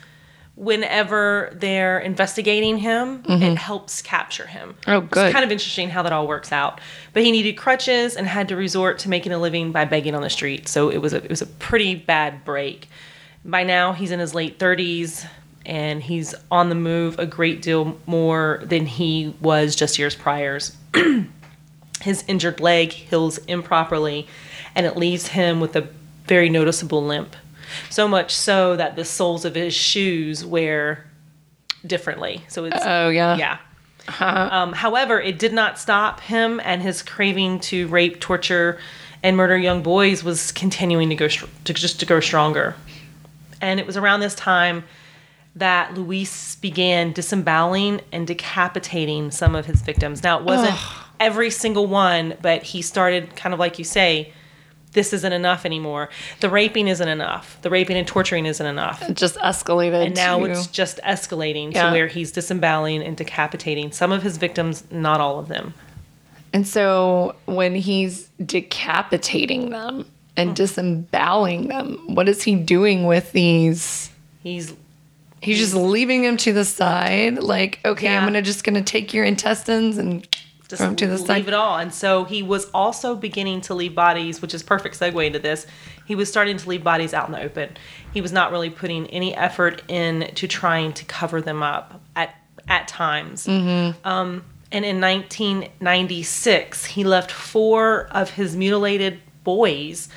whenever 0.57 1.51
they're 1.53 1.99
investigating 1.99 2.79
him. 2.79 3.23
It 3.25 3.29
mm-hmm. 3.29 3.55
helps 3.57 4.03
capture 4.03 4.47
him. 4.47 4.77
Oh, 4.87 5.01
good. 5.01 5.27
It's 5.27 5.33
kind 5.33 5.45
of 5.45 5.51
interesting 5.51 5.91
how 5.91 6.03
that 6.03 6.13
all 6.13 6.29
works 6.29 6.53
out. 6.53 6.81
But 7.13 7.25
he 7.25 7.33
needed 7.33 7.57
crutches 7.57 8.17
and 8.17 8.27
had 8.27 8.49
to 8.49 8.57
resort 8.57 8.99
to 9.01 9.09
making 9.09 9.33
a 9.33 9.39
living 9.39 9.73
by 9.73 9.85
begging 9.85 10.15
on 10.15 10.23
the 10.23 10.31
street. 10.31 10.69
So 10.69 10.91
it 10.91 10.99
was 10.99 11.13
a 11.13 11.23
it 11.23 11.31
was 11.31 11.43
a 11.43 11.47
pretty 11.47 11.95
bad 11.95 12.45
break. 12.45 12.89
By 13.45 13.65
now, 13.65 13.93
he's 13.93 14.11
in 14.11 14.21
his 14.21 14.35
late 14.35 14.59
30s 14.59 15.27
and 15.67 16.03
he's 16.03 16.35
on 16.51 16.69
the 16.69 16.75
move 16.75 17.19
a 17.19 17.27
great 17.27 17.63
deal 17.63 17.99
more 18.07 18.61
than 18.65 18.87
he 18.87 19.35
was 19.41 19.75
just 19.75 19.99
years 19.99 20.15
prior 20.15 20.59
his 22.03 22.23
injured 22.29 22.61
leg 22.61 22.93
heals 22.93 23.39
improperly 23.47 24.27
and 24.75 24.85
it 24.87 24.97
leaves 24.97 25.29
him 25.29 25.61
with 25.61 25.75
a 25.77 25.89
very 26.27 26.49
noticeable 26.49 27.03
limp. 27.03 27.37
So 27.91 28.09
much 28.09 28.35
so 28.35 28.77
that 28.77 28.97
the 28.97 29.05
soles 29.05 29.45
of 29.45 29.55
his 29.55 29.75
shoes 29.75 30.45
wear 30.45 31.07
differently. 31.87 32.45
So 32.49 32.65
it's 32.65 32.81
Oh, 32.85 33.09
yeah. 33.09 33.37
yeah. 33.37 33.59
Um, 34.21 34.73
however, 34.75 35.21
it 35.21 35.39
did 35.39 35.53
not 35.53 35.79
stop 35.79 36.21
him, 36.21 36.61
and 36.63 36.83
his 36.83 37.03
craving 37.03 37.61
to 37.61 37.89
rape, 37.89 38.21
torture, 38.21 38.79
and 39.23 39.37
murder 39.37 39.57
young 39.57 39.83
boys 39.83 40.23
was 40.23 40.53
continuing 40.53 41.09
to 41.09 41.15
go 41.15 41.29
to 41.29 41.73
just 41.73 42.01
to 42.01 42.07
grow 42.07 42.21
stronger. 42.21 42.77
And 43.63 43.81
it 43.81 43.87
was 43.87 43.97
around 43.97 44.21
this 44.21 44.35
time 44.35 44.85
that 45.57 45.95
Luis 45.95 46.57
began 46.57 47.13
disemboweling 47.13 48.01
and 48.13 48.27
decapitating 48.27 49.31
some 49.31 49.55
of 49.55 49.65
his 49.67 49.81
victims. 49.81 50.23
Now, 50.23 50.39
it 50.39 50.45
wasn't 50.45 50.77
every 51.21 51.49
single 51.51 51.87
one, 51.87 52.35
but 52.43 52.63
he 52.63 52.83
started 52.83 53.35
kind 53.37 53.55
of 53.55 53.61
like 53.61 53.79
you 53.79 53.85
say, 53.85 54.33
this 54.95 55.13
isn't 55.13 55.33
enough 55.33 55.67
anymore. 55.67 56.09
The 56.41 56.49
raping 56.49 56.89
isn't 56.89 57.07
enough. 57.09 57.59
The 57.63 57.69
raping 57.71 57.97
and 57.97 58.07
torturing 58.07 58.47
isn't 58.47 58.65
enough. 58.67 59.03
It 59.09 59.17
just 59.17 59.37
escalated. 59.37 60.07
And 60.07 60.17
now 60.17 60.39
to- 60.41 60.47
it's 60.47 60.67
just 60.67 60.99
escalating 61.05 61.75
Yeah. 61.75 61.87
to 61.89 61.93
where 61.93 62.07
he's 62.07 62.33
disemboweling 62.33 63.03
and 63.03 63.17
decapitating 63.17 63.93
some 63.93 64.11
of 64.13 64.23
his 64.23 64.39
victims, 64.39 64.85
not 64.91 65.21
all 65.21 65.39
of 65.39 65.49
them. 65.49 65.75
And 66.53 66.67
so 66.67 67.35
when 67.47 67.75
he's 67.75 68.29
decapitating 68.45 69.71
them 69.71 70.07
and 70.37 70.51
Mm. 70.51 70.55
disemboweling 70.55 71.69
them, 71.69 71.99
what 72.07 72.29
is 72.29 72.43
he 72.45 72.55
doing 72.55 73.05
with 73.07 73.33
these? 73.33 74.11
He's 74.43 74.73
He's 75.41 75.59
just 75.59 75.75
leaving 75.75 76.23
them 76.23 76.39
to 76.39 76.55
the 76.55 76.65
side. 76.65 77.43
Like, 77.43 77.79
okay, 77.85 78.17
I'm 78.17 78.25
gonna 78.25 78.41
just 78.41 78.65
gonna 78.65 78.81
take 78.81 79.13
your 79.13 79.27
intestines 79.27 79.99
and 79.99 80.27
just 80.79 80.89
them 80.89 80.97
to 80.97 81.07
the 81.07 81.17
leave 81.17 81.27
side. 81.27 81.49
it 81.49 81.55
all. 81.55 81.79
And 81.79 81.93
so 81.93 82.25
he 82.25 82.43
was 82.43 82.71
also 82.71 83.15
beginning 83.15 83.61
to 83.63 83.75
leave 83.75 83.95
bodies, 83.95 84.43
which 84.43 84.55
is 84.55 84.63
perfect 84.63 84.99
segue 84.99 85.27
into 85.27 85.39
this. 85.39 85.67
He 86.07 86.15
was 86.15 86.29
starting 86.29 86.57
to 86.57 86.69
leave 86.69 86.85
bodies 86.85 87.15
out 87.15 87.27
in 87.27 87.33
the 87.33 87.41
open. 87.41 87.77
He 88.13 88.21
was 88.21 88.33
not 88.33 88.53
really 88.53 88.71
putting 88.71 89.07
any 89.09 89.35
effort 89.35 89.83
in 89.89 90.31
to 90.35 90.47
trying 90.47 90.93
to 90.95 91.05
cover 91.05 91.41
them 91.41 91.63
up 91.63 92.01
at 92.15 92.35
at 92.69 92.89
times. 92.89 93.47
Mm-hmm. 93.47 94.07
Um, 94.07 94.45
and 94.73 94.85
in 94.85 95.01
1996, 95.01 96.85
he 96.87 97.05
left 97.05 97.31
four 97.31 98.07
of 98.11 98.31
his 98.31 98.57
mutilated 98.57 99.21
boys 99.45 100.09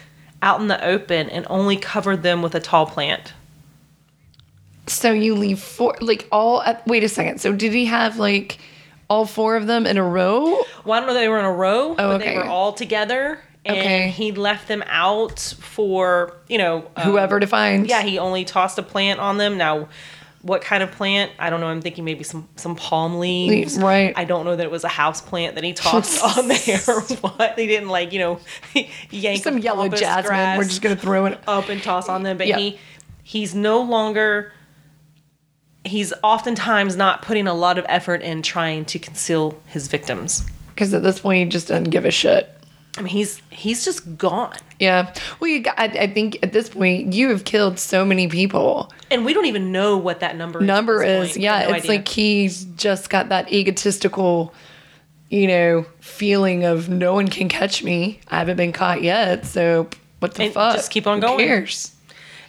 out 0.42 0.60
in 0.62 0.68
the 0.68 0.84
open 0.84 1.30
and 1.30 1.46
only 1.50 1.78
covered 1.78 2.24
them 2.24 2.42
with 2.42 2.56
a 2.56 2.60
tall 2.60 2.86
plant. 2.86 3.34
So 4.88 5.12
you 5.12 5.36
leave 5.36 5.60
four, 5.60 5.96
like 6.00 6.28
all. 6.32 6.64
At, 6.64 6.86
wait 6.88 7.04
a 7.04 7.10
second. 7.10 7.40
So 7.42 7.54
did 7.54 7.74
he 7.74 7.86
have 7.86 8.18
like 8.18 8.58
all 9.10 9.26
four 9.26 9.56
of 9.56 9.68
them 9.68 9.86
in 9.86 9.98
a 9.98 10.04
row? 10.04 10.64
Well, 10.86 10.94
I 10.94 11.00
don't 11.00 11.08
know 11.08 11.14
they 11.14 11.28
were 11.30 11.40
in 11.40 11.46
a 11.46 11.52
row, 11.52 11.96
but 11.96 12.04
Oh, 12.06 12.12
okay. 12.14 12.32
they 12.32 12.38
were 12.38 12.46
all 12.46 12.74
together. 12.74 13.40
And 13.66 13.78
Okay. 13.78 14.10
he 14.10 14.32
left 14.32 14.68
them 14.70 14.82
out 14.88 15.40
for, 15.60 16.34
you 16.48 16.58
know, 16.58 16.90
um, 16.96 17.04
Whoever 17.12 17.40
to 17.40 17.48
find. 17.48 17.88
Yeah, 17.88 18.02
he 18.02 18.18
only 18.18 18.46
tossed 18.46 18.78
a 18.78 18.84
plant 18.84 19.20
on 19.20 19.38
them. 19.38 19.58
Now, 19.58 19.90
what 20.42 20.62
kind 20.62 20.82
of 20.82 20.92
plant? 20.92 21.32
I 21.38 21.50
don't 21.50 21.60
know. 21.60 21.68
I'm 21.68 21.82
thinking 21.82 22.06
maybe 22.06 22.24
some 22.24 22.48
some 22.56 22.78
palm 22.78 23.20
leaves. 23.20 23.78
Right. 23.78 24.14
I 24.16 24.24
don't 24.24 24.46
know 24.46 24.56
that 24.56 24.64
it 24.64 24.72
was 24.72 24.86
a 24.86 24.88
house 24.90 25.20
plant 25.20 25.56
that 25.56 25.66
he 25.66 25.74
tossed 25.74 26.24
on 26.38 26.48
there 26.48 26.80
or 26.88 27.02
what. 27.02 27.58
They 27.58 27.68
didn't 27.68 27.90
like, 27.90 28.14
you 28.14 28.20
know, 28.20 28.40
yank 29.12 29.44
some 29.44 29.58
yellow 29.58 29.90
jasmine. 29.90 30.58
We're 30.58 30.64
just 30.64 30.82
gonna 30.82 30.96
throw 30.96 31.26
it. 31.26 31.38
up 31.48 31.68
and 31.68 31.84
toss 31.84 32.08
on 32.08 32.24
them. 32.24 32.38
But 32.38 32.48
Yeah. 32.48 32.58
he 32.60 32.80
he's 33.24 33.54
no 33.54 33.82
longer 33.82 34.54
he's 35.88 36.14
oftentimes 36.24 36.96
not 36.96 37.22
putting 37.22 37.48
a 37.48 37.54
lot 37.54 37.78
of 37.78 37.86
effort 37.90 38.22
in 38.22 38.42
trying 38.42 38.86
to 38.86 39.00
conceal 39.00 39.58
his 39.68 39.88
victims. 39.88 40.44
Because 40.70 40.94
at 40.94 41.04
this 41.04 41.20
point, 41.20 41.46
he 41.46 41.50
just 41.50 41.68
doesn't 41.70 41.90
give 41.90 42.06
a 42.06 42.12
shit. 42.12 42.50
I 42.98 43.02
mean, 43.02 43.10
he's 43.10 43.42
he's 43.52 43.86
just 43.86 44.18
gone, 44.18 44.56
Yeah. 44.80 45.14
Well, 45.40 45.50
you 45.52 45.60
got, 45.62 45.78
I, 45.80 45.84
I 45.86 46.08
think 46.08 46.40
at 46.42 46.52
this 46.52 46.70
point, 46.70 47.14
you 47.14 47.30
have 47.30 47.44
killed 47.46 47.78
so 47.78 48.04
many 48.04 48.28
people. 48.28 48.92
and 49.12 49.24
we 49.24 49.34
don't 49.36 49.46
even 49.46 49.72
know 49.72 49.98
what 49.98 50.20
that 50.22 50.36
number 50.36 50.60
is. 50.62 50.66
Number 50.66 51.00
this 51.06 51.32
is, 51.32 51.38
yeah, 51.38 51.60
no 51.68 51.76
it's 51.76 51.84
idea. 51.86 51.92
like 51.92 52.08
he's 52.08 52.66
just 52.76 53.12
got 53.12 53.30
that 53.30 53.54
egotistical, 53.54 54.52
you 55.30 55.46
know, 55.48 55.86
feeling 56.00 56.64
of 56.64 56.90
no 56.90 57.14
one 57.14 57.28
can 57.28 57.50
catch 57.50 57.84
me. 57.84 58.20
I 58.30 58.40
haven't 58.40 58.58
been 58.58 58.72
caught 58.74 59.04
yet. 59.04 59.46
So 59.46 59.90
what 60.20 60.34
the 60.34 60.46
And 60.46 60.54
fuck? 60.54 60.76
just 60.76 60.90
keep 60.90 61.06
on 61.06 61.18
Who 61.22 61.28
going. 61.28 61.46
cares? 61.48 61.94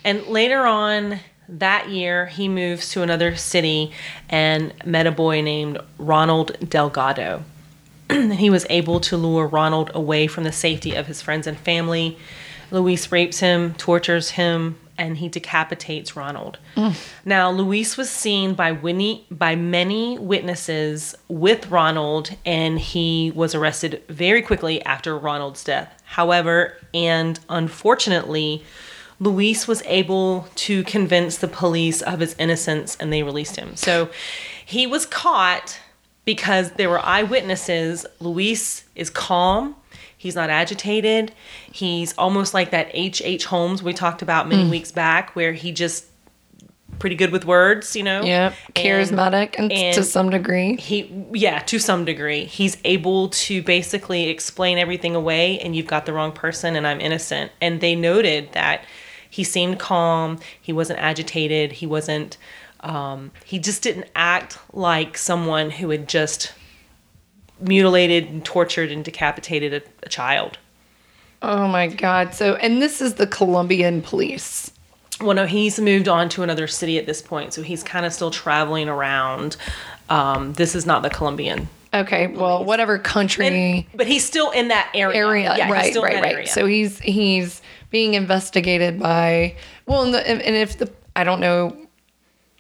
And 0.03 0.27
later 0.29 0.65
on 0.65 1.21
that 1.49 1.89
year, 1.89 2.27
he 2.27 2.49
moves 2.49 2.91
to 2.91 3.03
another 3.03 3.37
city 3.37 3.93
and 4.29 4.73
met 4.85 5.07
a 5.07 5.13
boy 5.13 5.41
named 5.41 5.79
Ronald 5.99 6.57
Delgado. 6.69 7.43
he 8.11 8.51
was 8.51 8.67
able 8.71 9.01
to 9.01 9.17
lure 9.17 9.47
Ronald 9.47 9.91
away 9.95 10.27
from 10.27 10.45
the 10.45 10.53
safety 10.53 10.95
of 10.95 11.07
his 11.07 11.23
friends 11.23 11.47
and 11.47 11.59
family. 11.59 12.19
Luis 12.71 13.11
rapes 13.11 13.41
him, 13.41 13.75
tortures 13.75 14.31
him, 14.31 14.77
and 14.99 15.17
he 15.19 15.29
decapitates 15.29 16.17
Ronald. 16.17 16.59
Mm. 16.77 16.95
Now, 17.25 17.51
Luis 17.51 17.97
was 17.97 18.11
seen 18.11 18.55
by 18.55 18.73
Winnie, 18.73 19.27
by 19.31 19.55
many 19.55 20.19
witnesses 20.19 21.15
with 21.29 21.71
Ronald, 21.71 22.35
and 22.45 22.79
he 22.79 23.33
was 23.35 23.55
arrested 23.55 24.03
very 24.09 24.43
quickly 24.43 24.85
after 24.85 25.17
Ronald's 25.17 25.63
death. 25.63 26.03
However, 26.05 26.77
and 26.93 27.39
unfortunately, 27.49 28.65
Luis 29.21 29.67
was 29.67 29.83
able 29.87 30.49
to 30.55 30.85
convince 30.85 31.39
the 31.39 31.49
police 31.49 32.03
of 32.03 32.21
his 32.21 32.37
innocence 32.39 32.97
and 33.01 33.13
they 33.13 33.23
released 33.23 33.57
him. 33.57 33.75
So 33.75 34.11
he 34.65 34.87
was 34.87 35.07
caught 35.07 35.79
because 36.25 36.73
there 36.73 36.89
were 36.89 37.01
eyewitnesses. 37.01 38.07
Luis 38.21 38.85
is 38.95 39.11
calm. 39.11 39.75
He's 40.17 40.35
not 40.35 40.51
agitated. 40.51 41.33
He's 41.71 42.13
almost 42.19 42.53
like 42.53 42.71
that 42.71 42.91
H. 42.93 43.23
H. 43.25 43.47
Holmes 43.47 43.83
we 43.83 43.93
talked 43.93 44.21
about 44.21 44.49
many 44.49 44.65
mm. 44.65 44.71
weeks 44.71 44.93
back, 44.93 45.35
where 45.35 45.53
he 45.53 45.73
just 45.73 46.07
pretty 46.99 47.15
good 47.15 47.31
with 47.31 47.45
words, 47.45 47.95
you 47.95 48.03
know. 48.03 48.23
Yeah. 48.23 48.53
And- 48.67 48.75
Charismatic 48.75 49.55
and, 49.59 49.95
to 49.95 50.03
some 50.03 50.31
degree. 50.31 50.77
he 50.77 51.11
yeah 51.33 51.61
to 51.61 51.79
some 51.79 52.05
degree 52.05 52.45
he's 52.45 52.77
able 52.85 53.29
to 53.31 53.63
basically 53.63 54.29
explain 54.29 54.79
everything 54.79 55.15
away 55.15 55.59
and 55.61 55.75
you've 55.75 55.87
got 55.87 56.07
the 56.07 56.13
wrong 56.13 56.33
person 56.33 56.77
and 56.77 56.87
i'm 56.87 57.01
innocent 57.01 57.51
and 57.61 57.81
they 57.81 57.95
noted 57.95 58.53
that 58.53 58.85
he 59.31 59.45
seemed 59.45 59.79
calm 59.79 60.39
he 60.61 60.73
wasn't 60.73 60.99
agitated 60.99 61.73
he 61.73 61.87
wasn't 61.87 62.37
um, 62.81 63.33
he 63.45 63.59
just 63.59 63.83
didn't 63.83 64.07
act 64.15 64.59
like 64.73 65.19
someone 65.19 65.71
who 65.71 65.91
had 65.91 66.09
just 66.09 66.53
mutilated 67.61 68.29
and 68.29 68.45
tortured 68.45 68.91
and 68.93 69.05
decapitated 69.05 69.73
a, 69.75 69.83
a 70.05 70.09
child 70.09 70.59
Oh 71.41 71.69
my 71.69 71.87
God. 71.87 72.35
So, 72.35 72.57
and 72.57 72.83
this 72.83 73.01
is 73.01 73.15
the 73.15 73.27
Colombian 73.29 74.03
police. 74.03 74.73
well 75.21 75.35
no 75.37 75.47
he's 75.47 75.79
moved 75.81 76.09
on 76.09 76.29
to 76.31 76.43
another 76.43 76.67
city 76.67 76.99
at 76.99 77.07
this 77.07 77.21
point 77.23 77.53
so 77.53 77.63
he's 77.63 77.83
kind 77.83 78.05
of 78.07 78.13
still 78.13 78.31
traveling 78.31 78.89
around 78.89 79.57
um, 80.09 80.53
this 80.55 80.75
is 80.75 80.87
not 80.87 81.03
the 81.03 81.11
colombian 81.11 81.69
Okay. 81.95 82.27
Well, 82.27 82.67
whatever 82.67 82.99
country. 82.99 83.47
And- 83.47 83.85
but 83.95 84.07
he's 84.07 84.23
still 84.23 84.51
in 84.51 84.69
that 84.69 84.91
area. 84.95 85.17
area. 85.17 85.55
Yeah, 85.57 85.65
he's 85.83 85.97
right, 85.97 86.05
right, 86.05 86.23
right. 86.23 86.33
area. 86.35 86.47
So 86.47 86.67
he's 86.67 86.99
he's 86.99 87.63
being 87.91 88.15
investigated 88.15 88.99
by 88.99 89.55
well, 89.87 90.03
and, 90.03 90.15
the, 90.15 90.29
and 90.29 90.57
if 90.57 90.79
the 90.79 90.93
I 91.17 91.25
don't 91.25 91.41
know 91.41 91.77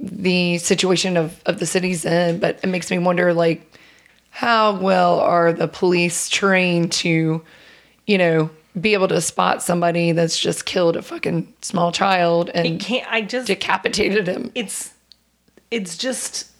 the 0.01 0.59
situation 0.59 1.16
of, 1.16 1.41
of 1.47 1.59
the 1.59 1.66
city's 1.66 2.05
in, 2.05 2.39
but 2.39 2.61
it 2.62 2.68
makes 2.68 2.91
me 2.91 2.99
wonder 2.99 3.35
like 3.35 3.72
how 4.31 4.79
well 4.79 5.18
are 5.20 5.53
the 5.53 5.66
police 5.68 6.29
trained 6.29 6.93
to, 6.93 7.43
you 8.07 8.18
know, 8.18 8.51
be 8.81 8.93
able 8.93 9.09
to 9.09 9.20
spot 9.20 9.62
somebody 9.62 10.12
that's 10.12 10.39
just 10.39 10.64
killed 10.64 10.97
a 10.97 11.03
fucking 11.03 11.53
small 11.62 11.91
child 11.91 12.51
and 12.55 12.79
Can't 12.81 13.11
I 13.11 13.22
just 13.22 13.49
decapitated 13.49 14.29
him. 14.29 14.53
it's 14.55 14.95
it's 15.70 15.99
just 15.99 16.51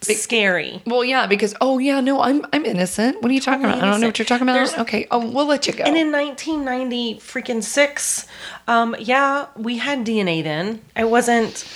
scary. 0.00 0.82
Well, 0.86 1.04
yeah, 1.04 1.26
because 1.26 1.54
oh 1.60 1.78
yeah, 1.78 2.00
no, 2.00 2.20
I'm 2.20 2.44
I'm 2.52 2.64
innocent. 2.64 3.22
What 3.22 3.30
are 3.30 3.34
you 3.34 3.40
talking 3.40 3.64
about? 3.64 3.82
I 3.82 3.90
don't 3.90 4.00
know 4.00 4.08
what 4.08 4.18
you're 4.18 4.26
talking 4.26 4.44
about. 4.48 4.54
There's- 4.54 4.78
okay, 4.78 5.06
oh, 5.10 5.26
we'll 5.30 5.46
let 5.46 5.66
you 5.66 5.72
go. 5.72 5.84
And 5.84 5.96
in 5.96 6.10
1990 6.12 7.16
freaking 7.20 7.62
6, 7.62 8.26
um 8.66 8.96
yeah, 8.98 9.46
we 9.56 9.78
had 9.78 10.04
DNA 10.04 10.42
then. 10.42 10.80
I 10.96 11.04
wasn't 11.04 11.66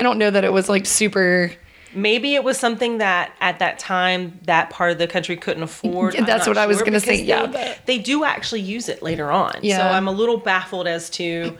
I 0.00 0.02
don't 0.02 0.18
know 0.18 0.30
that 0.30 0.44
it 0.44 0.52
was 0.52 0.68
like 0.68 0.86
super. 0.86 1.52
Maybe 1.94 2.34
it 2.34 2.42
was 2.42 2.58
something 2.58 2.98
that 2.98 3.32
at 3.40 3.58
that 3.58 3.78
time 3.78 4.40
that 4.46 4.70
part 4.70 4.92
of 4.92 4.98
the 4.98 5.06
country 5.06 5.36
couldn't 5.36 5.62
afford. 5.62 6.14
Yeah, 6.14 6.24
that's 6.24 6.46
what 6.46 6.56
I 6.56 6.66
was 6.66 6.80
gonna 6.82 7.00
say, 7.00 7.16
because 7.22 7.26
yeah, 7.26 7.46
they, 7.46 7.52
but- 7.52 7.78
they 7.86 7.98
do 7.98 8.24
actually 8.24 8.62
use 8.62 8.88
it 8.88 9.02
later 9.02 9.30
on. 9.30 9.52
Yeah. 9.62 9.76
So 9.78 9.84
I'm 9.84 10.08
a 10.08 10.12
little 10.12 10.38
baffled 10.38 10.86
as 10.88 11.10
to 11.10 11.54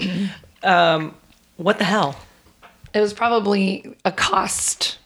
um, 0.63 1.15
what 1.57 1.79
the 1.79 1.85
hell. 1.85 2.17
It 2.95 3.01
was 3.01 3.13
probably 3.15 3.95
a 4.05 4.13
cost 4.13 4.99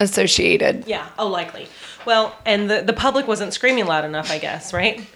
associated. 0.00 0.86
Yeah, 0.86 1.06
oh, 1.18 1.28
likely. 1.28 1.68
Well, 2.04 2.36
and 2.44 2.70
the, 2.70 2.82
the 2.82 2.92
public 2.92 3.26
wasn't 3.26 3.54
screaming 3.54 3.86
loud 3.86 4.04
enough, 4.04 4.30
I 4.30 4.38
guess, 4.38 4.72
right? 4.72 5.06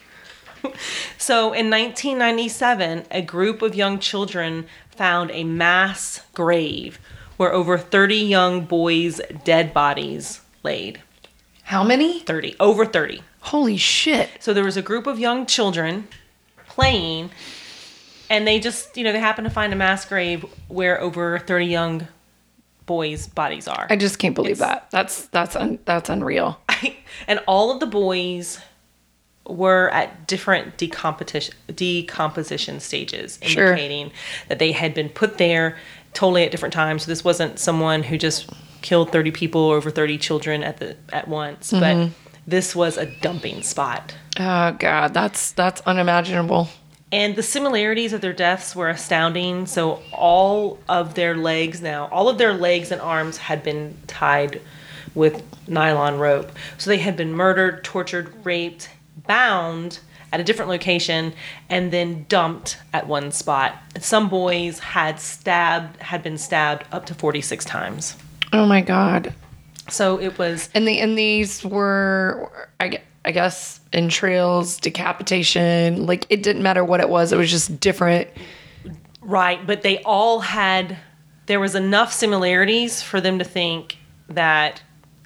so 1.18 1.53
in 1.53 1.70
1997, 1.70 3.07
a 3.11 3.22
group 3.22 3.62
of 3.62 3.74
young 3.74 3.99
children 3.99 4.66
found 4.91 5.31
a 5.31 5.45
mass 5.45 6.22
grave 6.35 6.99
where 7.37 7.53
over 7.53 7.79
30 7.79 8.16
young 8.16 8.64
boys' 8.64 9.20
dead 9.45 9.72
bodies 9.72 10.41
laid. 10.62 11.01
How 11.64 11.85
many? 11.85 12.20
30, 12.20 12.57
over 12.59 12.85
30. 12.85 13.22
Holy 13.41 13.76
shit! 13.76 14.31
So 14.41 14.53
there 14.53 14.64
was 14.64 14.76
a 14.76 14.83
group 14.83 15.07
of 15.07 15.18
young 15.18 15.47
children 15.47 16.09
playing, 16.66 17.31
and 18.29 18.47
they 18.47 18.59
just, 18.59 18.97
you 18.97 19.05
know, 19.05 19.12
they 19.12 19.20
happened 19.20 19.47
to 19.47 19.55
find 19.55 19.72
a 19.72 19.76
mass 19.76 20.05
grave 20.05 20.45
where 20.66 21.01
over 21.01 21.39
30 21.39 21.66
young 21.66 22.09
boys' 22.89 23.28
bodies 23.28 23.68
are. 23.68 23.86
I 23.89 23.95
just 23.95 24.18
can't 24.18 24.34
believe 24.34 24.53
It's- 24.53 24.68
that. 24.68 24.91
That's 24.91 25.26
that's 25.26 25.55
un, 25.55 25.78
that's 25.84 26.09
unreal. 26.09 26.59
and 27.28 27.41
all 27.47 27.70
of 27.70 27.78
the 27.78 27.86
boys 27.86 28.59
were 29.47 29.89
at 29.91 30.26
different 30.26 30.76
decomposition 30.76 31.55
decomposition 31.72 32.80
stages, 32.80 33.39
Sure. 33.43 33.68
indicating 33.70 34.11
that 34.49 34.59
they 34.59 34.72
had 34.72 34.93
been 34.95 35.09
put 35.09 35.39
there 35.39 35.76
totally 36.14 36.43
at 36.45 36.51
different 36.51 36.74
times. 36.74 37.05
So 37.05 37.11
this 37.11 37.22
wasn't 37.22 37.59
someone 37.59 38.03
who 38.03 38.18
just 38.18 38.51
killed 38.82 39.12
30 39.12 39.30
people 39.30 39.61
or 39.61 39.76
over 39.76 39.91
30 39.91 40.18
children 40.18 40.62
at 40.62 40.78
the 40.78 40.97
at 41.12 41.28
once, 41.28 41.70
but 41.70 41.82
mm-hmm. 41.82 42.12
this 42.47 42.74
was 42.74 42.97
a 42.97 43.07
dumping 43.20 43.62
spot. 43.62 44.14
Oh 44.39 44.72
god, 44.72 45.14
that's 45.14 45.53
that's 45.53 45.80
unimaginable. 45.82 46.68
And 47.11 47.36
the 47.36 47.42
similarities 47.42 48.12
of 48.12 48.20
their 48.20 48.32
deaths 48.32 48.76
were 48.76 48.88
astounding. 48.88 49.66
So 49.66 50.02
all 50.12 50.78
of 50.88 51.14
their 51.14 51.34
legs 51.36 51.80
now, 51.80 52.09
all 52.12 52.28
of 52.28 52.38
their 52.38 52.52
legs 52.52 52.92
and 52.92 53.00
arms 53.00 53.38
had 53.38 53.62
been 53.62 53.96
tied 54.06 54.61
with 55.14 55.42
nylon 55.66 56.18
rope. 56.18 56.50
So 56.76 56.90
they 56.90 56.98
had 56.98 57.16
been 57.16 57.32
murdered, 57.32 57.82
tortured, 57.82 58.44
raped, 58.44 58.90
bound 59.26 60.00
at 60.32 60.40
a 60.40 60.44
different 60.44 60.70
location, 60.70 61.32
and 61.70 61.90
then 61.90 62.26
dumped 62.28 62.76
at 62.92 63.06
one 63.06 63.32
spot. 63.32 63.74
Some 63.98 64.28
boys 64.28 64.78
had 64.78 65.18
stabbed, 65.18 65.96
had 66.02 66.22
been 66.22 66.36
stabbed 66.36 66.84
up 66.92 67.06
to 67.06 67.14
46 67.14 67.64
times. 67.64 68.16
Oh 68.52 68.66
my 68.66 68.82
god. 68.82 69.34
So 69.91 70.20
it 70.20 70.39
was 70.39 70.70
And 70.74 70.86
the 70.86 70.99
and 71.01 71.16
these 71.16 71.64
were 71.64 72.68
I, 72.80 73.01
I 73.24 73.30
guess 73.30 73.80
entrails, 73.93 74.78
decapitation. 74.78 76.07
Like 76.07 76.26
it 76.30 76.43
didn't 76.43 76.62
matter 76.62 76.84
what 76.84 77.01
it 77.01 77.09
was. 77.09 77.32
It 77.32 77.36
was 77.36 77.51
just 77.51 77.80
different. 77.80 78.28
Right, 79.20 79.66
but 79.66 79.82
they 79.82 80.03
all 80.03 80.41
had 80.41 80.97
there 81.47 81.61
was 81.61 81.74
enough 81.74 82.12
similarities 82.12 83.03
for 83.03 83.20
them 83.20 83.39
to 83.39 83.45
think 83.45 83.97
that 84.28 84.82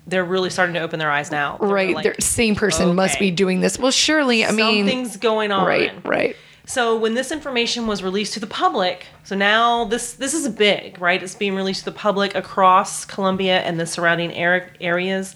they're 0.06 0.24
really 0.24 0.50
starting 0.50 0.74
to 0.74 0.80
open 0.80 0.98
their 0.98 1.10
eyes 1.10 1.30
now. 1.30 1.58
They're 1.58 1.68
right. 1.68 1.94
like, 1.94 2.16
the 2.16 2.22
same 2.22 2.54
person 2.54 2.94
must 2.94 3.18
be 3.18 3.30
doing 3.30 3.60
this. 3.60 3.78
Well, 3.78 3.92
surely. 3.92 4.44
I 4.44 4.50
mean, 4.50 4.86
something's 4.86 5.16
going 5.16 5.52
on. 5.52 5.66
right, 5.66 5.92
right. 6.04 6.36
So 6.64 6.96
when 6.96 7.14
this 7.14 7.32
information 7.32 7.86
was 7.86 8.02
released 8.02 8.34
to 8.34 8.40
the 8.40 8.46
public, 8.46 9.06
so 9.24 9.34
now 9.34 9.84
this 9.84 10.14
this 10.14 10.32
is 10.32 10.48
big, 10.48 11.00
right? 11.00 11.22
It's 11.22 11.34
being 11.34 11.56
released 11.56 11.80
to 11.80 11.86
the 11.86 11.98
public 11.98 12.34
across 12.34 13.04
Colombia 13.04 13.60
and 13.60 13.80
the 13.80 13.86
surrounding 13.86 14.32
ar- 14.40 14.70
areas. 14.80 15.34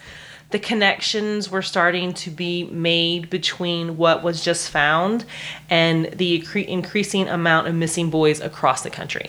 The 0.51 0.59
connections 0.61 1.51
were 1.51 1.63
starting 1.63 2.15
to 2.15 2.31
be 2.31 2.65
made 2.65 3.29
between 3.29 3.97
what 3.97 4.23
was 4.23 4.45
just 4.45 4.71
found 4.71 5.25
and 5.69 6.07
the 6.07 6.41
incre- 6.41 6.67
increasing 6.67 7.29
amount 7.29 7.67
of 7.67 7.75
missing 7.75 8.11
boys 8.11 8.41
across 8.41 8.83
the 8.83 8.91
country. 8.91 9.29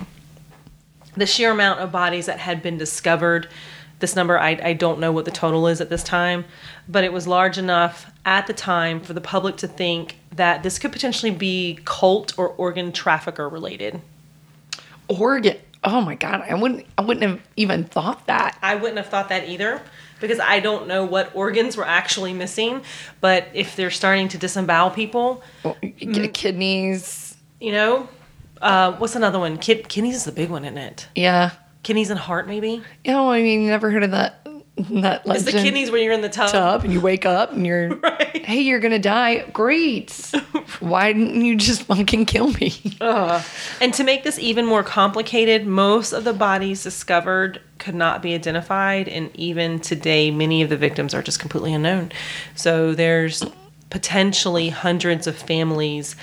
The 1.15 1.25
sheer 1.25 1.49
amount 1.49 1.79
of 1.79 1.91
bodies 1.91 2.27
that 2.27 2.37
had 2.37 2.61
been 2.61 2.77
discovered, 2.77 3.49
this 3.97 4.15
number, 4.15 4.37
I, 4.37 4.59
I 4.61 4.73
don't 4.73 4.99
know 4.99 5.11
what 5.11 5.25
the 5.25 5.31
total 5.31 5.65
is 5.67 5.81
at 5.81 5.89
this 5.89 6.03
time, 6.03 6.45
but 6.87 7.03
it 7.03 7.11
was 7.11 7.27
large 7.27 7.57
enough 7.57 8.11
at 8.23 8.45
the 8.45 8.53
time 8.53 9.01
for 9.01 9.13
the 9.13 9.21
public 9.21 9.57
to 9.57 9.67
think 9.67 10.19
that 10.37 10.63
this 10.63 10.79
could 10.79 10.91
potentially 10.91 11.31
be 11.31 11.79
cult 11.85 12.33
or 12.37 12.47
organ 12.49 12.91
trafficker 12.91 13.47
related. 13.49 14.01
Organ. 15.07 15.57
Oh 15.83 16.01
my 16.01 16.15
god, 16.15 16.41
I 16.49 16.55
wouldn't. 16.55 16.85
I 16.97 17.01
wouldn't 17.03 17.23
have 17.29 17.41
even 17.55 17.83
thought 17.85 18.25
that. 18.27 18.57
I 18.61 18.75
wouldn't 18.75 18.97
have 18.97 19.07
thought 19.07 19.29
that 19.29 19.47
either 19.47 19.81
because 20.19 20.39
I 20.39 20.59
don't 20.59 20.87
know 20.87 21.05
what 21.05 21.33
organs 21.35 21.77
were 21.77 21.85
actually 21.85 22.33
missing, 22.33 22.81
but 23.21 23.47
if 23.53 23.75
they're 23.75 23.91
starting 23.91 24.27
to 24.29 24.37
disembowel 24.37 24.89
people, 24.89 25.43
Well, 25.63 25.77
get 25.81 26.33
kidneys. 26.33 27.37
you 27.61 27.71
know, 27.71 28.09
uh, 28.61 28.93
what's 28.93 29.15
another 29.15 29.37
one? 29.39 29.57
Kid- 29.59 29.87
kidneys 29.87 30.15
is 30.15 30.23
the 30.25 30.31
big 30.31 30.49
one, 30.49 30.65
isn't 30.65 30.77
it? 30.79 31.07
Yeah. 31.15 31.51
Kidneys 31.83 32.09
and 32.09 32.19
heart, 32.19 32.47
maybe? 32.47 32.81
Know, 33.05 33.29
I 33.31 33.41
mean, 33.43 33.61
you 33.61 33.67
never 33.69 33.91
heard 33.91 34.03
of 34.03 34.11
that. 34.11 34.46
That 35.01 35.21
It's 35.21 35.27
legend. 35.27 35.47
the 35.47 35.51
kidneys 35.63 35.89
where 35.91 35.99
you're 35.99 36.13
in 36.13 36.21
the 36.21 36.29
tub. 36.29 36.53
Up 36.53 36.83
and 36.83 36.93
you 36.93 37.01
wake 37.01 37.25
up 37.25 37.51
and 37.51 37.65
you're, 37.65 37.95
Right. 37.95 38.45
hey, 38.45 38.61
you're 38.61 38.79
gonna 38.79 38.99
die. 38.99 39.39
Great. 39.51 40.11
Why 40.79 41.13
didn't 41.13 41.43
you 41.43 41.55
just 41.55 41.83
fucking 41.83 42.25
kill 42.25 42.51
me? 42.53 42.73
And 43.01 43.93
to 43.95 44.03
make 44.03 44.23
this 44.23 44.37
even 44.37 44.65
more 44.65 44.83
complicated, 44.83 45.65
most 45.65 46.13
of 46.13 46.23
the 46.25 46.33
bodies 46.33 46.83
discovered 46.83 47.59
could 47.79 47.95
not 47.95 48.21
be 48.21 48.33
identified, 48.35 49.07
and 49.07 49.35
even 49.35 49.79
today, 49.79 50.29
many 50.31 50.61
of 50.61 50.69
the 50.69 50.77
victims 50.77 51.13
are 51.13 51.21
just 51.23 51.39
completely 51.39 51.73
unknown. 51.73 52.11
So 52.55 52.93
there's 52.93 53.43
potentially 53.89 54.69
hundreds 54.69 55.27
of 55.27 55.35
families 55.37 56.15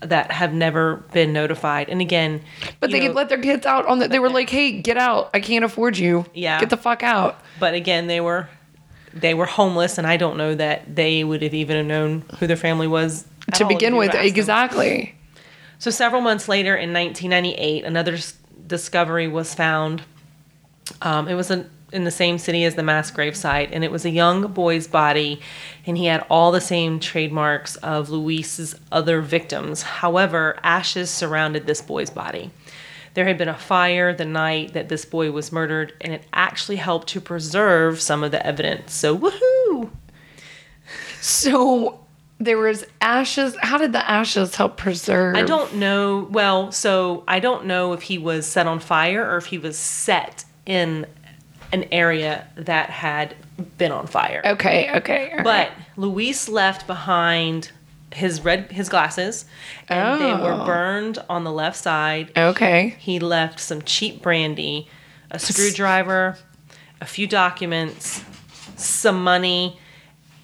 that 0.00 0.30
have 0.30 0.52
never 0.52 0.96
been 1.12 1.32
notified. 1.32 1.88
And 1.88 2.00
again, 2.00 2.42
But 2.80 2.90
they 2.90 3.06
know, 3.08 3.14
let 3.14 3.28
their 3.28 3.40
kids 3.40 3.64
out 3.66 3.86
on 3.86 3.98
the. 3.98 4.08
They 4.08 4.18
were 4.18 4.28
like, 4.30 4.50
hey, 4.50 4.80
get 4.82 4.96
out. 4.98 5.30
I 5.32 5.40
can't 5.40 5.64
afford 5.64 5.96
you. 5.96 6.26
Yeah. 6.34 6.60
Get 6.60 6.70
the 6.70 6.76
fuck 6.76 7.02
out. 7.02 7.40
but 7.58 7.74
again, 7.74 8.06
they 8.06 8.20
were 8.20 8.48
they 9.14 9.32
were 9.32 9.46
homeless, 9.46 9.96
and 9.96 10.06
I 10.06 10.18
don't 10.18 10.36
know 10.36 10.54
that 10.54 10.94
they 10.94 11.24
would 11.24 11.40
have 11.40 11.54
even 11.54 11.88
known 11.88 12.24
who 12.38 12.46
their 12.46 12.56
family 12.56 12.86
was 12.86 13.26
To 13.54 13.64
begin 13.66 13.96
with, 13.96 14.12
them. 14.12 14.22
exactly. 14.24 15.14
So 15.78 15.90
several 15.90 16.20
months 16.20 16.48
later, 16.48 16.76
in 16.76 16.92
1998, 16.92 17.84
another 17.84 18.18
discovery 18.66 19.28
was 19.28 19.54
found. 19.54 20.02
Um, 21.02 21.28
it 21.28 21.34
was 21.34 21.50
in, 21.50 21.68
in 21.96 22.04
the 22.04 22.10
same 22.10 22.38
city 22.38 22.64
as 22.64 22.74
the 22.74 22.82
mass 22.82 23.10
grave 23.10 23.34
site, 23.34 23.70
and 23.72 23.82
it 23.82 23.90
was 23.90 24.04
a 24.04 24.10
young 24.10 24.46
boy's 24.52 24.86
body, 24.86 25.40
and 25.86 25.96
he 25.96 26.04
had 26.06 26.24
all 26.28 26.52
the 26.52 26.60
same 26.60 27.00
trademarks 27.00 27.76
of 27.76 28.10
Luis's 28.10 28.76
other 28.92 29.22
victims. 29.22 29.82
However, 29.82 30.58
ashes 30.62 31.10
surrounded 31.10 31.66
this 31.66 31.80
boy's 31.80 32.10
body. 32.10 32.50
There 33.14 33.24
had 33.24 33.38
been 33.38 33.48
a 33.48 33.56
fire 33.56 34.12
the 34.12 34.26
night 34.26 34.74
that 34.74 34.90
this 34.90 35.06
boy 35.06 35.30
was 35.32 35.50
murdered, 35.50 35.94
and 36.02 36.12
it 36.12 36.24
actually 36.34 36.76
helped 36.76 37.08
to 37.08 37.20
preserve 37.20 38.00
some 38.00 38.22
of 38.22 38.30
the 38.30 38.46
evidence. 38.46 38.92
So, 38.92 39.16
woohoo! 39.16 39.90
So 41.22 42.04
there 42.38 42.58
was 42.58 42.84
ashes. 43.00 43.56
How 43.62 43.78
did 43.78 43.92
the 43.94 44.08
ashes 44.08 44.54
help 44.54 44.76
preserve? 44.76 45.34
I 45.34 45.42
don't 45.42 45.76
know. 45.76 46.28
Well, 46.30 46.70
so 46.72 47.24
I 47.26 47.40
don't 47.40 47.64
know 47.64 47.94
if 47.94 48.02
he 48.02 48.18
was 48.18 48.46
set 48.46 48.66
on 48.66 48.80
fire 48.80 49.28
or 49.28 49.38
if 49.38 49.46
he 49.46 49.56
was 49.56 49.78
set 49.78 50.44
in 50.66 51.06
an 51.72 51.84
area 51.92 52.46
that 52.56 52.90
had 52.90 53.34
been 53.78 53.92
on 53.92 54.06
fire. 54.06 54.40
Okay. 54.44 54.90
Okay. 54.96 55.32
But 55.38 55.44
right. 55.44 55.70
Luis 55.96 56.48
left 56.48 56.86
behind 56.86 57.70
his 58.12 58.40
red 58.42 58.70
his 58.72 58.88
glasses, 58.88 59.44
and 59.88 60.20
they 60.20 60.32
were 60.32 60.52
Oh. 60.52 60.64
burned 60.64 61.18
on 61.28 61.44
the 61.44 61.52
left 61.52 61.76
side. 61.76 62.30
okay. 62.36 62.94
He 62.98 63.18
left 63.18 63.58
some 63.60 63.82
cheap 63.82 64.22
brandy, 64.22 64.88
a 65.30 65.38
screwdriver, 65.38 66.38
a 67.00 67.04
few 67.06 67.26
documents, 67.26 68.22
some 68.76 69.22
money, 69.22 69.78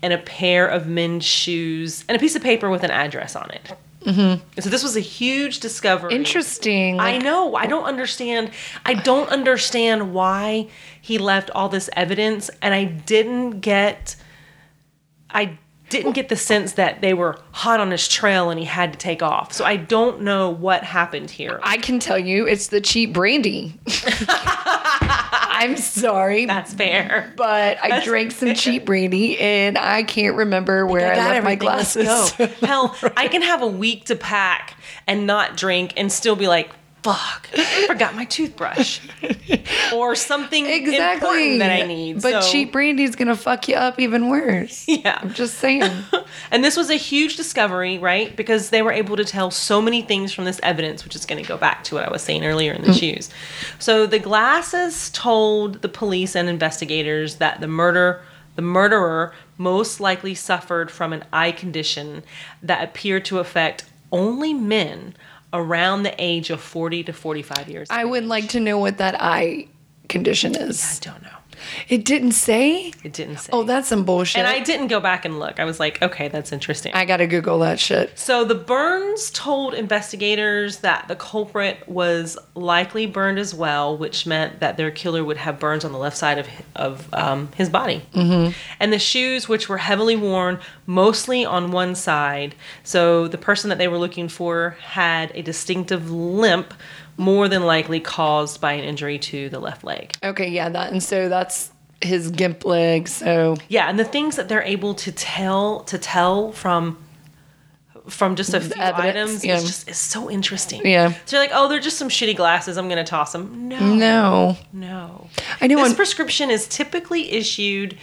and 0.02 0.12
a 0.12 0.18
pair 0.18 0.66
of 0.66 0.86
men's 0.86 1.24
shoes, 1.24 2.04
and 2.08 2.16
a 2.16 2.18
piece 2.18 2.34
of 2.36 2.42
paper 2.42 2.68
with 2.68 2.82
an 2.82 2.90
address 2.90 3.36
on 3.36 3.50
it. 3.52 3.72
Mm-hmm. 4.04 4.60
So 4.60 4.70
this 4.70 4.82
was 4.82 4.96
a 4.96 5.00
huge 5.00 5.60
discovery. 5.60 6.14
Interesting. 6.14 7.00
I 7.00 7.18
know. 7.18 7.54
I 7.54 7.66
don't 7.66 7.84
understand. 7.84 8.50
I 8.84 8.94
don't 8.94 9.28
understand 9.30 10.12
why 10.12 10.68
he 11.00 11.18
left 11.18 11.50
all 11.50 11.68
this 11.68 11.88
evidence, 11.94 12.50
and 12.60 12.74
I 12.74 12.84
didn't 12.84 13.60
get. 13.60 14.16
I 15.30 15.58
didn't 15.92 16.12
get 16.12 16.30
the 16.30 16.36
sense 16.36 16.72
that 16.72 17.02
they 17.02 17.12
were 17.12 17.38
hot 17.50 17.78
on 17.78 17.90
his 17.90 18.08
trail 18.08 18.48
and 18.48 18.58
he 18.58 18.64
had 18.64 18.94
to 18.94 18.98
take 18.98 19.22
off. 19.22 19.52
So 19.52 19.64
I 19.64 19.76
don't 19.76 20.22
know 20.22 20.48
what 20.48 20.84
happened 20.84 21.30
here. 21.30 21.60
I 21.62 21.76
can 21.76 22.00
tell 22.00 22.18
you 22.18 22.46
it's 22.48 22.68
the 22.68 22.80
cheap 22.80 23.12
brandy. 23.12 23.78
I'm 25.62 25.76
sorry, 25.76 26.46
That's 26.46 26.74
fair. 26.74 27.32
but 27.36 27.78
I 27.82 28.04
drank 28.04 28.32
some 28.32 28.54
cheap 28.54 28.84
brandy 28.84 29.38
and 29.38 29.78
I 29.78 30.02
can't 30.02 30.36
remember 30.36 30.86
where 30.86 31.12
I, 31.12 31.14
got 31.14 31.30
left 31.30 31.44
my 31.44 31.54
glasses. 31.54 32.30
Hell, 32.60 32.96
I 33.16 33.28
can 33.28 33.42
have 33.42 33.62
a 33.62 33.66
week 33.66 34.06
to 34.06 34.16
pack 34.16 34.76
and 35.06 35.26
not 35.26 35.56
drink 35.56 35.94
and 35.96 36.10
still 36.10 36.36
be 36.36 36.48
like, 36.48 36.70
fuck, 37.02 37.48
I 37.56 37.86
forgot 37.86 38.14
my 38.14 38.24
toothbrush. 38.24 39.00
or 39.94 40.14
something 40.14 40.66
exactly 40.66 41.56
important 41.56 41.58
that 41.58 41.82
I 41.82 41.86
need. 41.86 42.22
But 42.22 42.42
So- 42.42 42.52
cheap 42.52 42.72
brandy's 42.72 43.16
gonna 43.16 43.36
fuck 43.36 43.68
you 43.68 43.74
up 43.74 43.98
even 43.98 44.28
worse. 44.28 44.86
Yeah. 44.92 45.18
I'm 45.20 45.32
just 45.32 45.58
saying. 45.58 45.90
And 46.50 46.62
this 46.62 46.76
was 46.76 46.90
a 46.90 46.96
huge 46.96 47.36
discovery, 47.36 47.98
right? 47.98 48.36
Because 48.36 48.70
they 48.70 48.82
were 48.82 48.92
able 48.92 49.16
to 49.16 49.24
tell 49.24 49.50
so 49.50 49.80
many 49.80 50.02
things 50.02 50.32
from 50.32 50.44
this 50.44 50.60
evidence, 50.62 51.02
which 51.02 51.16
is 51.16 51.24
going 51.24 51.42
to 51.42 51.48
go 51.48 51.56
back 51.56 51.82
to 51.84 51.94
what 51.94 52.06
I 52.06 52.10
was 52.10 52.22
saying 52.22 52.44
earlier 52.44 52.72
in 52.72 52.82
the 52.82 52.88
mm. 52.88 52.98
shoes. 52.98 53.30
So 53.78 54.06
the 54.06 54.18
glasses 54.18 55.10
told 55.10 55.80
the 55.80 55.88
police 55.88 56.36
and 56.36 56.48
investigators 56.48 57.36
that 57.36 57.60
the 57.60 57.68
murder 57.68 58.22
the 58.54 58.62
murderer 58.62 59.32
most 59.56 59.98
likely 59.98 60.34
suffered 60.34 60.90
from 60.90 61.12
an 61.12 61.24
eye 61.32 61.52
condition 61.52 62.22
that 62.62 62.84
appeared 62.84 63.24
to 63.26 63.38
affect 63.38 63.84
only 64.10 64.52
men 64.52 65.14
around 65.52 66.02
the 66.02 66.14
age 66.18 66.50
of 66.50 66.60
40 66.60 67.04
to 67.04 67.12
45 67.12 67.68
years. 67.68 67.88
I 67.90 68.04
would 68.04 68.24
like 68.24 68.48
to 68.50 68.60
know 68.60 68.78
what 68.78 68.98
that 68.98 69.20
eye 69.20 69.68
condition 70.08 70.54
is. 70.54 71.00
I 71.00 71.10
don't 71.10 71.22
know. 71.22 71.28
It 71.88 72.04
didn't 72.04 72.32
say. 72.32 72.92
It 73.02 73.12
didn't 73.12 73.38
say. 73.38 73.50
Oh, 73.52 73.62
that's 73.64 73.88
some 73.88 74.04
bullshit. 74.04 74.38
and 74.38 74.46
I 74.46 74.60
didn't 74.60 74.88
go 74.88 75.00
back 75.00 75.24
and 75.24 75.38
look. 75.38 75.60
I 75.60 75.64
was 75.64 75.80
like, 75.80 76.00
okay, 76.02 76.28
that's 76.28 76.52
interesting. 76.52 76.92
I 76.94 77.04
gotta 77.04 77.26
Google 77.26 77.58
that 77.60 77.78
shit. 77.78 78.18
So 78.18 78.44
the 78.44 78.54
burns 78.54 79.30
told 79.30 79.74
investigators 79.74 80.78
that 80.78 81.08
the 81.08 81.16
culprit 81.16 81.88
was 81.88 82.38
likely 82.54 83.06
burned 83.06 83.38
as 83.38 83.54
well, 83.54 83.96
which 83.96 84.26
meant 84.26 84.60
that 84.60 84.76
their 84.76 84.90
killer 84.90 85.24
would 85.24 85.36
have 85.38 85.58
burns 85.58 85.84
on 85.84 85.92
the 85.92 85.98
left 85.98 86.16
side 86.16 86.38
of 86.38 86.48
of 86.76 87.12
um, 87.12 87.48
his 87.56 87.68
body. 87.68 88.02
Mm-hmm. 88.14 88.52
And 88.80 88.92
the 88.92 88.98
shoes, 88.98 89.48
which 89.48 89.68
were 89.68 89.78
heavily 89.78 90.16
worn, 90.16 90.58
mostly 90.86 91.44
on 91.44 91.70
one 91.72 91.94
side. 91.94 92.54
So 92.82 93.28
the 93.28 93.38
person 93.38 93.68
that 93.70 93.78
they 93.78 93.88
were 93.88 93.98
looking 93.98 94.28
for 94.28 94.76
had 94.80 95.30
a 95.34 95.42
distinctive 95.42 96.10
limp, 96.10 96.74
more 97.16 97.48
than 97.48 97.64
likely 97.64 98.00
caused 98.00 98.60
by 98.60 98.72
an 98.72 98.84
injury 98.84 99.18
to 99.18 99.48
the 99.48 99.58
left 99.58 99.84
leg. 99.84 100.12
Okay, 100.22 100.48
yeah, 100.48 100.68
that 100.68 100.92
and 100.92 101.02
so 101.02 101.28
that's 101.28 101.70
his 102.00 102.30
gimp 102.30 102.64
leg. 102.64 103.08
So 103.08 103.56
Yeah, 103.68 103.88
and 103.88 103.98
the 103.98 104.04
things 104.04 104.36
that 104.36 104.48
they're 104.48 104.62
able 104.62 104.94
to 104.94 105.12
tell 105.12 105.80
to 105.84 105.98
tell 105.98 106.52
from 106.52 106.98
from 108.08 108.34
just 108.34 108.52
a 108.52 108.60
few 108.60 108.82
evidence, 108.82 109.30
items 109.30 109.44
yeah. 109.44 109.56
is 109.56 109.64
just 109.64 109.88
is 109.88 109.96
so 109.96 110.30
interesting. 110.30 110.84
Yeah. 110.84 111.12
So 111.24 111.36
you're 111.36 111.44
like, 111.44 111.52
oh, 111.54 111.68
they're 111.68 111.80
just 111.80 111.98
some 111.98 112.08
shitty 112.08 112.36
glasses. 112.36 112.76
I'm 112.76 112.88
gonna 112.88 113.04
toss 113.04 113.32
them. 113.32 113.68
No, 113.68 113.78
no, 113.78 114.56
no. 114.72 115.28
I 115.60 115.66
know. 115.66 115.76
This 115.76 115.90
on- 115.90 115.96
prescription 115.96 116.50
is 116.50 116.66
typically 116.66 117.30
issued 117.30 117.96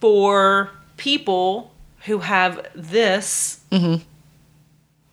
for 0.00 0.70
people 0.96 1.72
who 2.04 2.18
have 2.18 2.66
this 2.74 3.60
mm-hmm. 3.70 4.02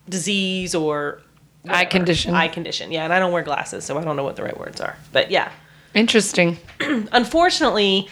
disease 0.08 0.74
or 0.74 1.22
Mm-hmm. 1.64 1.74
Eye 1.74 1.84
condition. 1.84 2.34
Eye 2.34 2.48
condition. 2.48 2.90
Yeah, 2.90 3.04
and 3.04 3.12
I 3.12 3.20
don't 3.20 3.32
wear 3.32 3.42
glasses, 3.42 3.84
so 3.84 3.96
I 3.96 4.02
don't 4.02 4.16
know 4.16 4.24
what 4.24 4.36
the 4.36 4.42
right 4.42 4.58
words 4.58 4.80
are. 4.80 4.96
But 5.12 5.30
yeah, 5.30 5.52
interesting. 5.94 6.58
unfortunately, 6.80 8.08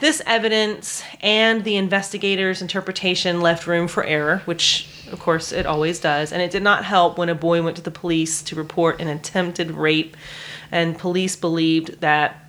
this 0.00 0.22
evidence 0.24 1.02
and 1.20 1.64
the 1.64 1.76
investigator's 1.76 2.62
interpretation 2.62 3.40
left 3.40 3.66
room 3.66 3.88
for 3.88 4.04
error, 4.04 4.42
which 4.44 4.88
of 5.10 5.18
course 5.18 5.50
it 5.50 5.66
always 5.66 5.98
does, 5.98 6.32
and 6.32 6.40
it 6.40 6.50
did 6.50 6.62
not 6.62 6.84
help 6.84 7.18
when 7.18 7.28
a 7.28 7.34
boy 7.34 7.62
went 7.62 7.76
to 7.76 7.82
the 7.82 7.90
police 7.90 8.40
to 8.42 8.54
report 8.54 9.00
an 9.00 9.08
attempted 9.08 9.72
rape, 9.72 10.16
and 10.70 10.96
police 10.96 11.34
believed 11.34 12.00
that 12.00 12.44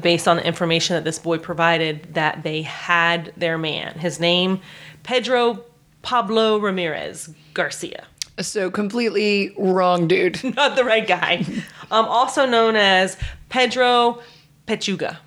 based 0.00 0.26
on 0.26 0.36
the 0.38 0.46
information 0.46 0.94
that 0.94 1.04
this 1.04 1.20
boy 1.20 1.38
provided 1.38 2.14
that 2.14 2.42
they 2.42 2.62
had 2.62 3.32
their 3.36 3.56
man. 3.56 3.96
His 4.00 4.18
name 4.18 4.60
Pedro 5.04 5.64
Pablo 6.02 6.58
Ramirez 6.58 7.32
Garcia 7.54 8.04
So 8.40 8.70
completely 8.70 9.54
wrong, 9.56 10.08
dude. 10.08 10.42
not 10.56 10.76
the 10.76 10.84
right 10.84 11.06
guy. 11.06 11.44
Um, 11.90 12.06
also 12.06 12.46
known 12.46 12.74
as 12.76 13.16
Pedro 13.48 14.20
Pechuga. 14.66 15.18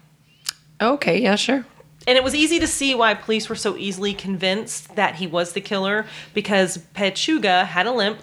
Okay, 0.82 1.22
yeah, 1.22 1.36
sure. 1.36 1.66
And 2.06 2.18
it 2.18 2.24
was 2.24 2.36
easy 2.36 2.60
to 2.60 2.68
see 2.68 2.96
why 2.96 3.14
police 3.14 3.50
were 3.50 3.56
so 3.56 3.76
easily 3.78 4.14
convinced 4.14 4.96
that 4.96 5.16
he 5.16 5.28
was 5.28 5.54
the 5.54 5.62
killer 5.62 6.06
because 6.34 6.78
Pechuga 6.96 7.66
had 7.66 7.86
a 7.86 7.92
limp. 7.92 8.20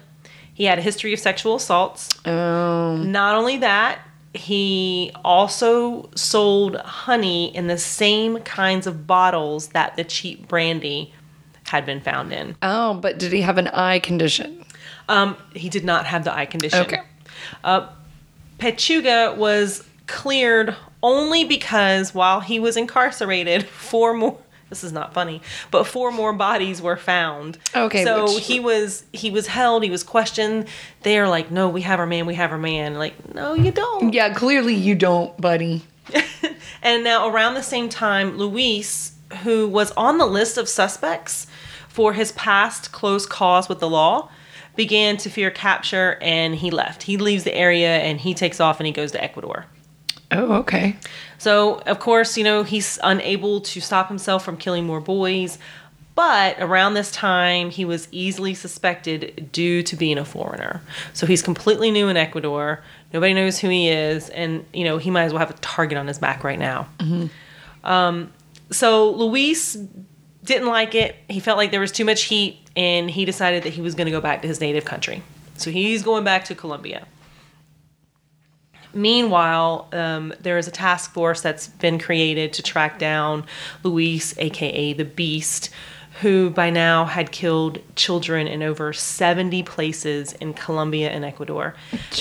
He 0.54 0.64
had 0.64 0.78
a 0.78 0.82
history 0.82 1.12
of 1.12 1.18
sexual 1.18 1.56
assaults. 1.56 2.08
Um, 2.26 3.10
Not 3.12 3.34
only 3.34 3.56
that, 3.58 4.00
he 4.32 5.12
also 5.24 6.08
sold 6.14 6.76
honey 6.76 7.54
in 7.54 7.66
the 7.66 7.78
same 7.78 8.38
kinds 8.40 8.86
of 8.86 9.06
bottles 9.06 9.68
that 9.68 9.96
the 9.96 10.04
cheap 10.04 10.48
brandy 10.48 11.12
had 11.66 11.84
been 11.86 12.00
found 12.00 12.32
in. 12.32 12.56
oh, 12.62 12.94
but 12.94 13.18
did 13.18 13.32
he 13.32 13.40
have 13.40 13.58
an 13.58 13.68
eye 13.68 13.98
condition? 13.98 14.63
Um, 15.08 15.36
he 15.54 15.68
did 15.68 15.84
not 15.84 16.06
have 16.06 16.24
the 16.24 16.34
eye 16.34 16.46
condition. 16.46 16.80
Okay. 16.80 17.00
Uh, 17.62 17.88
Pechuga 18.58 19.36
was 19.36 19.84
cleared 20.06 20.74
only 21.02 21.44
because 21.44 22.14
while 22.14 22.40
he 22.40 22.58
was 22.58 22.76
incarcerated, 22.76 23.64
four 23.68 24.14
more. 24.14 24.38
This 24.70 24.82
is 24.82 24.92
not 24.92 25.12
funny, 25.14 25.40
but 25.70 25.84
four 25.86 26.10
more 26.10 26.32
bodies 26.32 26.80
were 26.82 26.96
found. 26.96 27.58
Okay, 27.76 28.02
So 28.02 28.24
which- 28.34 28.46
he 28.46 28.58
was 28.58 29.04
he 29.12 29.30
was 29.30 29.46
held. 29.46 29.84
He 29.84 29.90
was 29.90 30.02
questioned. 30.02 30.66
They 31.02 31.18
are 31.18 31.28
like, 31.28 31.50
"No, 31.50 31.68
we 31.68 31.82
have 31.82 32.00
our 32.00 32.06
man. 32.06 32.26
We 32.26 32.34
have 32.34 32.50
our 32.50 32.58
man." 32.58 32.94
Like, 32.94 33.34
no, 33.34 33.54
you 33.54 33.70
don't. 33.70 34.12
Yeah, 34.12 34.32
clearly 34.32 34.74
you 34.74 34.94
don't, 34.94 35.38
buddy. 35.40 35.82
And 36.82 37.02
now, 37.02 37.28
around 37.28 37.54
the 37.54 37.62
same 37.62 37.88
time, 37.88 38.36
Luis, 38.36 39.12
who 39.42 39.66
was 39.66 39.90
on 39.92 40.18
the 40.18 40.26
list 40.26 40.58
of 40.58 40.68
suspects 40.68 41.46
for 41.88 42.12
his 42.12 42.30
past 42.32 42.92
close 42.92 43.24
calls 43.24 43.70
with 43.70 43.80
the 43.80 43.88
law, 43.88 44.28
began 44.76 45.16
to 45.18 45.30
fear 45.30 45.50
capture 45.50 46.18
and 46.20 46.54
he 46.54 46.70
left. 46.70 47.04
He 47.04 47.16
leaves 47.16 47.44
the 47.44 47.54
area 47.54 47.98
and 47.98 48.20
he 48.20 48.34
takes 48.34 48.60
off 48.60 48.80
and 48.80 48.86
he 48.86 48.92
goes 48.92 49.12
to 49.12 49.22
Ecuador. 49.22 49.66
Oh, 50.30 50.54
okay. 50.54 50.96
So, 51.38 51.80
of 51.80 52.00
course, 52.00 52.36
you 52.36 52.44
know, 52.44 52.62
he's 52.62 52.98
unable 53.02 53.60
to 53.60 53.80
stop 53.80 54.08
himself 54.08 54.44
from 54.44 54.56
killing 54.56 54.84
more 54.84 55.00
boys. 55.00 55.58
But 56.14 56.60
around 56.60 56.94
this 56.94 57.10
time, 57.10 57.70
he 57.70 57.84
was 57.84 58.08
easily 58.12 58.54
suspected 58.54 59.50
due 59.50 59.82
to 59.82 59.96
being 59.96 60.16
a 60.16 60.24
foreigner. 60.24 60.80
So 61.12 61.26
he's 61.26 61.42
completely 61.42 61.90
new 61.90 62.08
in 62.08 62.16
Ecuador. 62.16 62.82
Nobody 63.12 63.34
knows 63.34 63.58
who 63.58 63.68
he 63.68 63.88
is. 63.88 64.28
And, 64.30 64.64
you 64.72 64.84
know, 64.84 64.98
he 64.98 65.10
might 65.10 65.24
as 65.24 65.32
well 65.32 65.40
have 65.40 65.50
a 65.50 65.54
target 65.54 65.98
on 65.98 66.06
his 66.06 66.18
back 66.18 66.44
right 66.44 66.58
now. 66.58 66.88
Um, 67.82 68.32
so 68.70 69.10
Luis 69.10 69.76
didn't 70.44 70.68
like 70.68 70.94
it. 70.94 71.16
He 71.28 71.40
felt 71.40 71.58
like 71.58 71.70
there 71.72 71.80
was 71.80 71.92
too 71.92 72.04
much 72.04 72.22
heat. 72.22 72.63
And 72.76 73.10
he 73.10 73.24
decided 73.24 73.62
that 73.62 73.72
he 73.74 73.80
was 73.80 73.94
going 73.94 74.06
to 74.06 74.10
go 74.10 74.20
back 74.20 74.42
to 74.42 74.48
his 74.48 74.60
native 74.60 74.84
country. 74.84 75.22
So 75.56 75.70
he's 75.70 76.02
going 76.02 76.24
back 76.24 76.44
to 76.46 76.54
Colombia. 76.54 77.06
Meanwhile, 78.92 79.88
um, 79.92 80.32
there 80.40 80.56
is 80.58 80.68
a 80.68 80.70
task 80.70 81.12
force 81.12 81.40
that's 81.40 81.68
been 81.68 81.98
created 81.98 82.52
to 82.54 82.62
track 82.62 82.98
down 82.98 83.44
Luis, 83.82 84.36
aka 84.38 84.92
the 84.92 85.04
Beast, 85.04 85.70
who 86.20 86.50
by 86.50 86.70
now 86.70 87.04
had 87.04 87.32
killed 87.32 87.80
children 87.96 88.46
in 88.46 88.62
over 88.62 88.92
70 88.92 89.64
places 89.64 90.32
in 90.34 90.54
Colombia 90.54 91.10
and 91.10 91.24
Ecuador. 91.24 91.74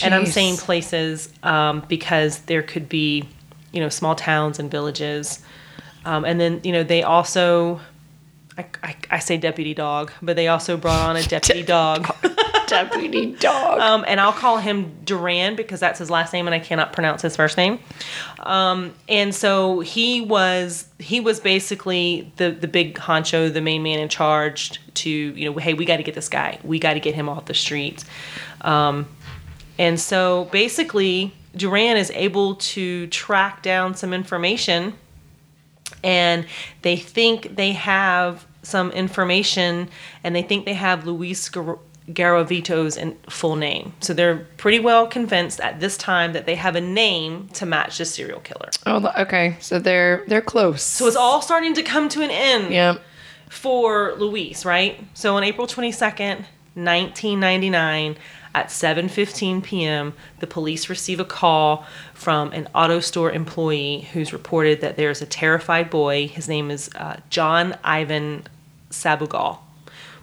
And 0.03 0.15
I'm 0.15 0.25
saying 0.25 0.57
places 0.57 1.31
um, 1.43 1.83
because 1.87 2.39
there 2.39 2.63
could 2.63 2.89
be, 2.89 3.27
you 3.71 3.79
know, 3.79 3.89
small 3.89 4.15
towns 4.15 4.57
and 4.57 4.71
villages. 4.71 5.43
Um, 6.05 6.25
and 6.25 6.39
then, 6.39 6.59
you 6.63 6.71
know, 6.71 6.83
they 6.83 7.03
also, 7.03 7.79
I, 8.57 8.65
I, 8.83 8.95
I 9.11 9.19
say 9.19 9.37
deputy 9.37 9.73
dog, 9.73 10.11
but 10.21 10.35
they 10.35 10.47
also 10.47 10.77
brought 10.77 11.09
on 11.09 11.15
a 11.15 11.23
deputy 11.27 11.63
dog. 11.63 12.07
Deputy 12.67 13.33
dog. 13.33 13.79
Um, 13.79 14.05
and 14.07 14.19
I'll 14.19 14.31
call 14.31 14.57
him 14.57 14.95
Duran 15.03 15.55
because 15.55 15.79
that's 15.79 15.99
his 15.99 16.09
last 16.09 16.33
name 16.33 16.47
and 16.47 16.55
I 16.55 16.59
cannot 16.59 16.93
pronounce 16.93 17.21
his 17.21 17.35
first 17.35 17.57
name. 17.57 17.77
Um, 18.39 18.93
and 19.09 19.35
so 19.35 19.81
he 19.81 20.21
was 20.21 20.87
he 20.97 21.19
was 21.19 21.39
basically 21.39 22.31
the 22.37 22.51
the 22.51 22.67
big 22.67 22.95
honcho, 22.95 23.53
the 23.53 23.61
main 23.61 23.83
man 23.83 23.99
in 23.99 24.09
charge 24.09 24.79
to 24.95 25.09
you 25.09 25.51
know, 25.51 25.57
hey, 25.57 25.73
we 25.73 25.85
got 25.85 25.97
to 25.97 26.03
get 26.03 26.15
this 26.15 26.29
guy, 26.29 26.57
we 26.63 26.79
got 26.79 26.93
to 26.93 26.99
get 26.99 27.13
him 27.13 27.29
off 27.29 27.45
the 27.45 27.53
street. 27.53 28.05
Um, 28.61 29.07
and 29.77 29.99
so 29.99 30.45
basically, 30.51 31.33
Duran 31.55 31.97
is 31.97 32.11
able 32.11 32.55
to 32.55 33.07
track 33.07 33.61
down 33.61 33.93
some 33.93 34.13
information 34.13 34.93
and 36.03 36.45
they 36.81 36.95
think 36.95 37.55
they 37.55 37.71
have 37.71 38.45
some 38.61 38.91
information 38.91 39.89
and 40.23 40.35
they 40.35 40.41
think 40.41 40.65
they 40.65 40.73
have 40.73 41.05
Luis 41.05 41.49
Gar- 41.49 41.79
Garavito's 42.09 42.97
in 42.97 43.17
full 43.29 43.55
name. 43.55 43.93
So 44.01 44.13
they're 44.13 44.47
pretty 44.57 44.79
well 44.79 45.07
convinced 45.07 45.59
at 45.61 45.79
this 45.79 45.97
time 45.97 46.33
that 46.33 46.45
they 46.45 46.55
have 46.55 46.75
a 46.75 46.81
name 46.81 47.49
to 47.53 47.65
match 47.65 47.97
the 47.97 48.05
serial 48.05 48.41
killer. 48.41 48.69
Oh, 48.85 49.11
okay. 49.19 49.57
So 49.59 49.79
they're 49.79 50.23
they're 50.27 50.41
close. 50.41 50.83
So 50.83 51.07
it's 51.07 51.15
all 51.15 51.41
starting 51.41 51.73
to 51.75 51.83
come 51.83 52.09
to 52.09 52.21
an 52.21 52.31
end 52.31 52.73
yeah. 52.73 52.97
for 53.49 54.15
Luis, 54.15 54.65
right? 54.65 55.01
So 55.13 55.37
on 55.37 55.43
April 55.43 55.67
22nd, 55.67 56.45
1999, 56.75 58.17
at 58.55 58.67
7:15 58.67 59.63
p.m., 59.63 60.13
the 60.39 60.47
police 60.47 60.89
receive 60.89 61.19
a 61.19 61.25
call 61.25 61.85
from 62.23 62.53
an 62.53 62.67
auto 62.73 63.01
store 63.01 63.31
employee 63.31 64.07
who's 64.13 64.31
reported 64.31 64.81
that 64.81 64.95
there's 64.95 65.21
a 65.21 65.25
terrified 65.25 65.89
boy. 65.89 66.27
His 66.27 66.47
name 66.47 66.71
is 66.71 66.89
uh, 66.95 67.19
John 67.29 67.77
Ivan 67.83 68.43
Sabogal. 68.89 69.59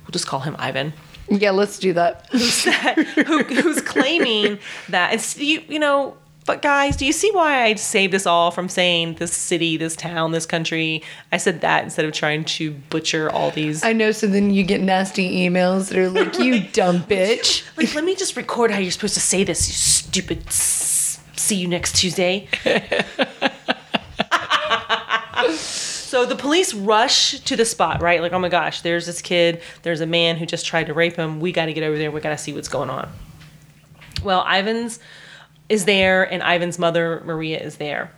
We'll 0.03 0.13
just 0.13 0.27
call 0.27 0.41
him 0.41 0.57
Ivan. 0.59 0.95
Yeah, 1.29 1.51
let's 1.51 1.79
do 1.79 1.93
that. 1.93 2.27
who, 2.33 3.45
who's 3.45 3.83
claiming 3.83 4.59
that 4.89 5.13
it's 5.15 5.39
you, 5.39 5.63
you 5.69 5.79
know 5.79 6.17
but 6.47 6.63
guys 6.63 6.97
do 6.97 7.05
you 7.05 7.13
see 7.13 7.31
why 7.33 7.63
i 7.63 7.75
saved 7.75 8.15
us 8.15 8.27
all 8.27 8.51
from 8.51 8.69
saying 8.69 9.15
this 9.17 9.33
city 9.33 9.77
this 9.77 9.95
town 9.95 10.33
this 10.33 10.47
country 10.47 11.03
i 11.31 11.37
said 11.37 11.61
that 11.61 11.85
instead 11.85 12.05
of 12.05 12.13
trying 12.13 12.45
to 12.45 12.73
butcher 12.89 13.31
all 13.31 13.51
these 13.51 13.85
I 13.85 13.93
know. 13.93 14.11
So 14.11 14.27
then 14.27 14.51
you 14.51 14.65
get 14.65 14.81
nasty 14.81 15.47
emails 15.47 15.91
that 15.91 15.99
are 15.99 16.09
like, 16.09 16.39
"You 16.39 16.61
dumb 16.73 17.01
bitch." 17.01 17.65
like 17.77 17.95
let 17.95 18.05
me 18.05 18.15
just 18.15 18.37
record 18.37 18.71
how 18.71 18.79
you're 18.79 18.91
supposed 18.91 19.15
to 19.15 19.21
say 19.21 19.45
this 19.45 19.69
you 19.69 19.75
stupid 19.75 20.51
see 21.41 21.57
you 21.57 21.69
next 21.69 21.97
tuesday. 21.97 22.49
So 25.51 26.27
the 26.27 26.35
police 26.35 26.75
rush 26.75 27.39
to 27.41 27.55
the 27.55 27.65
spot 27.65 28.03
right? 28.03 28.21
Like 28.21 28.33
oh 28.33 28.39
my 28.41 28.49
gosh 28.49 28.81
there's 28.81 29.07
this 29.07 29.23
kid 29.23 29.63
there's 29.83 30.01
a 30.01 30.07
man 30.07 30.37
who 30.37 30.45
just 30.45 30.67
tried 30.67 30.89
to 30.89 30.95
rape 30.95 31.15
him. 31.15 31.39
We 31.39 31.53
got 31.53 31.67
to 31.67 31.73
get 31.73 31.85
over 31.85 31.97
there 31.97 32.11
we 32.11 32.21
got 32.21 32.31
to 32.31 32.39
see 32.39 32.53
what's 32.53 32.69
going 32.69 32.91
on. 32.91 33.09
Well 34.25 34.45
ivan's 34.47 34.99
is 35.69 35.85
there 35.85 36.25
and 36.25 36.43
ivan's 36.43 36.79
mother 36.81 37.23
maria 37.25 37.61
is 37.61 37.77
there. 37.77 38.13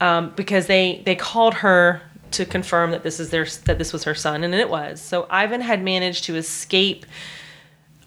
Um, 0.00 0.32
because 0.34 0.66
they 0.66 1.02
they 1.06 1.14
called 1.14 1.54
her 1.54 2.02
to 2.32 2.44
confirm 2.44 2.90
that 2.90 3.04
this 3.04 3.20
is 3.20 3.30
their 3.30 3.46
that 3.66 3.78
this 3.78 3.92
was 3.92 4.02
her 4.02 4.14
son 4.14 4.42
and 4.42 4.52
it 4.52 4.68
was. 4.68 5.00
So 5.00 5.28
ivan 5.30 5.60
had 5.60 5.82
managed 5.82 6.24
to 6.24 6.34
escape 6.34 7.06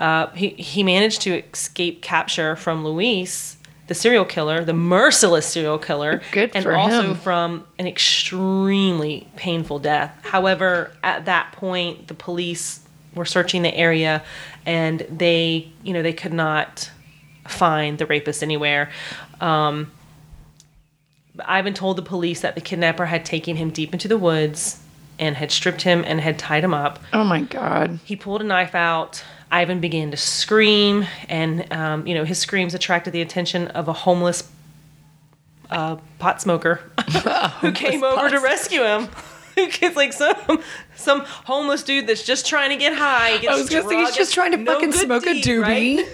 uh, 0.01 0.28
he, 0.32 0.49
he 0.49 0.82
managed 0.82 1.22
to 1.22 1.43
escape 1.53 2.01
capture 2.01 2.55
from 2.55 2.84
Luis, 2.84 3.55
the 3.92 3.96
serial 3.96 4.24
killer, 4.24 4.64
the 4.64 4.72
merciless 4.74 5.46
serial 5.46 5.78
killer, 5.78 6.22
Good 6.32 6.52
and 6.56 6.66
also 6.66 7.10
him. 7.10 7.16
from 7.16 7.68
an 7.78 7.88
extremely 7.88 9.28
painful 9.36 9.80
death. 9.80 10.18
However, 10.24 10.94
at 11.04 11.26
that 11.26 11.52
point, 11.52 12.08
the 12.08 12.14
police 12.14 12.80
were 13.16 13.26
searching 13.26 13.64
the 13.64 13.76
area, 13.76 14.24
and 14.66 15.06
they, 15.10 15.70
you 15.84 15.92
know, 15.92 16.02
they 16.02 16.14
could 16.14 16.32
not 16.32 16.89
find 17.50 17.98
the 17.98 18.06
rapist 18.06 18.42
anywhere. 18.42 18.89
Um, 19.42 19.92
Ivan 21.44 21.74
told 21.74 21.98
the 21.98 22.02
police 22.02 22.39
that 22.39 22.56
the 22.56 22.62
kidnapper 22.62 23.08
had 23.08 23.26
taken 23.26 23.58
him 23.58 23.72
deep 23.72 23.92
into 23.92 24.08
the 24.08 24.18
woods 24.18 24.82
and 25.20 25.36
had 25.36 25.52
stripped 25.52 25.82
him 25.82 26.06
and 26.08 26.22
had 26.22 26.39
tied 26.39 26.64
him 26.64 26.74
up. 26.74 26.98
Oh 27.12 27.26
my 27.26 27.42
god. 27.42 28.00
He 28.06 28.16
pulled 28.16 28.39
a 28.39 28.46
knife 28.46 28.74
out. 28.74 29.22
Ivan 29.52 29.82
began 29.82 30.12
to 30.12 30.18
scream, 30.18 31.06
and 31.28 31.72
um, 31.74 32.08
you 32.08 32.16
know 32.16 32.24
his 32.24 32.39
screams 32.39 32.74
attracted 32.74 33.12
the 33.12 33.22
attention 33.22 33.68
of 33.70 33.88
a 33.88 33.93
homeless 33.93 34.49
uh, 35.70 35.97
pot 36.20 36.41
smoker 36.41 36.82
who 37.62 37.72
came 37.74 38.04
over 38.04 38.30
to 38.30 38.39
rescue 38.39 38.84
him. 38.84 39.10
It's 39.58 39.95
like 39.95 40.14
some 40.14 40.62
some 40.95 41.22
homeless 41.26 41.84
dude 41.84 42.08
that's 42.08 42.24
just 42.24 42.45
trying 42.45 42.70
to 42.70 42.78
get 42.78 42.93
high. 42.93 43.39
I 43.47 43.56
was 43.56 43.70
gonna 43.70 43.88
say 43.88 43.97
he's 43.97 44.16
just 44.16 44.34
trying 44.34 44.52
to 44.52 44.64
fucking 44.64 44.91
smoke 44.93 45.26
a 45.26 45.41
doobie. 45.41 46.08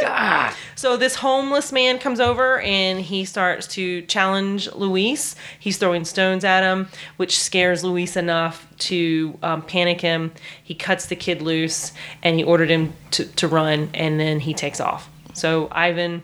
God. 0.00 0.54
So 0.76 0.98
this 0.98 1.14
homeless 1.14 1.72
man 1.72 1.98
comes 1.98 2.20
over 2.20 2.60
and 2.60 3.00
he 3.00 3.24
starts 3.24 3.66
to 3.68 4.02
challenge 4.02 4.70
Luis. 4.72 5.34
He's 5.58 5.78
throwing 5.78 6.04
stones 6.04 6.44
at 6.44 6.62
him, 6.62 6.88
which 7.16 7.38
scares 7.38 7.82
Luis 7.82 8.16
enough 8.16 8.66
to 8.80 9.38
um, 9.42 9.62
panic 9.62 10.02
him. 10.02 10.32
He 10.62 10.74
cuts 10.74 11.06
the 11.06 11.16
kid 11.16 11.40
loose 11.40 11.92
and 12.22 12.36
he 12.36 12.44
ordered 12.44 12.68
him 12.68 12.92
to, 13.12 13.24
to 13.24 13.48
run, 13.48 13.88
and 13.94 14.20
then 14.20 14.40
he 14.40 14.52
takes 14.52 14.78
off. 14.78 15.08
So 15.32 15.68
Ivan, 15.72 16.22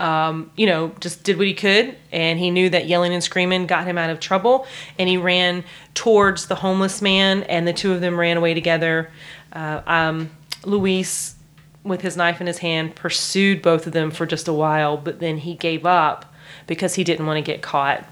um, 0.00 0.50
you 0.56 0.66
know, 0.66 0.92
just 1.00 1.22
did 1.22 1.36
what 1.36 1.46
he 1.46 1.54
could, 1.54 1.96
and 2.10 2.38
he 2.38 2.50
knew 2.50 2.70
that 2.70 2.86
yelling 2.86 3.12
and 3.12 3.22
screaming 3.22 3.66
got 3.66 3.86
him 3.86 3.98
out 3.98 4.10
of 4.10 4.18
trouble, 4.18 4.66
and 4.98 5.08
he 5.08 5.16
ran 5.16 5.62
towards 5.94 6.46
the 6.46 6.54
homeless 6.54 7.02
man, 7.02 7.42
and 7.44 7.68
the 7.68 7.72
two 7.72 7.92
of 7.92 8.00
them 8.00 8.18
ran 8.18 8.36
away 8.36 8.54
together. 8.54 9.10
Uh, 9.52 9.82
um, 9.86 10.30
Luis 10.64 11.36
with 11.82 12.00
his 12.02 12.16
knife 12.16 12.40
in 12.40 12.46
his 12.46 12.58
hand, 12.58 12.94
pursued 12.94 13.62
both 13.62 13.86
of 13.86 13.92
them 13.92 14.10
for 14.10 14.26
just 14.26 14.48
a 14.48 14.52
while, 14.52 14.96
but 14.96 15.20
then 15.20 15.38
he 15.38 15.54
gave 15.54 15.86
up 15.86 16.34
because 16.66 16.94
he 16.94 17.04
didn't 17.04 17.26
want 17.26 17.36
to 17.36 17.42
get 17.42 17.62
caught. 17.62 18.04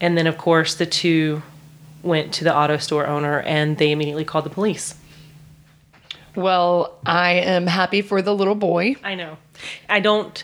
And 0.00 0.18
then, 0.18 0.26
of 0.26 0.38
course, 0.38 0.74
the 0.74 0.86
two 0.86 1.42
went 2.02 2.32
to 2.34 2.44
the 2.44 2.54
auto 2.54 2.76
store 2.76 3.06
owner 3.06 3.40
and 3.40 3.78
they 3.78 3.92
immediately 3.92 4.24
called 4.24 4.44
the 4.44 4.50
police. 4.50 4.94
Well, 6.34 6.98
I 7.06 7.34
am 7.34 7.66
happy 7.66 8.02
for 8.02 8.20
the 8.20 8.34
little 8.34 8.56
boy. 8.56 8.96
I 9.04 9.14
know. 9.14 9.38
I 9.88 10.00
don't. 10.00 10.42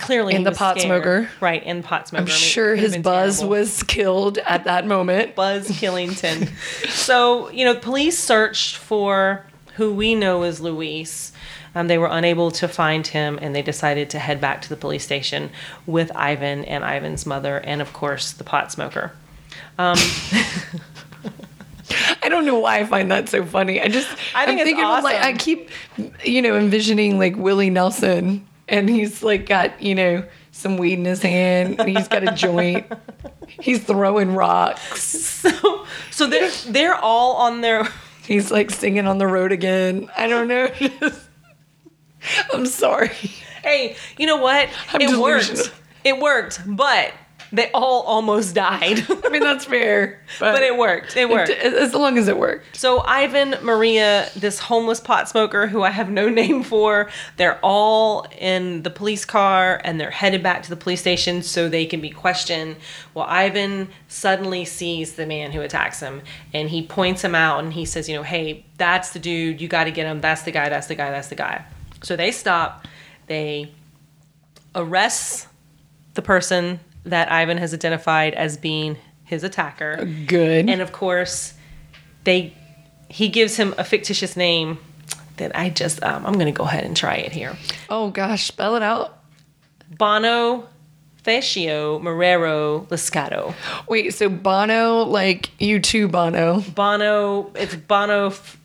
Clearly, 0.00 0.34
in 0.34 0.42
the 0.42 0.50
pot 0.50 0.78
scared. 0.78 0.88
smoker. 0.88 1.30
right? 1.40 1.62
And 1.64 1.84
pot 1.84 2.08
smoker. 2.08 2.22
I'm 2.22 2.26
I 2.26 2.30
mean, 2.30 2.36
it 2.36 2.38
sure 2.38 2.74
his 2.74 2.98
buzz 2.98 3.38
terrible. 3.38 3.50
was 3.50 3.82
killed 3.84 4.38
at 4.38 4.64
that 4.64 4.86
moment. 4.86 5.36
Buzz 5.36 5.68
Killington. 5.68 6.48
so, 6.90 7.48
you 7.50 7.64
know, 7.64 7.76
police 7.76 8.18
searched 8.18 8.76
for 8.76 9.46
who 9.76 9.94
we 9.94 10.14
know 10.16 10.42
as 10.42 10.60
Luis. 10.60 11.32
Um, 11.76 11.86
they 11.88 11.98
were 11.98 12.08
unable 12.10 12.50
to 12.52 12.68
find 12.68 13.06
him 13.06 13.38
and 13.40 13.54
they 13.54 13.62
decided 13.62 14.10
to 14.10 14.18
head 14.18 14.40
back 14.40 14.62
to 14.62 14.68
the 14.68 14.76
police 14.76 15.04
station 15.04 15.50
with 15.86 16.10
Ivan 16.16 16.64
and 16.64 16.84
Ivan's 16.84 17.24
mother 17.26 17.58
and, 17.58 17.80
of 17.80 17.92
course, 17.92 18.32
the 18.32 18.44
pot 18.44 18.72
smoker. 18.72 19.12
I 22.22 22.28
don't 22.28 22.46
know 22.46 22.58
why 22.58 22.78
I 22.78 22.86
find 22.86 23.10
that 23.10 23.28
so 23.28 23.44
funny. 23.44 23.80
I 23.80 23.88
just 23.88 24.08
I 24.34 24.46
think 24.46 24.60
I'm 24.60 24.68
it's 24.68 24.98
of, 24.98 25.04
like 25.04 25.20
I 25.20 25.34
keep 25.34 25.70
you 26.24 26.42
know 26.42 26.56
envisioning 26.56 27.18
like 27.18 27.36
Willie 27.36 27.70
Nelson 27.70 28.46
and 28.68 28.88
he's 28.88 29.22
like 29.22 29.46
got, 29.46 29.82
you 29.82 29.94
know, 29.94 30.24
some 30.52 30.76
weed 30.76 30.94
in 30.94 31.04
his 31.04 31.22
hand 31.22 31.80
and 31.80 31.88
he's 31.88 32.08
got 32.08 32.26
a 32.26 32.32
joint. 32.32 32.86
He's 33.46 33.82
throwing 33.84 34.34
rocks. 34.34 35.02
So, 35.44 35.86
so 36.10 36.26
they're, 36.26 36.50
they're 36.68 36.94
all 36.94 37.36
on 37.36 37.60
their. 37.60 37.86
He's 38.26 38.50
like 38.50 38.70
singing 38.70 39.06
on 39.06 39.18
the 39.18 39.26
road 39.26 39.52
again. 39.52 40.08
I 40.16 40.26
don't 40.28 40.48
know. 40.48 40.70
I'm 42.54 42.64
sorry. 42.64 43.08
Hey, 43.62 43.96
you 44.16 44.26
know 44.26 44.38
what? 44.38 44.70
I'm 44.94 45.00
it 45.02 45.10
delusional. 45.10 45.64
worked. 45.64 45.74
It 46.04 46.18
worked, 46.18 46.60
but 46.66 47.12
they 47.54 47.70
all 47.72 48.02
almost 48.02 48.54
died. 48.54 49.06
I 49.24 49.28
mean 49.28 49.42
that's 49.42 49.64
fair. 49.64 50.20
but 50.40 50.62
it 50.62 50.76
worked. 50.76 51.16
It 51.16 51.28
worked. 51.28 51.50
As 51.50 51.94
long 51.94 52.18
as 52.18 52.26
it 52.26 52.36
worked. 52.36 52.76
So 52.76 53.00
Ivan, 53.00 53.54
Maria, 53.62 54.28
this 54.34 54.58
homeless 54.58 54.98
pot 54.98 55.28
smoker 55.28 55.68
who 55.68 55.82
I 55.82 55.90
have 55.90 56.10
no 56.10 56.28
name 56.40 56.64
for, 56.64 57.08
they're 57.36 57.60
all 57.62 58.26
in 58.38 58.82
the 58.82 58.90
police 58.90 59.24
car 59.24 59.80
and 59.84 60.00
they're 60.00 60.10
headed 60.10 60.42
back 60.42 60.64
to 60.64 60.70
the 60.70 60.76
police 60.76 61.00
station 61.00 61.42
so 61.42 61.68
they 61.68 61.86
can 61.86 62.00
be 62.00 62.10
questioned. 62.10 62.76
Well, 63.14 63.26
Ivan 63.28 63.88
suddenly 64.08 64.64
sees 64.64 65.14
the 65.14 65.24
man 65.24 65.52
who 65.52 65.60
attacks 65.60 66.00
him 66.00 66.22
and 66.52 66.68
he 66.68 66.84
points 66.84 67.22
him 67.22 67.36
out 67.36 67.62
and 67.62 67.72
he 67.72 67.84
says, 67.84 68.08
you 68.08 68.16
know, 68.16 68.24
hey, 68.24 68.64
that's 68.78 69.12
the 69.12 69.20
dude. 69.20 69.60
You 69.60 69.68
got 69.68 69.84
to 69.84 69.92
get 69.92 70.06
him. 70.06 70.20
That's 70.20 70.42
the 70.42 70.50
guy. 70.50 70.68
That's 70.68 70.88
the 70.88 70.96
guy. 70.96 71.12
That's 71.12 71.28
the 71.28 71.36
guy. 71.36 71.64
So 72.02 72.16
they 72.16 72.32
stop. 72.32 72.86
They 73.28 73.70
arrest 74.74 75.46
the 76.14 76.22
person 76.22 76.80
that 77.04 77.30
Ivan 77.30 77.58
has 77.58 77.74
identified 77.74 78.34
as 78.34 78.56
being 78.56 78.96
his 79.24 79.42
attacker. 79.44 80.04
Good. 80.26 80.68
And 80.68 80.80
of 80.80 80.92
course, 80.92 81.54
they 82.24 82.54
he 83.08 83.28
gives 83.28 83.56
him 83.56 83.74
a 83.78 83.84
fictitious 83.84 84.36
name 84.36 84.78
that 85.36 85.56
I 85.56 85.68
just 85.70 86.02
um, 86.02 86.24
I'm 86.26 86.34
gonna 86.38 86.52
go 86.52 86.64
ahead 86.64 86.84
and 86.84 86.96
try 86.96 87.14
it 87.16 87.32
here. 87.32 87.56
oh 87.90 88.10
gosh, 88.10 88.44
spell 88.46 88.76
it 88.76 88.82
out. 88.82 89.18
Bono 89.98 90.66
Facio 91.24 92.00
Marrero 92.00 92.86
Liscato. 92.88 93.54
Wait, 93.88 94.12
so 94.14 94.28
Bono, 94.28 95.02
like 95.04 95.50
you 95.60 95.80
too, 95.80 96.08
Bono. 96.08 96.60
Bono, 96.74 97.50
it's 97.54 97.74
Bono. 97.76 98.26
F- 98.28 98.58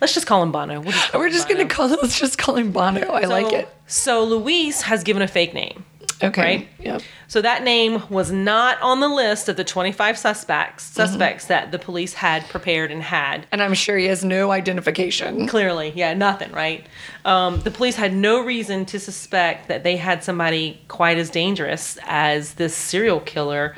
Let's 0.00 0.14
just 0.14 0.26
call 0.26 0.42
him 0.42 0.52
Bono. 0.52 0.80
We'll 0.80 0.92
just 0.92 1.10
call 1.12 1.20
We're 1.20 1.26
him 1.28 1.32
just 1.32 1.48
Bono. 1.48 1.58
gonna 1.60 1.68
call 1.70 1.88
let's 2.02 2.18
just 2.18 2.38
call 2.38 2.56
him 2.56 2.72
Bono. 2.72 3.00
I 3.12 3.24
like 3.26 3.52
it. 3.52 3.68
So 3.86 4.24
Luis 4.24 4.82
has 4.82 5.02
given 5.04 5.22
a 5.22 5.28
fake 5.28 5.54
name. 5.54 5.84
Okay. 6.22 6.42
right? 6.42 6.68
Yep. 6.80 7.02
So 7.28 7.40
that 7.42 7.64
name 7.64 8.02
was 8.10 8.30
not 8.30 8.80
on 8.82 9.00
the 9.00 9.08
list 9.08 9.48
of 9.48 9.56
the 9.56 9.64
25 9.64 10.16
suspects 10.18 10.90
Mm-hmm. 10.90 10.94
suspects 11.08 11.46
that 11.46 11.72
the 11.72 11.78
police 11.78 12.14
had 12.14 12.48
prepared 12.48 12.90
and 12.90 13.02
had. 13.02 13.46
And 13.52 13.62
I'm 13.62 13.74
sure 13.74 13.96
he 13.98 14.06
has 14.06 14.24
no 14.24 14.50
identification. 14.50 15.46
Clearly, 15.48 15.92
yeah, 15.94 16.14
nothing, 16.14 16.52
right? 16.52 16.86
Um, 17.24 17.60
the 17.60 17.70
police 17.70 17.96
had 17.96 18.12
no 18.12 18.44
reason 18.44 18.84
to 18.86 19.00
suspect 19.00 19.68
that 19.68 19.82
they 19.84 19.96
had 19.96 20.22
somebody 20.22 20.80
quite 20.88 21.18
as 21.18 21.30
dangerous 21.30 21.98
as 22.04 22.54
this 22.54 22.74
serial 22.74 23.20
killer. 23.20 23.74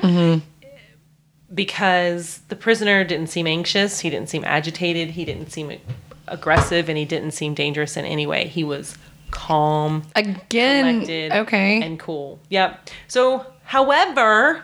because 1.53 2.39
the 2.49 2.55
prisoner 2.55 3.03
didn't 3.03 3.27
seem 3.27 3.47
anxious, 3.47 3.99
he 3.99 4.09
didn't 4.09 4.29
seem 4.29 4.43
agitated, 4.45 5.11
he 5.11 5.25
didn't 5.25 5.51
seem 5.51 5.79
aggressive, 6.27 6.89
and 6.89 6.97
he 6.97 7.05
didn't 7.05 7.31
seem 7.31 7.53
dangerous 7.53 7.95
in 7.97 8.03
any 8.05 8.25
way. 8.25 8.47
He 8.47 8.63
was 8.63 8.97
calm, 9.35 10.03
Again, 10.15 10.95
collected, 10.95 11.31
okay. 11.31 11.81
and 11.81 11.99
cool. 11.99 12.39
Yep. 12.49 12.89
So, 13.07 13.45
however, 13.63 14.63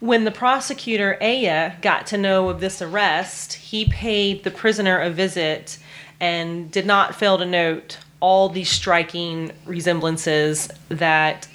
when 0.00 0.24
the 0.24 0.30
prosecutor 0.30 1.18
Aya 1.20 1.72
got 1.82 2.06
to 2.08 2.18
know 2.18 2.48
of 2.48 2.60
this 2.60 2.80
arrest, 2.80 3.54
he 3.54 3.86
paid 3.86 4.44
the 4.44 4.50
prisoner 4.50 4.98
a 5.00 5.10
visit 5.10 5.78
and 6.20 6.70
did 6.70 6.86
not 6.86 7.14
fail 7.14 7.38
to 7.38 7.46
note 7.46 7.98
all 8.20 8.48
the 8.48 8.64
striking 8.64 9.50
resemblances 9.66 10.68
that 10.88 11.48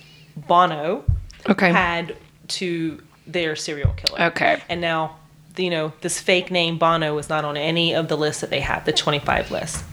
Bono 0.47 1.05
Okay. 1.47 1.71
had 1.71 2.15
to 2.49 3.01
their 3.27 3.55
serial 3.55 3.93
killer. 3.93 4.21
Okay. 4.29 4.61
And 4.69 4.81
now, 4.81 5.17
you 5.57 5.69
know, 5.69 5.93
this 6.01 6.19
fake 6.19 6.49
name 6.51 6.77
Bono 6.77 7.15
was 7.15 7.29
not 7.29 7.45
on 7.45 7.55
any 7.57 7.93
of 7.93 8.07
the 8.07 8.17
lists 8.17 8.41
that 8.41 8.49
they 8.49 8.59
had, 8.59 8.85
the 8.85 8.91
25 8.93 9.51
list. 9.51 9.83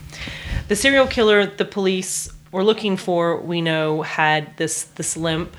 The 0.73 0.77
serial 0.77 1.07
killer 1.07 1.45
the 1.45 1.67
police 1.67 2.31
were 2.51 2.65
looking 2.65 2.97
for, 2.97 3.39
we 3.39 3.61
know, 3.61 4.01
had 4.01 4.57
this 4.57 4.85
this 4.85 5.19
limp. 5.19 5.55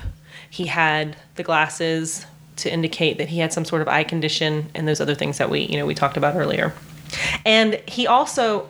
He 0.50 0.66
had 0.66 1.16
the 1.36 1.44
glasses 1.44 2.26
to 2.56 2.68
indicate 2.68 3.18
that 3.18 3.28
he 3.28 3.38
had 3.38 3.52
some 3.52 3.64
sort 3.64 3.80
of 3.80 3.86
eye 3.86 4.02
condition 4.02 4.68
and 4.74 4.88
those 4.88 5.00
other 5.00 5.14
things 5.14 5.38
that 5.38 5.50
we, 5.50 5.60
you 5.66 5.76
know, 5.76 5.86
we 5.86 5.94
talked 5.94 6.16
about 6.16 6.34
earlier. 6.34 6.74
And 7.46 7.74
he 7.86 8.08
also 8.08 8.68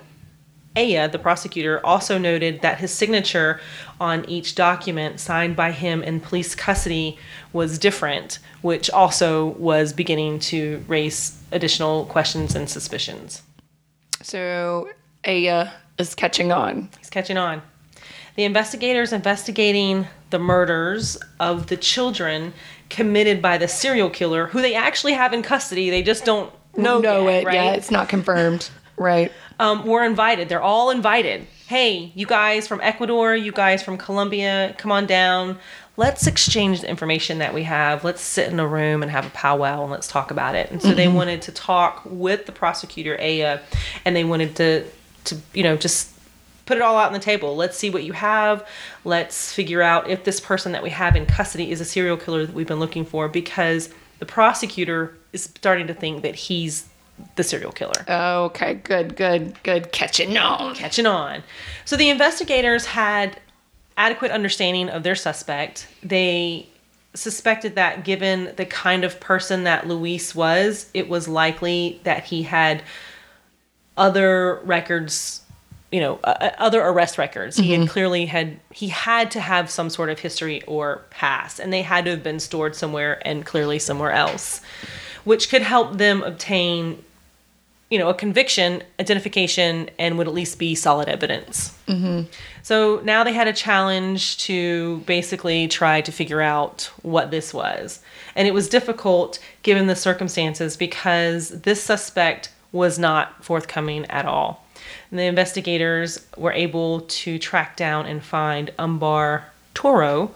Aya, 0.77 1.09
the 1.09 1.19
prosecutor, 1.19 1.81
also 1.83 2.19
noted 2.19 2.61
that 2.61 2.79
his 2.79 2.93
signature 2.93 3.59
on 3.99 4.29
each 4.29 4.55
document 4.55 5.21
signed 5.21 5.57
by 5.57 5.71
him 5.71 6.03
in 6.03 6.21
police 6.21 6.55
custody 6.55 7.19
was 7.55 7.79
different, 7.79 8.39
which 8.61 8.91
also 8.91 9.47
was 9.53 9.95
beginning 9.95 10.41
to 10.41 10.85
raise 10.89 11.41
additional 11.53 12.05
questions 12.05 12.55
and 12.55 12.69
suspicions. 12.69 13.41
So 14.21 14.91
Aya 15.27 15.71
is 15.99 16.15
catching 16.15 16.53
on. 16.53 16.89
He's 16.99 17.11
catching 17.11 17.37
on. 17.37 17.63
The 18.37 18.45
investigators 18.45 19.13
investigating 19.13 20.07
the 20.31 20.39
murders 20.39 21.17
of 21.39 21.69
the 21.69 21.77
children 21.77 22.53
committed 22.91 23.41
by 23.41 23.59
the 23.59 23.69
serial 23.69 24.11
killer, 24.11 24.47
who 24.47 24.61
they 24.61 24.75
actually 24.75 25.13
have 25.13 25.33
in 25.33 25.43
custody, 25.43 25.91
they 25.91 26.03
just 26.03 26.25
don't 26.25 26.53
know, 26.77 27.01
know 27.01 27.29
yet, 27.29 27.43
it. 27.43 27.47
right? 27.47 27.55
Yeah, 27.55 27.73
it's 27.73 27.91
not 27.91 28.09
confirmed. 28.09 28.71
right. 28.97 29.33
um, 29.59 29.85
were 29.87 30.05
invited. 30.05 30.49
They're 30.49 30.63
all 30.63 30.91
invited. 30.91 31.47
Hey, 31.67 32.13
you 32.15 32.27
guys 32.27 32.69
from 32.69 32.81
Ecuador, 32.83 33.35
you 33.35 33.53
guys 33.53 33.83
from 33.83 33.97
Colombia, 33.97 34.75
come 34.79 34.93
on 34.93 35.07
down. 35.07 35.59
Let's 35.97 36.27
exchange 36.27 36.81
the 36.81 36.91
information 36.91 37.39
that 37.39 37.55
we 37.55 37.63
have. 37.63 38.03
Let's 38.03 38.21
sit 38.21 38.51
in 38.51 38.59
a 38.59 38.67
room 38.67 39.03
and 39.03 39.11
have 39.13 39.27
a 39.27 39.31
powwow 39.31 39.83
and 39.83 39.93
let's 39.93 40.09
talk 40.09 40.33
about 40.33 40.57
it. 40.57 40.71
And 40.73 40.83
so 40.83 40.93
they 40.93 41.07
wanted 41.09 41.43
to 41.43 41.53
talk 41.53 42.03
with 42.05 42.47
the 42.47 42.53
prosecutor 42.53 43.17
Aya, 43.21 43.61
and 44.05 44.17
they 44.17 44.25
wanted 44.25 44.57
to, 44.57 44.85
to 45.25 45.37
you 45.53 45.63
know, 45.63 45.77
just 45.77 46.11
put 46.67 46.77
it 46.77 46.83
all 46.83 46.97
out 46.97 47.09
on 47.09 47.13
the 47.13 47.19
table. 47.19 47.57
Let's 47.57 47.77
see 47.77 47.91
what 47.91 48.05
you 48.05 48.13
have. 48.13 48.67
Let's 49.05 49.53
figure 49.53 49.83
out 49.83 50.09
if 50.09 50.25
this 50.25 50.41
person 50.41 50.73
that 50.73 50.83
we 50.83 50.91
have 50.91 51.17
in 51.17 51.27
custody 51.27 51.71
is 51.71 51.81
a 51.81 51.85
serial 51.85 52.17
killer 52.17 52.47
that 52.47 52.55
we've 52.55 52.67
been 52.67 52.81
looking 52.81 53.05
for 53.05 53.29
because 53.29 53.91
the 54.19 54.27
prosecutor 54.27 55.17
is 55.33 55.45
starting 55.45 55.87
to 55.89 55.95
think 55.95 56.23
that 56.23 56.35
he's 56.35 56.89
the 57.37 57.45
serial 57.45 57.71
killer 57.71 58.05
Okay. 58.09 58.75
Good. 58.75 59.17
Good. 59.17 59.63
Good. 59.63 59.93
Catching 59.93 60.37
on. 60.37 60.75
catching 60.75 61.07
on. 61.07 61.43
So 61.85 61.97
the 61.97 62.09
investigators 62.09 62.87
had 62.87 63.41
adequate 63.97 64.33
understanding 64.33 64.89
of 64.89 65.05
their 65.05 65.15
suspect. 65.15 65.87
They 66.03 66.69
suspected 67.15 67.77
that 67.77 68.05
given 68.05 68.53
the 68.57 68.67
kind 68.67 69.05
of 69.05 69.21
person 69.21 69.65
that 69.65 69.87
Luis 69.87 70.35
was, 70.35 70.91
it 70.95 71.09
was 71.09 71.29
likely 71.29 72.01
that 72.03 72.25
he 72.25 72.43
had 72.43 72.83
other 73.97 74.61
records, 74.65 75.43
you 75.93 76.01
know, 76.01 76.19
uh, 76.25 76.37
uh, 76.41 76.51
other 76.59 76.83
arrest 76.83 77.19
records. 77.19 77.57
He 77.57 77.73
had 77.73 77.89
clearly 77.89 78.27
had 78.27 78.59
he 78.73 78.89
had 78.89 79.31
to 79.33 79.41
have 79.41 79.71
some 79.71 79.91
sort 79.91 80.11
of 80.11 80.19
history 80.19 80.63
or 80.63 81.03
past, 81.11 81.61
and 81.61 81.73
they 81.73 81.83
had 81.83 82.05
to 82.07 82.13
have 82.13 82.23
been 82.23 82.41
stored 82.41 82.75
somewhere 82.75 83.21
and 83.27 83.45
clearly 83.45 83.79
somewhere 83.79 84.13
else, 84.13 84.61
which 85.25 85.49
could 85.49 85.63
help 85.63 85.99
them 85.99 86.23
obtain 86.23 87.03
you 87.91 87.99
know, 87.99 88.09
a 88.09 88.15
conviction, 88.15 88.83
identification, 88.99 89.89
and 90.01 90.19
would 90.19 90.27
at 90.27 90.35
least 90.35 90.59
be 90.59 90.75
solid 90.75 91.09
evidence. 91.09 91.79
So 92.63 93.01
now 93.05 93.23
they 93.23 93.33
had 93.33 93.47
a 93.47 93.53
challenge 93.53 94.39
to 94.39 94.99
basically 95.07 95.69
try 95.69 96.01
to 96.01 96.11
figure 96.11 96.41
out 96.41 96.91
what 97.03 97.31
this 97.31 97.55
was. 97.55 98.01
And 98.35 98.49
it 98.49 98.55
was 98.55 98.69
difficult 98.69 99.39
given 99.63 99.87
the 99.87 99.95
circumstances 99.95 100.77
because 100.77 101.51
this 101.51 101.81
suspect 101.81 102.51
was 102.75 102.99
not 102.99 103.43
forthcoming 103.43 104.05
at 104.07 104.27
all. 104.27 104.67
And 105.11 105.19
the 105.19 105.25
investigators 105.25 106.27
were 106.37 106.53
able 106.53 107.03
to 107.03 107.39
track 107.39 107.77
down 107.77 108.05
and 108.05 108.23
find 108.23 108.73
Umbar 108.79 109.47
Toro, 109.75 110.33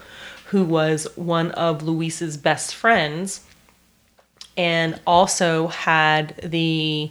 who 0.47 0.65
was 0.65 1.09
one 1.17 1.51
of 1.51 1.83
Luis's 1.83 2.37
best 2.37 2.75
friends 2.77 3.45
and 4.57 5.01
also 5.05 5.67
had 5.67 6.37
the 6.43 7.11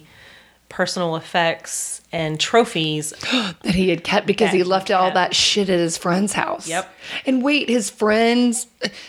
personal 0.68 1.16
effects 1.16 2.02
and 2.12 2.38
trophies 2.38 3.10
that 3.62 3.74
he 3.74 3.88
had 3.88 4.04
kept 4.04 4.26
because 4.26 4.50
he 4.50 4.62
left 4.62 4.90
all 4.90 5.10
that 5.12 5.34
shit 5.34 5.68
at 5.68 5.78
his 5.78 5.96
friend's 5.96 6.32
house. 6.32 6.68
Yep. 6.68 6.92
And 7.26 7.42
wait, 7.42 7.68
his 7.68 7.90
friends, 7.90 8.66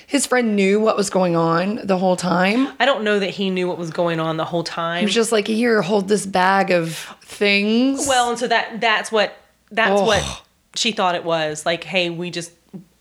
his 0.07 0.25
friend 0.25 0.55
knew 0.55 0.79
what 0.79 0.95
was 0.97 1.09
going 1.09 1.35
on 1.35 1.81
the 1.83 1.97
whole 1.97 2.15
time. 2.15 2.69
I 2.79 2.85
don't 2.85 3.03
know 3.03 3.19
that 3.19 3.29
he 3.31 3.49
knew 3.49 3.67
what 3.67 3.77
was 3.77 3.89
going 3.91 4.19
on 4.19 4.37
the 4.37 4.45
whole 4.45 4.63
time. 4.63 4.99
He 4.99 5.05
was 5.05 5.13
just 5.15 5.31
like, 5.31 5.47
here, 5.47 5.81
hold 5.81 6.07
this 6.07 6.25
bag 6.25 6.71
of 6.71 6.95
things. 7.21 8.07
well, 8.07 8.29
and 8.29 8.39
so 8.39 8.47
that 8.47 8.81
that's 8.81 9.11
what 9.11 9.33
that's 9.71 9.99
Oh. 9.99 10.05
what 10.05 10.41
she 10.75 10.91
thought 10.91 11.15
it 11.15 11.23
was. 11.23 11.65
Like, 11.65 11.83
hey, 11.83 12.09
we 12.09 12.31
just 12.31 12.51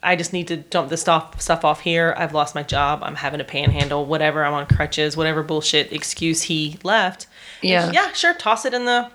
I 0.02 0.14
just 0.14 0.32
need 0.32 0.46
to 0.48 0.56
dump 0.56 0.90
this 0.90 1.00
stuff 1.00 1.40
stuff 1.40 1.64
off 1.64 1.80
here. 1.80 2.14
I've 2.16 2.32
lost 2.32 2.54
my 2.54 2.62
job. 2.62 3.00
I'm 3.02 3.16
having 3.16 3.40
a 3.40 3.44
panhandle, 3.44 4.04
whatever. 4.06 4.44
I'm 4.44 4.54
on 4.54 4.66
crutches, 4.66 5.16
whatever 5.16 5.42
bullshit 5.42 5.92
excuse 5.92 6.42
he 6.42 6.78
left. 6.84 7.26
Yeah. 7.62 7.90
yeah, 7.92 8.12
sure, 8.12 8.34
toss 8.34 8.64
it 8.64 8.74
in 8.74 8.84
the 8.84 9.10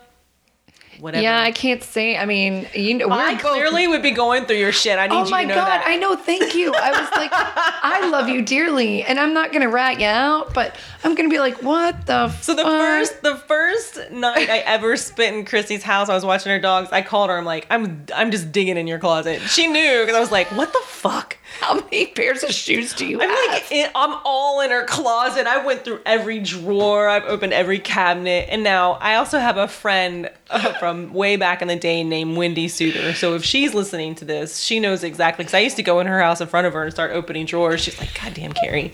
whatever. 1.04 1.22
yeah, 1.22 1.42
I 1.42 1.52
can't 1.52 1.84
say. 1.84 2.18
I 2.18 2.26
mean, 2.26 2.68
you 2.74 2.96
know, 2.96 3.08
we're 3.10 3.14
I 3.14 3.34
both- 3.34 3.42
clearly 3.42 3.88
would 3.88 4.02
be 4.02 4.12
going 4.12 4.46
through 4.46 4.56
your 4.58 4.72
shit. 4.72 4.98
I 4.98 5.08
need 5.08 5.16
Oh 5.16 5.20
you 5.20 5.26
to 5.26 5.30
know 5.30 5.32
that. 5.32 5.42
Oh 5.42 5.46
my 5.48 5.54
god! 5.54 5.68
that. 5.68 5.84
I 5.88 5.98
know. 5.98 6.16
Thank 6.16 6.56
you. 6.56 6.74
I 6.74 6.90
was 6.92 7.12
like, 7.12 7.30
I 7.34 8.10
love 8.10 8.30
you 8.30 8.42
dearly, 8.42 9.04
and 9.04 9.20
I'm 9.20 9.34
not 9.34 9.52
gonna 9.52 9.70
rat 9.70 10.00
you 10.00 10.08
out, 10.08 10.54
but 10.54 10.76
I'm 11.04 11.14
gonna 11.14 11.30
be 11.30 11.40
like, 11.40 11.62
what 11.62 12.06
the? 12.08 12.30
So 12.42 12.56
the 12.56 12.64
fuck? 12.64 12.72
first 12.72 13.22
the 13.22 13.36
first 13.36 14.12
night 14.12 14.50
I 14.50 14.60
ever 14.60 14.96
spent 14.98 15.36
in 15.36 15.46
Christy's 15.46 15.84
house, 15.84 16.10
I 16.10 16.16
was 16.16 16.26
watching 16.26 16.52
her 16.52 16.60
dogs. 16.60 16.90
I 16.92 17.02
called 17.02 17.30
her. 17.30 17.38
I'm 17.38 17.46
like, 17.46 17.68
I'm 17.70 18.06
I'm 18.16 18.32
just 18.32 18.52
digging 18.52 18.78
in 18.78 18.88
your 18.88 19.00
closet. 19.00 19.42
She 19.42 19.68
knew 19.68 20.00
because 20.02 20.16
I 20.16 20.20
was 20.20 20.32
like, 20.32 20.48
what 20.54 20.72
the 20.72 20.82
fuck? 20.86 21.38
How 21.60 21.76
many 21.76 22.08
pairs 22.08 22.42
of 22.44 22.52
shoes 22.52 22.94
do 22.94 23.06
you 23.06 23.20
have? 23.20 23.30
I'm 23.30 23.36
have? 23.36 23.54
like, 23.62 23.72
it, 23.72 23.92
I'm 23.94 24.18
all 24.26 24.62
in 24.62 24.72
her 24.72 24.86
closet. 24.86 25.46
I 25.46 25.64
went 25.64 25.84
through 25.84 26.00
every 26.06 26.40
drawer. 26.40 27.08
I've 27.08 27.26
opened 27.26 27.54
every 27.54 27.78
cabinet, 27.80 28.48
and 28.50 28.64
now 28.64 28.94
I 28.94 29.16
also 29.16 29.38
have 29.38 29.58
a 29.58 29.68
friend 29.68 30.32
uh, 30.54 30.74
from 30.80 31.14
way 31.14 31.36
back 31.36 31.62
in 31.62 31.68
the 31.68 31.76
day 31.76 32.04
named 32.04 32.38
Wendy 32.38 32.68
Suter. 32.68 33.14
So 33.14 33.36
if 33.36 33.44
she's 33.44 33.74
listening 33.74 34.16
to 34.16 34.26
this, 34.26 34.60
she 34.60 34.80
knows 34.80 35.04
exactly. 35.04 35.44
Because 35.44 35.54
I 35.54 35.60
used 35.60 35.76
to 35.78 35.84
go 35.84 36.00
in 36.00 36.08
her 36.08 36.22
house 36.22 36.40
in 36.42 36.48
front 36.48 36.68
of 36.68 36.74
her 36.74 36.84
and 36.84 36.94
start 36.94 37.12
opening 37.12 37.46
drawers. 37.46 37.82
She's 37.82 37.98
like, 38.00 38.20
God 38.22 38.34
damn, 38.34 38.54
Carrie. 38.54 38.94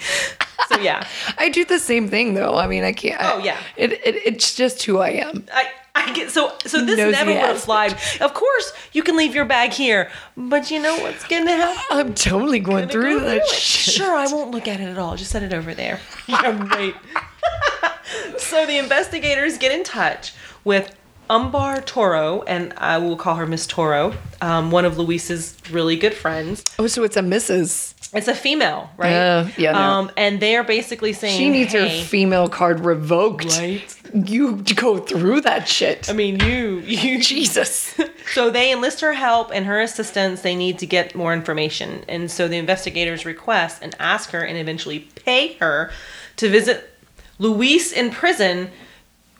So 0.70 0.80
yeah. 0.80 1.06
I 1.38 1.50
do 1.50 1.66
the 1.66 1.80
same 1.80 2.08
thing 2.10 2.34
though. 2.34 2.56
I 2.56 2.68
mean, 2.68 2.84
I 2.84 2.94
can't. 2.94 3.20
I- 3.22 3.30
Oh, 3.34 3.38
yeah. 3.38 3.58
It, 3.78 3.92
it 3.94 4.02
it's 4.26 4.56
just 4.56 4.82
who 4.84 4.98
I 4.98 5.10
am. 5.10 5.46
I, 5.54 5.66
I 5.96 6.14
get 6.14 6.32
so 6.32 6.54
so 6.66 6.84
this 6.86 6.98
Nosy 6.98 7.12
never 7.12 7.32
would 7.32 7.40
have 7.40 7.62
flied. 7.62 7.96
Of 8.22 8.34
course, 8.34 8.72
you 8.94 9.04
can 9.04 9.18
leave 9.18 9.36
your 9.36 9.46
bag 9.46 9.72
here, 9.72 10.10
but 10.38 10.72
you 10.72 10.82
know 10.82 10.98
what's 11.00 11.26
gonna 11.28 11.52
happen? 11.56 11.84
I'm 11.92 12.14
totally 12.14 12.60
going 12.60 12.88
through 12.90 13.20
go 13.20 13.26
that 13.26 13.46
shit. 13.48 13.96
Sure, 13.96 14.16
I 14.16 14.28
won't 14.28 14.52
look 14.52 14.68
at 14.68 14.80
it 14.80 14.86
at 14.86 14.98
all. 14.98 15.16
Just 15.16 15.32
set 15.32 15.44
it 15.44 15.54
over 15.54 15.74
there. 15.74 16.00
Yeah, 16.28 16.68
right. 16.76 16.96
so 18.38 18.66
the 18.66 18.78
investigators 18.78 19.58
get 19.58 19.72
in 19.72 19.84
touch 19.84 20.34
with 20.64 20.96
Umbar 21.30 21.82
Toro, 21.82 22.42
and 22.44 22.74
I 22.78 22.98
will 22.98 23.16
call 23.16 23.36
her 23.36 23.46
Miss 23.46 23.68
Toro, 23.68 24.14
um, 24.42 24.72
one 24.72 24.86
of 24.86 24.98
Luis's 24.98 25.56
really 25.70 25.96
good 25.96 26.14
friends. 26.14 26.64
Oh, 26.80 26.88
so 26.88 27.04
it's 27.04 27.18
a 27.18 27.22
Mrs. 27.22 27.94
It's 28.12 28.28
a 28.28 28.34
female, 28.34 28.90
right? 28.98 29.14
Uh, 29.14 29.48
yeah, 29.56 29.74
no. 29.74 29.80
Um, 29.80 30.12
and 30.18 30.40
they 30.40 30.56
are 30.56 30.64
basically 30.64 31.14
saying 31.14 31.38
She 31.38 31.50
needs 31.50 31.74
her 31.74 31.88
female 31.88 32.50
card 32.50 32.80
revoked. 32.80 33.46
right. 33.60 33.96
You 34.12 34.64
go 34.76 34.98
through 34.98 35.42
that 35.42 35.68
shit. 35.68 36.10
I 36.10 36.14
mean, 36.14 36.40
you 36.40 36.80
you 36.80 37.22
Jesus. 37.22 37.96
So 38.34 38.52
they 38.52 38.72
enlist 38.72 39.02
her 39.02 39.14
help 39.14 39.50
and 39.52 39.66
her 39.66 39.82
assistance. 39.82 40.42
They 40.42 40.56
need 40.56 40.78
to 40.80 40.86
get 40.86 41.16
more 41.16 41.34
information. 41.34 42.06
And 42.08 42.30
so 42.30 42.48
the 42.48 42.58
investigators 42.58 43.26
request 43.26 43.82
and 43.82 43.96
ask 44.00 44.30
her 44.30 44.42
and 44.42 44.56
eventually 44.56 45.00
pay 45.00 45.54
her 45.54 45.90
to 46.36 46.48
visit 46.48 46.94
Luis 47.40 47.92
in 47.92 48.12
prison 48.12 48.70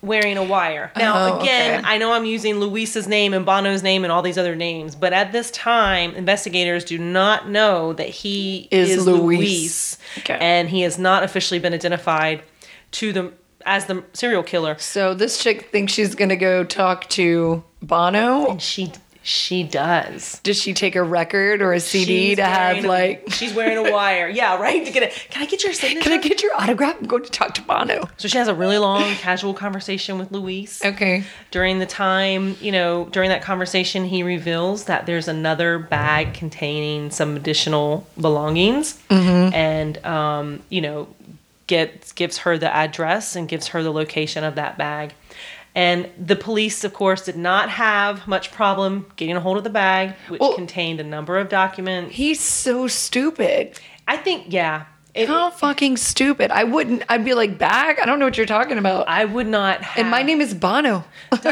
wearing 0.02 0.38
a 0.38 0.44
wire. 0.44 0.92
Now, 0.98 1.34
Oh, 1.36 1.40
again, 1.42 1.80
okay. 1.82 1.90
I 1.90 1.98
know 1.98 2.12
I'm 2.14 2.26
using 2.26 2.60
Luisa's 2.60 3.08
name 3.08 3.34
and 3.34 3.46
Bono's 3.46 3.84
name 3.84 4.04
and 4.04 4.12
all 4.12 4.22
these 4.22 4.38
other 4.38 4.56
names, 4.56 4.96
but 4.96 5.12
at 5.14 5.32
this 5.32 5.52
time, 5.52 6.16
investigators 6.16 6.84
do 6.86 6.98
not 6.98 7.50
know 7.50 7.94
that 7.94 8.08
he 8.10 8.68
Is 8.72 8.92
is, 8.92 9.06
Luis. 9.06 9.40
Luis. 9.40 9.98
Okay. 10.20 10.38
And 10.40 10.70
he 10.70 10.82
has 10.82 10.98
not 10.98 11.24
officially 11.24 11.60
been 11.60 11.74
identified. 11.74 12.44
to 12.92 13.14
the 13.14 13.34
as 13.66 13.86
the 13.88 14.04
serial 14.14 14.42
killer. 14.42 14.78
So 14.80 15.14
this 15.14 15.44
chick 15.44 15.70
thinks 15.70 15.92
she's 15.94 16.16
gonna 16.16 16.38
go 16.38 16.64
talk 16.64 17.08
to 17.10 17.62
Bono. 17.82 18.48
And 18.52 18.62
she 18.62 18.92
she 19.22 19.64
does. 19.64 20.40
Does 20.44 20.62
she 20.62 20.74
take 20.74 20.96
a 20.96 21.04
record 21.04 21.62
or 21.62 21.74
a 21.74 21.80
CD 21.80 22.30
She's 22.30 22.38
to 22.38 22.44
have 22.46 22.84
a- 22.86 22.88
like? 22.88 23.26
she's 23.32 23.54
wearing 23.54 23.78
a 23.78 23.92
wire. 23.92 24.30
Yeah, 24.40 24.58
right. 24.60 24.86
To 24.86 24.92
get 24.92 25.04
it. 25.04 25.12
Can 25.30 25.44
I 25.44 25.46
get 25.46 25.64
your 25.64 25.74
signature? 25.74 26.10
Can 26.10 26.14
I 26.20 26.22
get 26.22 26.42
your 26.42 26.54
autograph? 26.56 26.96
I'm 27.00 27.08
going 27.08 27.24
to 27.24 27.30
talk 27.30 27.54
to 27.56 27.62
Bono. 27.62 28.10
so 28.18 28.28
she 28.28 28.38
has 28.38 28.48
a 28.48 28.56
really 28.56 28.78
long 28.78 29.04
casual 29.16 29.54
conversation 29.54 30.18
with 30.18 30.32
Luis. 30.32 30.84
Okay. 30.86 31.24
During 31.52 31.80
the 31.80 31.86
time, 31.86 32.56
you 32.62 32.72
know, 32.72 33.06
during 33.12 33.30
that 33.30 33.42
conversation, 33.42 34.06
he 34.06 34.24
reveals 34.24 34.86
that 34.86 35.06
there's 35.06 35.28
another 35.28 35.78
bag 35.80 36.34
containing 36.34 37.12
some 37.12 37.36
additional 37.36 38.08
belongings, 38.20 38.98
and 39.10 40.04
um, 40.06 40.62
you 40.70 40.82
know, 40.82 41.08
gets 41.68 42.14
gives 42.14 42.40
her 42.40 42.58
the 42.58 42.74
address 42.74 43.36
and 43.36 43.48
gives 43.50 43.68
her 43.68 43.84
the 43.84 43.92
location 43.92 44.44
of 44.44 44.56
that 44.56 44.78
bag. 44.78 45.14
And 45.76 46.10
the 46.20 46.36
police, 46.36 46.84
of 46.84 46.94
course, 46.94 47.26
did 47.26 47.38
not 47.38 47.70
have 47.70 48.28
much 48.28 48.52
problem 48.52 49.06
getting 49.16 49.36
a 49.36 49.40
hold 49.40 49.58
of 49.58 49.64
the 49.64 49.70
bag, 49.70 50.16
which 50.28 50.42
Well- 50.42 50.54
contained 50.56 51.00
a 51.00 51.04
number 51.04 51.38
of 51.38 51.48
documents. 51.50 52.16
He's 52.16 52.40
so 52.40 52.88
stupid. 52.88 53.80
I 54.08 54.18
think, 54.18 54.46
yeah, 54.50 54.86
it, 55.14 55.28
How 55.28 55.50
fucking 55.50 55.98
stupid. 55.98 56.52
I 56.52 56.64
wouldn't. 56.64 57.04
I'd 57.10 57.26
be 57.26 57.34
like, 57.34 57.58
bag? 57.58 57.98
I 58.02 58.06
don't 58.06 58.20
know 58.20 58.26
what 58.26 58.38
you're 58.38 58.46
talking 58.46 58.78
about. 58.78 59.08
I 59.08 59.26
would 59.26 59.48
not. 59.48 59.82
Have, 59.82 59.98
and 60.02 60.12
my 60.12 60.24
name 60.24 60.40
is 60.42 60.54
Bono. 60.54 61.04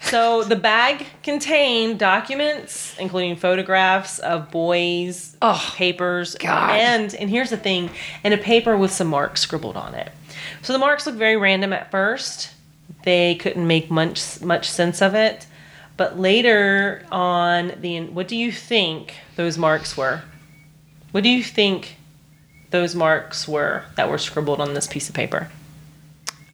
So 0.00 0.42
the 0.44 0.56
bag 0.56 1.06
contained 1.22 1.98
documents, 1.98 2.94
including 2.98 3.36
photographs 3.36 4.20
of 4.20 4.50
boys, 4.50 5.36
Oh, 5.42 5.72
papers, 5.76 6.34
God. 6.36 6.70
and 6.70 7.14
and 7.16 7.28
here's 7.28 7.50
the 7.50 7.56
thing, 7.58 7.90
and 8.24 8.32
a 8.32 8.38
paper 8.38 8.76
with 8.76 8.92
some 8.92 9.08
marks 9.08 9.40
scribbled 9.42 9.76
on 9.76 9.94
it. 9.94 10.10
So 10.62 10.72
the 10.72 10.78
marks 10.78 11.06
look 11.06 11.16
very 11.16 11.36
random 11.36 11.72
at 11.72 11.90
first. 11.90 12.50
They 13.04 13.36
couldn't 13.36 13.66
make 13.66 13.90
much 13.90 14.40
much 14.40 14.68
sense 14.68 15.00
of 15.02 15.14
it, 15.14 15.46
but 15.96 16.18
later 16.18 17.04
on, 17.10 17.72
the 17.80 18.00
what 18.06 18.28
do 18.28 18.36
you 18.36 18.52
think 18.52 19.14
those 19.36 19.58
marks 19.58 19.96
were? 19.96 20.22
What 21.12 21.22
do 21.22 21.28
you 21.28 21.42
think 21.42 21.96
those 22.70 22.94
marks 22.94 23.48
were 23.48 23.84
that 23.96 24.10
were 24.10 24.18
scribbled 24.18 24.60
on 24.60 24.74
this 24.74 24.86
piece 24.86 25.08
of 25.08 25.14
paper? 25.14 25.48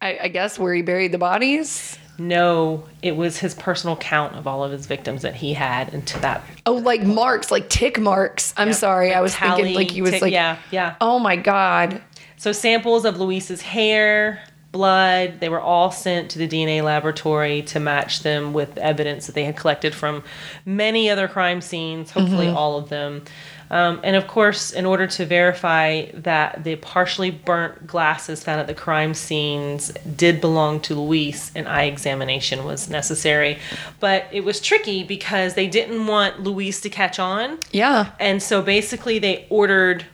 I, 0.00 0.18
I 0.22 0.28
guess 0.28 0.58
where 0.58 0.74
he 0.74 0.82
buried 0.82 1.12
the 1.12 1.18
bodies. 1.18 1.98
No, 2.18 2.84
it 3.02 3.16
was 3.16 3.38
his 3.38 3.54
personal 3.54 3.96
count 3.96 4.36
of 4.36 4.46
all 4.46 4.62
of 4.62 4.70
his 4.70 4.86
victims 4.86 5.22
that 5.22 5.34
he 5.34 5.54
had 5.54 5.92
into 5.92 6.18
that. 6.20 6.44
Oh, 6.64 6.74
like 6.74 7.02
marks, 7.02 7.50
like 7.50 7.68
tick 7.68 7.98
marks. 7.98 8.54
I'm 8.56 8.72
sorry. 8.72 9.12
I 9.12 9.20
was 9.20 9.34
tally, 9.34 9.62
thinking 9.62 9.76
like 9.76 9.90
he 9.90 10.02
was 10.02 10.12
tick- 10.12 10.22
like, 10.22 10.32
yeah, 10.32 10.58
yeah. 10.70 10.94
oh 11.00 11.18
my 11.18 11.36
God. 11.36 12.00
So 12.44 12.52
samples 12.52 13.06
of 13.06 13.18
Luis's 13.18 13.62
hair, 13.62 14.38
blood, 14.70 15.40
they 15.40 15.48
were 15.48 15.62
all 15.62 15.90
sent 15.90 16.30
to 16.32 16.38
the 16.38 16.46
DNA 16.46 16.82
laboratory 16.82 17.62
to 17.62 17.80
match 17.80 18.22
them 18.22 18.52
with 18.52 18.76
evidence 18.76 19.24
that 19.24 19.34
they 19.34 19.44
had 19.44 19.56
collected 19.56 19.94
from 19.94 20.22
many 20.66 21.08
other 21.08 21.26
crime 21.26 21.62
scenes, 21.62 22.10
hopefully 22.10 22.48
all 22.48 22.76
of 22.76 22.90
them. 22.90 23.24
Um, 23.70 23.98
and 24.04 24.14
of 24.14 24.26
course, 24.26 24.72
in 24.72 24.84
order 24.84 25.06
to 25.06 25.24
verify 25.24 26.10
that 26.12 26.64
the 26.64 26.76
partially 26.76 27.30
burnt 27.30 27.86
glasses 27.86 28.44
found 28.44 28.60
at 28.60 28.66
the 28.66 28.74
crime 28.74 29.14
scenes 29.14 29.90
did 30.14 30.42
belong 30.42 30.80
to 30.80 30.94
Luis, 30.94 31.50
an 31.54 31.66
eye 31.66 31.84
examination 31.84 32.66
was 32.66 32.90
necessary. 32.90 33.58
But 34.00 34.26
it 34.32 34.44
was 34.44 34.60
tricky 34.60 35.02
because 35.02 35.54
they 35.54 35.66
didn't 35.66 36.06
want 36.06 36.40
Luis 36.40 36.82
to 36.82 36.90
catch 36.90 37.18
on. 37.18 37.58
Yeah. 37.72 38.10
And 38.20 38.42
so 38.42 38.60
basically, 38.60 39.18
they 39.18 39.46
ordered 39.48 40.04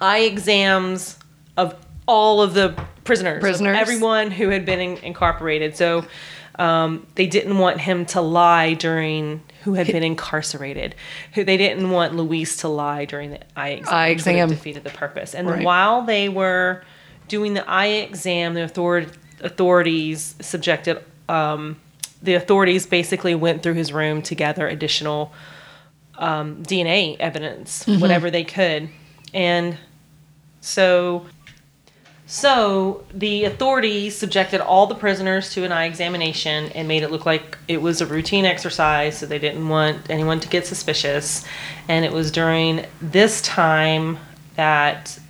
eye 0.00 0.20
exams 0.20 1.15
of 1.56 1.74
all 2.06 2.40
of 2.42 2.54
the 2.54 2.74
prisoners, 3.04 3.40
Prisoners. 3.40 3.76
everyone 3.78 4.30
who 4.30 4.48
had 4.50 4.64
been 4.64 4.80
in, 4.80 4.96
incarcerated. 4.98 5.76
So 5.76 6.04
um, 6.58 7.06
they 7.16 7.26
didn't 7.26 7.58
want 7.58 7.80
him 7.80 8.06
to 8.06 8.20
lie 8.20 8.74
during 8.74 9.42
who 9.64 9.74
had 9.74 9.86
been 9.88 10.02
incarcerated. 10.04 10.94
Who 11.34 11.42
they 11.44 11.56
didn't 11.56 11.90
want 11.90 12.14
Luis 12.14 12.58
to 12.58 12.68
lie 12.68 13.04
during 13.04 13.30
the 13.30 13.40
eye 13.56 13.70
exam. 13.70 13.94
Eye 13.94 14.08
exam. 14.08 14.48
defeated 14.48 14.84
the 14.84 14.90
purpose. 14.90 15.34
And 15.34 15.48
Right. 15.48 15.64
while 15.64 16.02
they 16.02 16.28
were 16.28 16.82
doing 17.28 17.54
the 17.54 17.68
eye 17.68 17.86
exam, 17.86 18.54
the 18.54 18.64
author- 18.64 19.06
authorities 19.40 20.36
subjected. 20.40 21.02
Um, 21.28 21.76
the 22.22 22.34
authorities 22.34 22.86
basically 22.86 23.34
went 23.34 23.62
through 23.62 23.74
his 23.74 23.92
room 23.92 24.22
to 24.22 24.34
gather 24.34 24.66
additional 24.68 25.32
um, 26.18 26.62
DNA 26.62 27.16
evidence, 27.20 27.84
whatever 27.86 28.30
they 28.30 28.44
could. 28.44 28.88
And 29.34 29.76
so 30.60 31.26
so 32.26 33.04
the 33.14 33.44
authorities 33.44 34.16
subjected 34.16 34.60
all 34.60 34.88
the 34.88 34.96
prisoners 34.96 35.52
to 35.52 35.64
an 35.64 35.70
eye 35.70 35.84
examination 35.84 36.72
and 36.72 36.88
made 36.88 37.04
it 37.04 37.12
look 37.12 37.24
like 37.24 37.56
it 37.68 37.80
was 37.80 38.00
a 38.00 38.06
routine 38.06 38.44
exercise, 38.44 39.18
so 39.18 39.26
they 39.26 39.38
didn't 39.38 39.68
want 39.68 40.10
anyone 40.10 40.40
to 40.40 40.48
get 40.48 40.66
suspicious. 40.66 41.44
And 41.88 42.04
it 42.04 42.12
was 42.12 42.32
during 42.32 42.84
this 43.00 43.40
time 43.42 44.18
that 44.56 45.20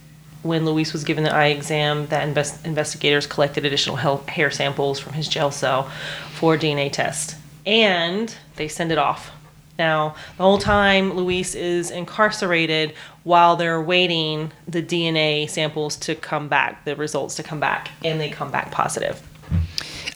when 0.42 0.64
Luis 0.64 0.94
was 0.94 1.04
given 1.04 1.24
the 1.24 1.34
eye 1.34 1.48
exam 1.48 2.06
that 2.06 2.26
invest- 2.26 2.64
investigators 2.64 3.26
collected 3.26 3.66
additional 3.66 3.96
hair 3.96 4.50
samples 4.50 4.98
from 4.98 5.12
his 5.12 5.28
jail 5.28 5.50
cell 5.50 5.90
for 6.32 6.56
DNA 6.56 6.90
test. 6.90 7.36
And 7.66 8.34
they 8.54 8.68
send 8.68 8.90
it 8.90 8.98
off. 8.98 9.32
Now, 9.78 10.14
the 10.36 10.42
whole 10.42 10.58
time 10.58 11.12
Luis 11.14 11.54
is 11.54 11.90
incarcerated 11.90 12.94
while 13.24 13.56
they're 13.56 13.82
waiting 13.82 14.52
the 14.66 14.82
DNA 14.82 15.48
samples 15.48 15.96
to 15.96 16.14
come 16.14 16.48
back, 16.48 16.84
the 16.84 16.96
results 16.96 17.34
to 17.36 17.42
come 17.42 17.60
back, 17.60 17.90
and 18.04 18.20
they 18.20 18.30
come 18.30 18.50
back 18.50 18.70
positive. 18.70 19.22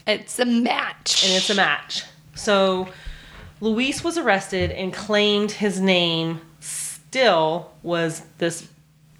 It's 0.07 0.39
a 0.39 0.45
match. 0.45 1.23
And 1.23 1.33
it's 1.33 1.49
a 1.49 1.55
match. 1.55 2.03
So 2.33 2.89
Luis 3.59 4.03
was 4.03 4.17
arrested 4.17 4.71
and 4.71 4.93
claimed 4.93 5.51
his 5.51 5.79
name 5.79 6.41
still 6.59 7.71
was 7.83 8.23
this 8.39 8.67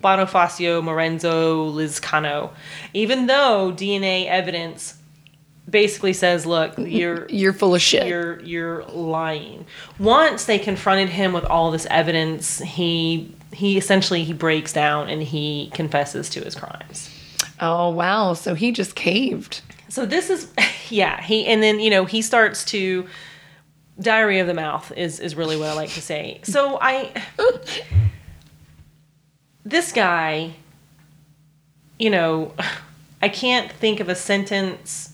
Bonifacio 0.02 0.82
Morenzo 0.82 1.72
Lizcano, 1.72 2.52
even 2.94 3.28
though 3.28 3.72
DNA 3.72 4.26
evidence 4.26 4.96
basically 5.72 6.13
says, 6.13 6.45
look, 6.45 6.74
you're 6.78 7.28
You're 7.30 7.53
full 7.53 7.74
of 7.74 7.82
shit. 7.82 8.07
you're 8.07 8.39
you're 8.41 8.84
lying. 8.86 9.65
Once 9.99 10.45
they 10.45 10.59
confronted 10.59 11.09
him 11.09 11.34
with 11.34 11.45
all 11.45 11.72
this 11.72 11.88
evidence, 11.89 12.59
he 12.59 13.34
he 13.53 13.78
essentially 13.78 14.24
he 14.24 14.34
breaks 14.34 14.72
down 14.74 15.09
and 15.09 15.22
he 15.24 15.69
confesses 15.74 16.30
to 16.30 16.41
his 16.41 16.55
crimes. 16.55 17.09
oh 17.59 17.89
wow. 17.89 18.34
So 18.34 18.53
he 18.55 18.72
just 18.72 18.95
caved. 18.95 19.61
So 19.89 20.05
this 20.05 20.30
is 20.30 20.51
yeah, 20.89 21.22
he 21.22 21.45
and 21.47 21.61
then 21.63 21.80
you 21.80 21.89
know, 21.89 22.05
he 22.05 22.22
starts 22.22 22.63
to 22.65 23.07
diary 23.99 24.39
of 24.39 24.47
the 24.47 24.53
mouth 24.53 24.91
is 24.97 25.19
is 25.19 25.36
really 25.36 25.57
what 25.57 25.69
I 25.69 25.74
like 25.74 25.89
to 25.91 26.01
say. 26.01 26.39
So 26.43 26.78
I 26.82 27.11
this 29.63 29.91
guy 29.91 30.53
you 31.99 32.09
know, 32.09 32.53
I 33.22 33.30
can't 33.30 33.72
think 33.72 33.99
of 33.99 34.09
a 34.09 34.15
sentence 34.15 35.11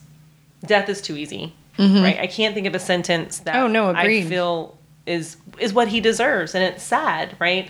death 0.65 0.89
is 0.89 1.01
too 1.01 1.15
easy. 1.15 1.53
Right? 1.79 2.17
I 2.19 2.25
can't 2.27 2.55
think 2.55 2.65
of 2.65 2.73
a 2.73 2.79
sentence 2.79 3.39
that 3.39 3.55
Oh, 3.55 3.67
no, 3.67 3.91
I 3.91 4.23
feel 4.29 4.77
is 5.05 5.37
is 5.59 5.73
what 5.73 5.87
he 5.87 6.01
deserves 6.01 6.55
and 6.55 6.63
it's 6.63 6.83
sad, 6.83 7.35
right? 7.39 7.69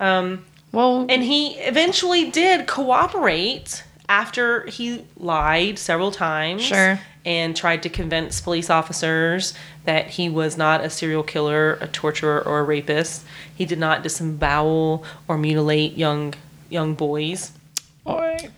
Um, 0.00 0.44
Well, 0.70 1.06
And 1.08 1.22
he 1.22 1.54
eventually 1.58 2.30
did 2.30 2.66
cooperate 2.66 3.82
after 4.08 4.66
he 4.66 5.04
lied 5.16 5.78
several 5.78 6.10
times. 6.12 6.62
Sure. 6.62 7.00
And 7.24 7.54
tried 7.56 7.82
to 7.84 7.88
convince 7.88 8.40
police 8.40 8.68
officers 8.68 9.54
that 9.84 10.08
he 10.08 10.28
was 10.28 10.56
not 10.56 10.84
a 10.84 10.90
serial 10.90 11.22
killer, 11.22 11.74
a 11.80 11.86
torturer, 11.86 12.42
or 12.44 12.58
a 12.60 12.62
rapist. 12.64 13.24
He 13.54 13.64
did 13.64 13.78
not 13.78 14.02
disembowel 14.02 15.04
or 15.28 15.38
mutilate 15.38 15.96
young 15.96 16.34
young 16.68 16.94
boys. 16.94 17.52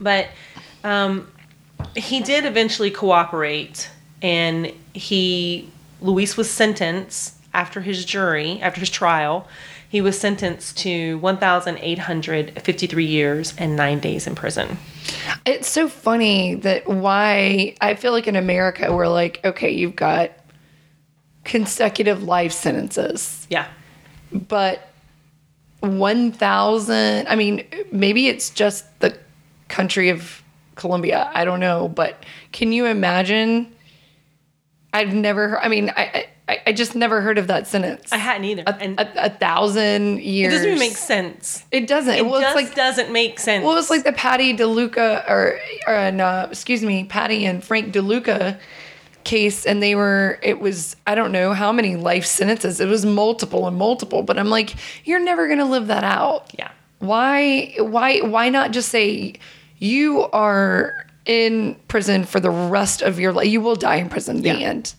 But 0.00 0.28
um, 0.82 1.28
he 1.96 2.20
did 2.20 2.44
eventually 2.44 2.90
cooperate, 2.90 3.90
and 4.22 4.72
he 4.92 5.70
Luis 6.00 6.36
was 6.36 6.50
sentenced 6.50 7.34
after 7.52 7.80
his 7.80 8.04
jury, 8.04 8.60
after 8.60 8.80
his 8.80 8.90
trial. 8.90 9.48
He 9.88 10.00
was 10.00 10.18
sentenced 10.18 10.78
to 10.78 11.18
1,853 11.18 13.04
years 13.04 13.54
and 13.56 13.76
nine 13.76 14.00
days 14.00 14.26
in 14.26 14.34
prison. 14.34 14.76
It's 15.46 15.68
so 15.68 15.88
funny 15.88 16.56
that 16.56 16.88
why 16.88 17.76
I 17.80 17.94
feel 17.94 18.10
like 18.10 18.26
in 18.26 18.34
America 18.34 18.92
we're 18.92 19.06
like, 19.06 19.40
okay, 19.44 19.70
you've 19.70 19.94
got 19.94 20.32
consecutive 21.44 22.24
life 22.24 22.52
sentences, 22.52 23.46
Yeah, 23.50 23.68
but 24.32 24.90
1,000, 25.80 27.28
I 27.28 27.36
mean, 27.36 27.64
maybe 27.92 28.28
it's 28.28 28.50
just 28.50 28.84
the 29.00 29.16
country 29.68 30.08
of 30.08 30.42
Colombia. 30.74 31.30
I 31.32 31.44
don't 31.44 31.60
know, 31.60 31.88
but 31.88 32.24
can 32.52 32.72
you 32.72 32.86
imagine? 32.86 33.74
I've 34.92 35.12
never 35.12 35.58
I 35.58 35.68
mean, 35.68 35.90
I, 35.90 36.02
I 36.02 36.26
I, 36.66 36.72
just 36.72 36.94
never 36.94 37.22
heard 37.22 37.38
of 37.38 37.46
that 37.46 37.66
sentence. 37.66 38.12
I 38.12 38.18
hadn't 38.18 38.44
either. 38.44 38.64
a, 38.66 38.74
and 38.74 39.00
a, 39.00 39.26
a 39.26 39.30
thousand 39.30 40.18
it 40.18 40.50
doesn't 40.50 40.66
even 40.66 40.78
make 40.78 40.96
sense. 40.96 41.64
It 41.70 41.86
doesn't. 41.86 42.14
It 42.14 42.26
well, 42.26 42.40
just 42.40 42.56
it's 42.56 42.68
like 42.68 42.76
doesn't 42.76 43.10
make 43.10 43.40
sense. 43.40 43.64
well, 43.64 43.72
it 43.72 43.76
was 43.76 43.88
like 43.88 44.04
the 44.04 44.12
Patty 44.12 44.54
DeLuca 44.54 45.28
or 45.28 45.58
or 45.86 45.94
uh, 45.94 46.46
excuse 46.50 46.82
me, 46.82 47.04
Patty 47.04 47.46
and 47.46 47.64
Frank 47.64 47.94
DeLuca 47.94 48.58
case, 49.24 49.64
and 49.64 49.82
they 49.82 49.94
were. 49.94 50.38
It 50.42 50.60
was 50.60 50.96
I 51.06 51.14
don't 51.14 51.32
know 51.32 51.54
how 51.54 51.72
many 51.72 51.96
life 51.96 52.26
sentences. 52.26 52.78
It 52.78 52.88
was 52.88 53.06
multiple 53.06 53.66
and 53.66 53.76
multiple. 53.76 54.22
But 54.22 54.38
I'm 54.38 54.50
like, 54.50 54.74
you're 55.04 55.20
never 55.20 55.48
gonna 55.48 55.68
live 55.68 55.86
that 55.86 56.04
out. 56.04 56.50
yeah. 56.58 56.70
Why? 56.98 57.74
Why? 57.78 58.20
Why 58.20 58.50
not 58.50 58.70
just 58.72 58.90
say 58.90 59.34
you 59.78 60.22
are 60.32 61.06
in 61.26 61.76
prison 61.88 62.24
for 62.24 62.40
the 62.40 62.50
rest 62.50 63.02
of 63.02 63.18
your 63.18 63.32
life? 63.32 63.48
You 63.48 63.60
will 63.60 63.76
die 63.76 63.96
in 63.96 64.08
prison. 64.08 64.42
The 64.42 64.50
end. 64.50 64.94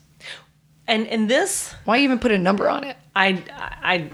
And 0.88 1.08
and 1.08 1.30
this, 1.30 1.74
Why 1.86 2.00
even 2.00 2.20
put 2.20 2.32
a 2.32 2.38
number 2.38 2.70
on 2.70 2.84
it? 2.84 2.98
I 3.16 3.44
I 3.82 4.10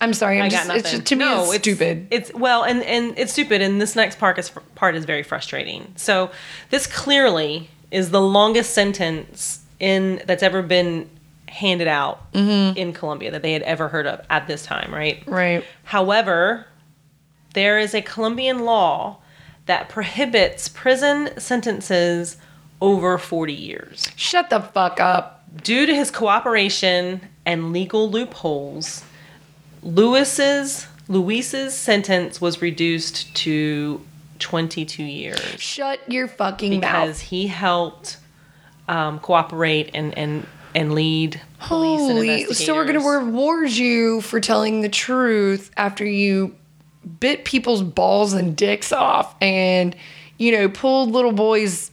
I'm 0.00 0.14
sorry. 0.14 0.38
I'm 0.38 0.46
I 0.46 0.48
just, 0.48 0.62
got 0.62 0.68
nothing. 0.68 0.80
It's 0.80 0.90
just, 0.92 1.06
to 1.06 1.16
me, 1.16 1.24
no, 1.24 1.50
it's, 1.50 1.62
stupid. 1.62 2.06
It's 2.10 2.32
well, 2.32 2.62
and 2.62 2.82
and 2.84 3.18
it's 3.18 3.32
stupid. 3.32 3.62
And 3.62 3.80
this 3.80 3.96
next 3.96 4.18
part 4.18 4.38
is 4.38 4.50
part 4.74 4.94
is 4.94 5.04
very 5.04 5.22
frustrating. 5.22 5.92
So 5.96 6.30
this 6.70 6.86
clearly 6.86 7.68
is 7.90 8.10
the 8.10 8.20
longest 8.20 8.74
sentence 8.74 9.64
in 9.80 10.22
that's 10.26 10.42
ever 10.42 10.62
been 10.62 11.08
handed 11.48 11.88
out 11.88 12.32
mm-hmm. 12.32 12.76
in 12.76 12.92
Colombia 12.92 13.30
that 13.30 13.42
they 13.42 13.52
had 13.52 13.62
ever 13.62 13.88
heard 13.88 14.06
of 14.06 14.24
at 14.30 14.46
this 14.46 14.64
time, 14.64 14.94
right? 14.94 15.22
right. 15.26 15.64
However, 15.84 16.66
there 17.54 17.78
is 17.78 17.94
a 17.94 18.02
Colombian 18.02 18.64
law 18.64 19.18
that 19.68 19.88
prohibits 19.90 20.66
prison 20.66 21.30
sentences 21.38 22.38
over 22.80 23.18
40 23.18 23.52
years. 23.52 24.08
Shut 24.16 24.50
the 24.50 24.60
fuck 24.60 24.98
up. 24.98 25.44
Due 25.62 25.86
to 25.86 25.94
his 25.94 26.10
cooperation 26.10 27.20
and 27.46 27.72
legal 27.72 28.10
loopholes, 28.10 29.04
Lewis's 29.82 30.86
Luis's 31.08 31.74
sentence 31.74 32.40
was 32.40 32.60
reduced 32.60 33.34
to 33.34 34.04
22 34.40 35.02
years 35.02 35.40
Shut 35.58 36.00
your 36.10 36.28
fucking 36.28 36.70
because 36.70 36.82
mouth. 36.82 37.06
Because 37.06 37.20
he 37.20 37.46
helped 37.46 38.18
um, 38.88 39.18
cooperate 39.20 39.90
and 39.94 40.16
and 40.16 40.46
and 40.74 40.94
lead 40.94 41.40
police 41.60 42.00
and 42.00 42.18
Holy. 42.18 42.44
So 42.54 42.74
we're 42.74 42.84
gonna 42.84 43.00
reward 43.00 43.70
you 43.70 44.20
for 44.20 44.40
telling 44.40 44.82
the 44.82 44.88
truth 44.88 45.70
after 45.76 46.04
you 46.04 46.54
bit 47.20 47.44
people's 47.44 47.82
balls 47.82 48.32
and 48.32 48.56
dicks 48.56 48.92
off 48.92 49.34
and 49.40 49.94
you 50.38 50.52
know 50.52 50.68
pulled 50.68 51.10
little 51.10 51.32
boys 51.32 51.90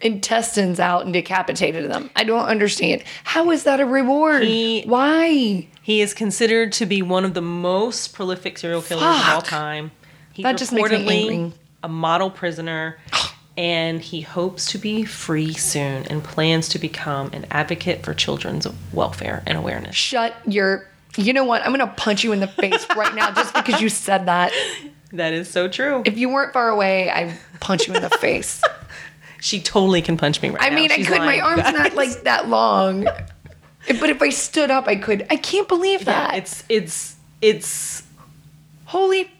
intestines 0.00 0.80
out 0.80 1.04
and 1.04 1.12
decapitated 1.12 1.90
them. 1.90 2.10
I 2.16 2.24
don't 2.24 2.44
understand. 2.46 3.02
How 3.22 3.50
is 3.50 3.62
that 3.64 3.80
a 3.80 3.86
reward? 3.86 4.42
He- 4.42 4.82
Why? 4.86 5.66
He 5.82 6.00
is 6.00 6.12
considered 6.14 6.72
to 6.72 6.86
be 6.86 7.00
one 7.02 7.24
of 7.24 7.34
the 7.34 7.40
most 7.42 8.12
prolific 8.12 8.58
serial 8.58 8.82
killers 8.82 9.02
of 9.04 9.28
all 9.28 9.42
time. 9.42 9.92
He's 10.32 10.42
That 10.42 10.56
just 10.58 10.72
makes 10.72 10.90
me 10.90 11.28
angry. 11.30 11.52
a 11.82 11.88
model 11.88 12.28
prisoner, 12.30 12.98
and 13.56 14.00
he 14.00 14.22
hopes 14.22 14.66
to 14.72 14.78
be 14.78 15.04
free 15.04 15.52
soon 15.54 16.04
and 16.06 16.24
plans 16.24 16.68
to 16.70 16.78
become 16.78 17.30
an 17.32 17.46
advocate 17.50 18.02
for 18.02 18.14
children's 18.14 18.66
welfare 18.92 19.42
and 19.46 19.56
awareness. 19.56 19.94
Shut 19.94 20.34
your 20.46 20.88
you 21.16 21.32
know 21.32 21.44
what? 21.44 21.62
I'm 21.64 21.70
gonna 21.72 21.86
punch 21.96 22.24
you 22.24 22.32
in 22.32 22.40
the 22.40 22.46
face 22.48 22.86
right 22.96 23.14
now 23.14 23.32
just 23.32 23.54
because 23.54 23.80
you 23.80 23.88
said 23.88 24.26
that. 24.26 24.52
That 25.12 25.32
is 25.32 25.48
so 25.48 25.68
true. 25.68 26.02
If 26.04 26.18
you 26.18 26.28
weren't 26.28 26.52
far 26.52 26.68
away, 26.70 27.08
I'd 27.08 27.38
punch 27.60 27.86
you 27.86 27.94
in 27.94 28.02
the 28.02 28.10
face. 28.10 28.60
She 29.40 29.60
totally 29.60 30.00
can 30.02 30.16
punch 30.16 30.40
me 30.42 30.48
right 30.48 30.58
now. 30.58 30.66
I 30.66 30.68
now. 30.70 30.74
mean, 30.76 30.90
I 30.90 30.96
She's 30.96 31.06
could. 31.06 31.18
My 31.18 31.26
lying. 31.26 31.40
arm's 31.42 31.62
not 31.72 31.94
like 32.02 32.22
that 32.24 32.48
long, 32.48 33.04
but 33.04 34.08
if 34.10 34.22
I 34.22 34.30
stood 34.30 34.70
up, 34.72 34.88
I 34.88 34.96
could. 34.96 35.24
I 35.30 35.36
can't 35.36 35.68
believe 35.68 36.00
Yeah, 36.00 36.06
that. 36.30 36.34
it's 36.38 36.64
it's 36.70 37.16
it's 37.42 38.02
Holy, 38.86 39.30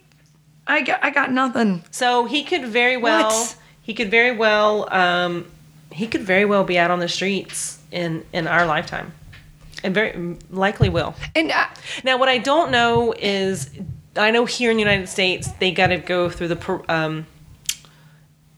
I 0.66 0.83
got. 0.83 1.03
I 1.03 1.11
got 1.11 1.33
nothing. 1.33 1.83
so 1.91 2.27
he 2.27 2.45
could 2.45 2.66
very 2.66 2.97
well 2.99 3.31
What? 3.31 3.57
he 3.83 3.95
could 3.95 4.11
very 4.11 4.37
well 4.37 4.93
um 4.95 5.47
he 5.91 6.07
could 6.07 6.22
very 6.22 6.45
well 6.45 6.64
be 6.64 6.79
out 6.79 6.91
on 6.91 6.99
the 7.01 7.09
streets 7.09 7.79
in 7.91 8.25
in 8.33 8.47
our 8.47 8.64
lifetime. 8.66 9.12
And 9.85 9.95
very 9.95 10.37
likely 10.51 10.89
will. 10.89 11.14
And 11.37 11.53
uh, 11.53 11.66
Now, 12.03 12.18
what 12.18 12.28
I 12.28 12.39
don't 12.39 12.72
know 12.72 13.14
is, 13.16 13.70
I 14.16 14.32
know 14.32 14.47
here 14.47 14.72
in 14.72 14.76
the 14.76 14.82
United 14.82 15.09
States 15.09 15.53
they 15.61 15.70
got 15.70 15.89
to 15.89 15.99
go 15.99 16.28
through 16.30 16.49
the, 16.49 16.85
um, 16.89 17.26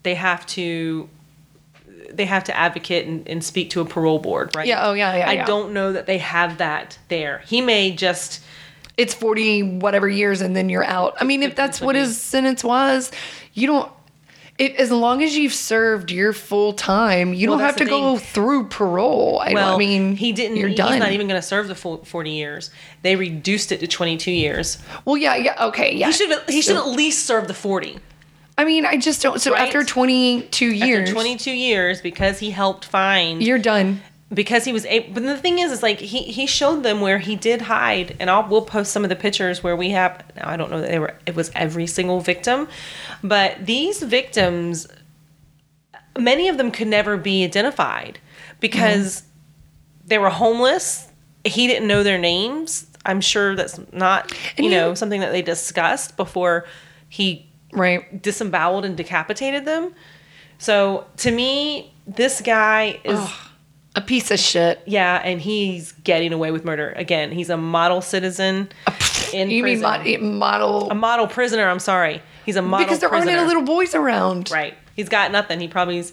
they 0.04 0.14
have 0.14 0.46
to, 0.46 1.10
they 2.12 2.24
have 2.24 2.44
to 2.44 2.56
advocate 2.56 3.06
and, 3.06 3.28
and 3.28 3.44
speak 3.44 3.70
to 3.70 3.80
a 3.80 3.84
parole 3.84 4.20
board, 4.20 4.54
right? 4.54 4.66
Yeah, 4.66 4.86
oh, 4.86 4.94
yeah, 4.94 5.16
yeah, 5.16 5.28
I 5.28 5.32
yeah. 5.32 5.44
don't 5.44 5.72
know 5.74 5.92
that 5.92 6.06
they 6.06 6.18
have 6.18 6.58
that 6.58 6.98
there. 7.08 7.42
He 7.46 7.60
may 7.60 7.90
just, 7.90 8.42
it's 8.96 9.12
forty 9.12 9.62
whatever 9.62 10.08
years, 10.08 10.40
and 10.40 10.56
then 10.56 10.70
you're 10.70 10.82
out. 10.82 11.16
I 11.20 11.24
mean, 11.24 11.42
if 11.42 11.54
that's 11.54 11.82
what 11.82 11.96
his 11.96 12.18
sentence 12.18 12.64
was, 12.64 13.12
you 13.52 13.66
don't. 13.66 13.92
It, 14.58 14.76
as 14.76 14.90
long 14.90 15.22
as 15.22 15.36
you've 15.36 15.52
served 15.52 16.10
your 16.10 16.32
full 16.32 16.72
time, 16.72 17.34
you 17.34 17.48
Well, 17.50 17.58
don't 17.58 17.66
have 17.66 17.76
to 17.76 17.84
go 17.84 18.16
through 18.16 18.68
parole. 18.68 19.38
I, 19.38 19.52
well, 19.52 19.74
I 19.74 19.78
mean, 19.78 20.16
he 20.16 20.32
didn't. 20.32 20.56
You're 20.56 20.74
done. 20.74 20.92
he's 20.92 21.00
not 21.00 21.12
even 21.12 21.28
going 21.28 21.38
to 21.40 21.46
serve 21.46 21.68
the 21.68 21.74
full 21.74 21.98
forty 22.04 22.30
years. 22.30 22.70
They 23.02 23.16
reduced 23.16 23.70
it 23.72 23.80
to 23.80 23.86
twenty 23.86 24.16
two 24.16 24.30
years. 24.32 24.78
well, 25.04 25.16
yeah, 25.16 25.36
yeah, 25.36 25.66
okay, 25.66 25.94
yeah. 25.94 26.06
He 26.06 26.12
should. 26.12 26.42
He 26.48 26.62
should 26.62 26.76
at 26.76 26.86
least 26.88 27.26
serve 27.26 27.48
the 27.48 27.54
forty. 27.54 27.98
I 28.58 28.64
mean, 28.64 28.86
I 28.86 28.96
just 28.96 29.20
don't. 29.20 29.38
So 29.38 29.52
Right? 29.52 29.66
after 29.66 29.84
22 29.84 30.64
years, 30.66 31.00
After 31.00 31.12
twenty 31.12 31.36
two 31.36 31.50
years, 31.52 32.00
because 32.00 32.38
he 32.38 32.50
helped 32.50 32.86
find 32.86 33.42
you're 33.42 33.58
done. 33.58 34.00
Because 34.32 34.64
he 34.64 34.72
was 34.72 34.84
able 34.86 35.14
but 35.14 35.22
the 35.22 35.36
thing 35.36 35.58
is 35.58 35.70
is 35.70 35.82
like 35.82 36.00
he 36.00 36.22
he 36.24 36.46
showed 36.46 36.82
them 36.82 37.00
where 37.00 37.18
he 37.18 37.36
did 37.36 37.62
hide 37.62 38.16
and 38.18 38.28
I'll 38.28 38.48
we'll 38.48 38.62
post 38.62 38.92
some 38.92 39.04
of 39.04 39.08
the 39.08 39.16
pictures 39.16 39.62
where 39.62 39.76
we 39.76 39.90
have 39.90 40.24
now 40.36 40.48
I 40.48 40.56
don't 40.56 40.70
know 40.70 40.80
that 40.80 40.90
they 40.90 40.98
were 40.98 41.14
it 41.26 41.36
was 41.36 41.50
every 41.54 41.86
single 41.86 42.20
victim 42.20 42.66
but 43.22 43.64
these 43.64 44.02
victims 44.02 44.88
many 46.18 46.48
of 46.48 46.56
them 46.56 46.70
could 46.70 46.88
never 46.88 47.16
be 47.16 47.44
identified 47.44 48.18
because 48.58 49.22
they 50.06 50.18
were 50.18 50.30
homeless. 50.30 51.08
He 51.44 51.66
didn't 51.66 51.86
know 51.86 52.02
their 52.02 52.18
names. 52.18 52.86
I'm 53.04 53.20
sure 53.20 53.54
that's 53.54 53.78
not 53.92 54.32
you 54.58 54.64
And 54.64 54.70
know 54.70 54.94
something 54.94 55.20
that 55.20 55.30
they 55.32 55.42
discussed 55.42 56.16
before 56.16 56.64
he 57.08 57.46
Right. 57.72 58.22
disemboweled 58.22 58.84
and 58.86 58.96
decapitated 58.96 59.64
them. 59.66 59.94
So 60.58 61.06
to 61.18 61.30
me 61.30 61.92
this 62.06 62.40
guy 62.40 62.98
is 63.04 63.20
A 63.96 64.00
piece 64.02 64.30
of 64.30 64.38
shit. 64.38 64.80
yeah, 64.86 65.16
and 65.24 65.40
he's 65.40 65.92
getting 66.04 66.32
away 66.32 66.50
with 66.50 66.64
murder 66.64 66.92
again. 66.96 67.32
He's 67.32 67.48
a 67.50 67.56
model 67.56 68.00
citizen 68.02 68.68
in 69.32 69.50
You 69.50 69.62
mean 69.64 69.80
prison. 69.80 70.20
mod- 70.30 70.38
model? 70.38 70.90
a 70.90 70.94
model 70.94 71.26
prisoner? 71.26 71.66
I'm 71.68 71.78
sorry, 71.80 72.22
he's 72.44 72.56
a 72.56 72.62
model 72.62 72.84
because 72.86 73.00
there 73.00 73.08
prisoner. 73.08 73.30
aren't 73.32 73.40
any 73.40 73.48
little 73.48 73.62
boys 73.64 73.94
around. 73.94 74.50
right. 74.50 74.74
He's 74.94 75.08
got 75.08 75.32
nothing. 75.32 75.60
He 75.60 75.68
probably 75.68 75.98
is. 75.98 76.12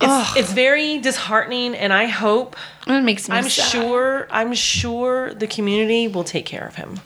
It's, 0.00 0.36
it's 0.36 0.52
very 0.52 0.98
disheartening, 0.98 1.76
and 1.76 1.92
I 1.92 2.06
hope 2.06 2.56
That 2.88 3.04
makes 3.04 3.28
me 3.28 3.36
I'm 3.36 3.48
sad. 3.48 3.70
sure 3.70 4.26
I'm 4.30 4.52
sure 4.54 5.32
the 5.34 5.46
community 5.46 6.08
will 6.08 6.24
take 6.24 6.44
care 6.46 6.66
of 6.66 6.74
him. 6.74 6.98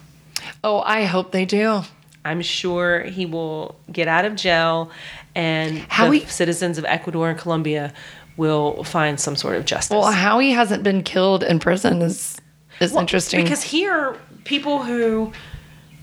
Oh, 0.65 0.81
I 0.81 1.05
hope 1.05 1.31
they 1.33 1.45
do. 1.45 1.83
I'm 2.25 2.41
sure 2.41 3.03
he 3.03 3.27
will 3.27 3.77
get 3.93 4.09
out 4.09 4.25
of 4.25 4.35
jail, 4.35 4.91
and 5.35 5.78
How 5.91 6.11
the 6.11 6.20
he- 6.20 6.27
citizens 6.27 6.78
of 6.78 6.85
Ecuador 6.87 7.28
and 7.31 7.39
Colombia 7.39 7.93
will 8.37 8.85
find 8.85 9.19
some 9.19 9.37
sort 9.37 9.57
of 9.57 9.65
justice. 9.65 9.95
Well, 9.95 10.11
how 10.11 10.39
he 10.39 10.53
hasn't 10.53 10.83
been 10.83 11.03
killed 11.03 11.43
in 11.43 11.59
prison 11.59 12.03
is 12.03 12.37
is 12.81 12.95
interesting. 12.95 13.43
Because 13.43 13.63
here, 13.63 14.17
people 14.45 14.83
who 14.83 15.33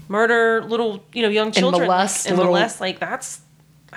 murder 0.08 0.64
little, 0.68 1.04
you 1.14 1.22
know, 1.22 1.30
young 1.30 1.52
children 1.52 1.88
molest 1.88 2.28
and 2.28 2.38
little- 2.38 2.54
molest, 2.54 2.82
like 2.82 3.00
that's. 3.00 3.42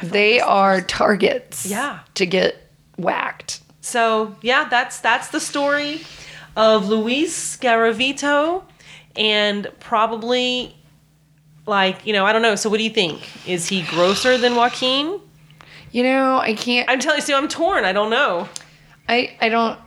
They 0.02 0.40
like 0.40 0.48
are 0.48 0.80
targets. 0.82 1.64
Yeah. 1.64 2.00
To 2.14 2.26
get 2.26 2.70
whacked. 2.98 3.60
So 3.80 4.36
yeah, 4.42 4.68
that's 4.68 5.00
that's 5.00 5.28
the 5.28 5.40
story 5.40 6.02
of 6.56 6.88
Luis 6.88 7.56
Garavito, 7.56 8.64
and 9.14 9.70
probably 9.80 10.74
like 11.66 12.04
you 12.06 12.12
know 12.12 12.26
I 12.26 12.32
don't 12.32 12.42
know. 12.42 12.56
So 12.56 12.68
what 12.68 12.78
do 12.78 12.84
you 12.84 12.90
think? 12.90 13.22
Is 13.48 13.68
he 13.68 13.82
grosser 13.82 14.36
than 14.36 14.56
Joaquin? 14.56 15.20
You 15.96 16.02
know, 16.02 16.36
I 16.36 16.52
can't. 16.52 16.90
I'm 16.90 17.00
telling 17.00 17.20
you, 17.20 17.22
see, 17.22 17.32
I'm 17.32 17.48
torn. 17.48 17.86
I 17.86 17.94
don't 17.94 18.10
know. 18.10 18.50
I 19.08 19.34
I 19.40 19.48
don't. 19.48 19.78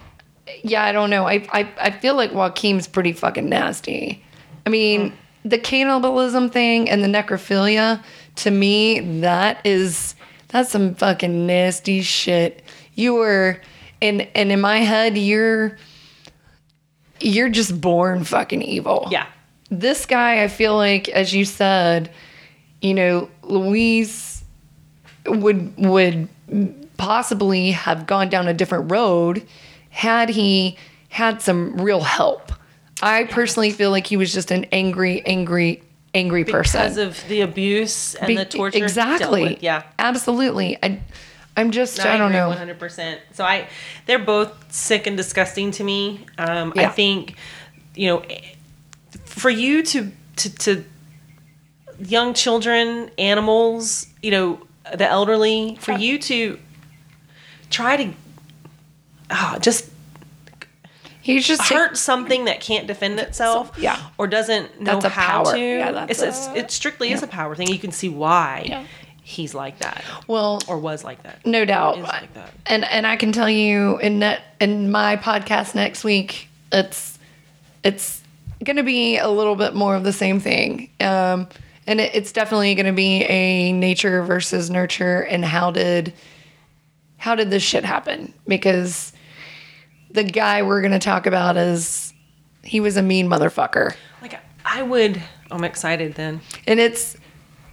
Yeah, 0.64 0.84
I 0.84 0.92
don't 0.92 1.12
know. 1.12 1.28
I 1.28 1.48
I 1.54 1.72
I 1.80 1.92
feel 1.92 2.16
like 2.16 2.34
Joaquin's 2.34 2.88
pretty 2.88 3.14
fucking 3.14 3.48
nasty. 3.48 4.26
I 4.66 4.72
mean, 4.72 5.12
mm. 5.12 5.14
the 5.46 5.60
cannibalism 5.60 6.50
thing 6.50 6.90
and 6.90 7.04
the 7.04 7.08
necrophilia 7.08 8.04
to 8.38 8.50
me 8.50 9.20
that 9.22 9.64
is 9.64 10.16
that's 10.48 10.72
some 10.72 10.96
fucking 10.96 11.46
nasty 11.46 12.02
shit. 12.02 12.64
You 12.96 13.14
were 13.14 13.62
and 14.02 14.28
and 14.34 14.52
in 14.52 14.62
my 14.62 14.80
head 14.80 15.16
you're 15.16 15.78
you're 17.20 17.50
just 17.50 17.80
born 17.80 18.24
fucking 18.24 18.64
evil. 18.64 19.10
Yeah, 19.12 19.28
This 19.70 20.08
guy, 20.08 20.42
I 20.42 20.48
feel 20.48 20.76
like, 20.76 21.08
as 21.10 21.36
you 21.36 21.46
said, 21.46 22.10
you 22.82 22.96
know, 22.96 23.30
Louise 23.44 24.29
would 25.26 25.78
would 25.78 26.28
possibly 26.98 27.72
have 27.72 28.06
gone 28.06 28.30
down 28.30 28.48
a 28.48 28.54
different 28.54 28.92
road 28.92 29.46
had 29.90 30.30
he 30.30 30.78
had 31.10 31.42
some 31.42 31.82
real 31.82 32.02
help. 32.02 32.52
I 33.02 33.24
personally 33.24 33.72
feel 33.72 33.92
like 33.92 34.08
he 34.08 34.18
was 34.18 34.34
just 34.34 34.52
an 34.52 34.66
angry, 34.72 35.26
angry, 35.26 35.82
angry 36.14 36.44
person. 36.44 36.82
because 36.82 36.98
of 36.98 37.28
the 37.30 37.42
abuse 37.42 38.16
and 38.16 38.28
Be- 38.28 38.36
the 38.36 38.46
torture. 38.46 38.78
Exactly. 38.78 39.58
Yeah. 39.62 39.84
Absolutely. 39.98 40.78
I, 40.84 41.00
I'm 41.56 41.72
just, 41.72 41.98
No, 41.98 42.10
I, 42.10 42.18
don't 42.18 42.32
know. 42.32 42.50
One 42.50 42.58
hundred 42.58 42.80
percent. 42.80 43.22
So 43.34 43.44
I, 43.44 43.68
they're 44.06 44.20
both 44.20 44.72
sick 44.72 45.08
and 45.08 45.16
disgusting 45.16 45.72
to 45.72 45.84
me. 45.84 46.26
Um, 46.38 46.74
I 46.76 46.88
think, 46.88 47.36
you 47.96 48.08
know, 48.08 48.24
for 49.26 49.50
you 49.50 49.84
to 49.84 50.12
to 50.38 50.56
to 50.58 50.84
young 52.00 52.34
children, 52.34 53.12
animals, 53.18 54.08
you 54.22 54.32
know, 54.32 54.60
the 54.96 55.08
elderly, 55.08 55.78
for 55.80 55.92
you 55.94 56.18
to 56.20 56.60
try 57.70 57.98
to, 57.98 58.14
ah, 59.30 59.58
just 59.62 59.90
He's 61.22 61.46
just 61.46 61.62
hurt 61.72 61.96
something 61.96 62.46
that 62.46 62.60
can't 62.60 62.88
defend 62.88 63.20
itself, 63.20 63.78
yeah. 63.78 64.00
or 64.18 64.26
doesn't 64.26 64.82
know 64.82 65.00
how 65.02 65.44
power. 65.44 65.54
to. 65.54 65.60
Yeah, 65.60 66.08
it's, 66.10 66.22
it's 66.24 66.48
a- 66.48 66.56
it 66.58 66.72
strictly 66.72 67.12
is 67.12 67.22
a 67.22 67.28
power 67.28 67.56
thing. 67.56 67.68
You 67.68 67.78
can 67.78 67.92
see 67.92 68.10
why 68.10 68.64
Yeah. 68.68 68.84
he's 69.22 69.54
like 69.54 69.78
that 69.80 70.04
well, 70.28 70.60
or 70.68 70.80
was 70.80 71.04
like 71.04 71.22
that. 71.24 71.46
no 71.46 71.66
doubt. 71.66 72.00
like 72.00 72.34
that. 72.34 72.52
And 72.66 72.84
and 72.86 73.06
I 73.06 73.16
can 73.16 73.32
tell 73.32 73.50
you 73.50 74.00
in 74.00 74.20
that 74.20 74.42
in 74.60 74.90
my 74.90 75.18
podcast 75.18 75.76
next 75.76 76.04
week, 76.04 76.48
it's 76.72 77.20
it's 77.84 78.24
going 78.64 78.78
to 78.78 78.84
be 78.84 79.18
a 79.18 79.30
little 79.30 79.56
bit 79.56 79.76
more 79.76 79.96
of 79.96 80.04
the 80.04 80.14
same 80.14 80.40
thing. 80.40 80.90
Um, 81.00 81.48
and 81.88 82.00
it, 82.00 82.14
it's 82.14 82.32
definitely 82.32 82.76
going 82.76 82.86
to 82.86 82.94
be 82.94 83.24
a 83.24 83.72
nature 83.72 84.24
versus 84.24 84.70
nurture 84.70 85.22
and 85.22 85.44
how 85.44 85.72
did 85.72 86.14
how 87.18 87.36
did 87.36 87.50
this 87.50 87.64
shit 87.64 87.84
happen? 87.84 88.34
Because 88.48 89.12
the 90.12 90.24
guy 90.24 90.62
we're 90.62 90.82
going 90.82 90.94
to 90.94 91.00
talk 91.00 91.26
about 91.26 91.58
is 91.58 92.14
he 92.64 92.80
was 92.80 92.96
a 92.98 93.02
mean 93.02 93.28
motherfucker. 93.28 93.94
Like 94.22 94.40
I 94.64 94.84
would. 94.84 95.22
I'm 95.52 95.64
excited 95.64 96.14
then. 96.16 96.42
and 96.68 96.80
it's 96.80 97.18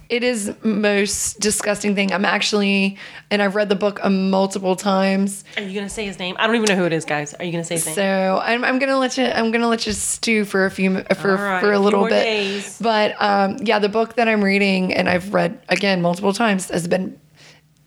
it 0.09 0.23
is 0.23 0.53
most 0.63 1.39
disgusting 1.39 1.93
thing 1.95 2.11
i'm 2.13 2.23
actually 2.25 2.97
and 3.29 3.41
i've 3.41 3.55
read 3.55 3.67
the 3.69 3.75
book 3.75 3.99
a 4.03 4.09
multiple 4.09 4.75
times 4.75 5.43
Are 5.57 5.63
you 5.63 5.73
gonna 5.75 5.89
say 5.89 6.05
his 6.05 6.17
name? 6.19 6.35
I 6.39 6.47
don't 6.47 6.55
even 6.55 6.67
know 6.67 6.75
who 6.75 6.85
it 6.85 6.93
is, 6.93 7.03
guys. 7.05 7.33
Are 7.33 7.43
you 7.43 7.51
gonna 7.51 7.63
say 7.63 7.75
his 7.75 7.85
name? 7.87 7.95
so 7.95 8.39
i'm, 8.43 8.63
I'm 8.63 8.79
gonna 8.79 8.97
let 8.97 9.17
you 9.17 9.25
i'm 9.25 9.51
gonna 9.51 9.67
let 9.67 9.85
you 9.85 9.93
stew 9.93 10.45
for 10.45 10.65
a 10.65 10.71
few 10.71 11.03
for, 11.15 11.31
All 11.31 11.43
right, 11.43 11.59
for 11.61 11.73
a 11.73 11.77
a 11.77 11.79
little 11.79 12.03
bit 12.05 12.23
days. 12.23 12.77
but 12.79 13.21
um 13.21 13.57
yeah 13.61 13.79
the 13.79 13.89
book 13.89 14.15
that 14.15 14.27
i'm 14.27 14.43
reading 14.43 14.93
and 14.93 15.09
i've 15.09 15.33
read 15.33 15.59
again 15.69 16.01
multiple 16.01 16.33
times 16.33 16.69
has 16.69 16.87
been 16.87 17.19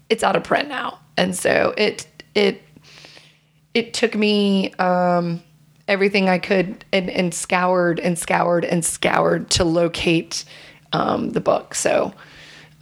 it's 0.08 0.22
out 0.22 0.36
of 0.36 0.44
print 0.44 0.68
now 0.68 0.98
and 1.16 1.34
so 1.36 1.72
it 1.78 2.06
it 2.34 2.62
it 3.74 3.94
took 3.94 4.14
me 4.14 4.72
um 4.74 5.42
everything 5.88 6.28
i 6.28 6.38
could 6.38 6.84
and, 6.92 7.08
and 7.10 7.32
scoured 7.34 7.98
and 7.98 8.18
scoured 8.18 8.64
and 8.64 8.84
scoured 8.84 9.48
to 9.50 9.64
locate 9.64 10.44
um 10.92 11.30
the 11.30 11.40
book 11.40 11.74
so 11.74 12.12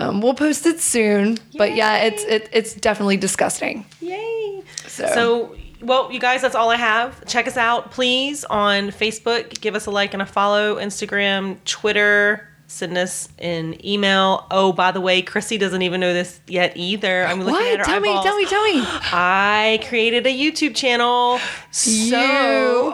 um, 0.00 0.20
we'll 0.20 0.34
post 0.34 0.64
it 0.66 0.78
soon 0.80 1.38
but 1.56 1.74
yeah 1.74 1.98
it's 2.04 2.22
it, 2.24 2.48
it's 2.52 2.74
definitely 2.74 3.16
disgusting 3.16 3.84
Yay! 4.00 4.62
So- 4.86 5.06
So, 5.06 5.56
well, 5.80 6.10
you 6.10 6.18
guys, 6.18 6.42
that's 6.42 6.56
all 6.56 6.70
I 6.70 6.76
have. 6.76 7.24
Check 7.26 7.46
us 7.46 7.56
out, 7.56 7.92
please, 7.92 8.44
on 8.46 8.88
Facebook. 8.90 9.60
Give 9.60 9.76
us 9.76 9.86
a 9.86 9.92
like 9.92 10.12
and 10.12 10.20
a 10.20 10.26
follow. 10.26 10.74
Instagram, 10.76 11.56
Twitter. 11.64 12.48
Send 12.66 12.98
us 12.98 13.28
an 13.38 13.84
email. 13.86 14.44
Oh, 14.50 14.72
by 14.72 14.90
the 14.90 15.00
way, 15.00 15.22
Chrissy 15.22 15.56
doesn't 15.56 15.80
even 15.82 16.00
know 16.00 16.12
this 16.12 16.40
yet 16.48 16.72
either. 16.76 17.24
I'm 17.24 17.42
looking 17.44 17.64
at 17.66 17.78
what 17.78 17.78
her 17.78 17.84
tell 17.84 18.00
me 18.00 18.12
tell 18.24 18.36
me 18.36 18.46
tell 18.46 18.62
me 18.64 18.82
I 19.12 19.80
created 19.88 20.26
a 20.26 20.30
YouTube 20.36 20.74
channel. 20.74 21.38
So 21.70 21.90
you 21.90 22.16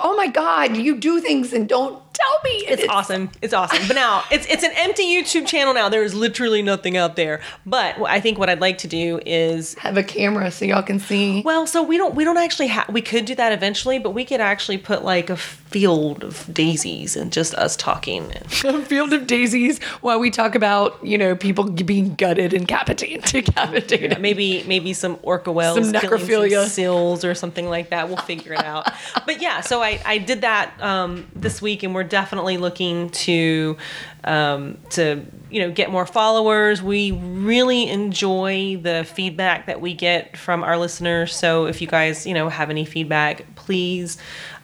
oh 0.02 0.14
my 0.18 0.26
god 0.28 0.76
you 0.76 0.96
do 0.96 1.20
things 1.20 1.52
and 1.54 1.66
don't 1.68 2.02
me 2.44 2.50
It's 2.68 2.88
awesome. 2.88 3.30
It's 3.42 3.54
awesome. 3.54 3.86
But 3.86 3.94
now 3.94 4.24
it's 4.30 4.46
it's 4.46 4.62
an 4.62 4.72
empty 4.76 5.04
YouTube 5.04 5.46
channel 5.46 5.74
now. 5.74 5.88
There 5.88 6.02
is 6.02 6.14
literally 6.14 6.62
nothing 6.62 6.96
out 6.96 7.16
there. 7.16 7.40
But 7.66 7.96
I 8.06 8.20
think 8.20 8.38
what 8.38 8.48
I'd 8.50 8.60
like 8.60 8.78
to 8.78 8.88
do 8.88 9.20
is 9.26 9.74
have 9.74 9.96
a 9.96 10.02
camera 10.02 10.50
so 10.50 10.64
y'all 10.64 10.82
can 10.82 10.98
see 10.98 11.42
well, 11.44 11.66
so 11.66 11.82
we 11.82 11.96
don't 11.96 12.14
we 12.14 12.24
don't 12.24 12.36
actually 12.38 12.68
have 12.68 12.88
we 12.88 13.02
could 13.02 13.24
do 13.24 13.34
that 13.34 13.52
eventually, 13.52 13.98
but 13.98 14.10
we 14.10 14.24
could 14.24 14.40
actually 14.40 14.78
put 14.78 15.04
like 15.04 15.30
a 15.30 15.36
field 15.36 16.22
of 16.22 16.46
daisies 16.52 17.16
and 17.16 17.32
just 17.32 17.54
us 17.54 17.76
talking. 17.76 18.32
a 18.64 18.82
field 18.82 19.12
of 19.12 19.26
daisies 19.26 19.82
while 20.00 20.18
we 20.20 20.30
talk 20.30 20.54
about 20.54 21.04
you 21.04 21.18
know 21.18 21.34
people 21.36 21.70
being 21.70 22.14
gutted 22.14 22.52
and 22.54 22.66
decapitated 22.74 23.24
decapitated 23.24 24.20
Maybe 24.20 24.62
maybe 24.64 24.92
some 24.92 25.18
orca 25.22 25.52
whales, 25.52 25.76
Some 25.76 25.92
necrophilia. 25.92 26.62
some 26.62 26.68
seals 26.68 27.24
or 27.24 27.34
something 27.34 27.68
like 27.68 27.90
that. 27.90 28.08
We'll 28.08 28.16
figure 28.18 28.52
it 28.54 28.64
out. 28.64 28.90
but 29.26 29.40
yeah, 29.42 29.60
so 29.60 29.82
I, 29.82 30.00
I 30.04 30.18
did 30.18 30.42
that 30.42 30.72
um, 30.80 31.26
this 31.34 31.60
week, 31.60 31.82
and 31.82 31.94
we're 31.94 32.04
definitely 32.14 32.56
looking 32.58 33.10
to 33.10 33.76
um, 34.22 34.78
to 34.90 35.26
you 35.50 35.60
know 35.60 35.72
get 35.72 35.90
more 35.90 36.06
followers. 36.06 36.80
We 36.80 37.10
really 37.10 37.90
enjoy 37.90 38.78
the 38.80 39.02
feedback 39.02 39.66
that 39.66 39.80
we 39.80 39.94
get 39.94 40.36
from 40.36 40.62
our 40.62 40.78
listeners. 40.78 41.34
So 41.34 41.66
if 41.66 41.82
you 41.82 41.88
guys 41.88 42.24
you 42.24 42.32
know 42.32 42.48
have 42.48 42.70
any 42.70 42.84
feedback, 42.84 43.56
please 43.56 44.16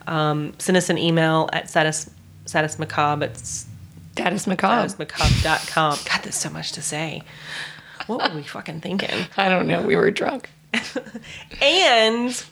um, 0.07 0.53
send 0.59 0.77
us 0.77 0.91
an 0.91 0.99
email 0.99 1.51
at 1.53 1.69
status 1.69 2.09
status 2.47 2.79
macabre 2.79 3.25
at 3.25 3.35
statusmacabre.com. 3.35 5.99
God, 6.05 6.23
there's 6.23 6.37
so 6.37 6.51
much 6.51 6.71
to 6.73 6.83
say. 6.83 7.23
What 8.07 8.31
were 8.31 8.37
we 8.37 8.45
fucking 8.45 8.81
thinking? 8.81 9.27
I 9.37 9.49
don't 9.49 9.67
know. 9.67 9.83
We 9.83 9.97
were 9.97 10.13
drunk. 10.13 10.51
And 11.61 12.45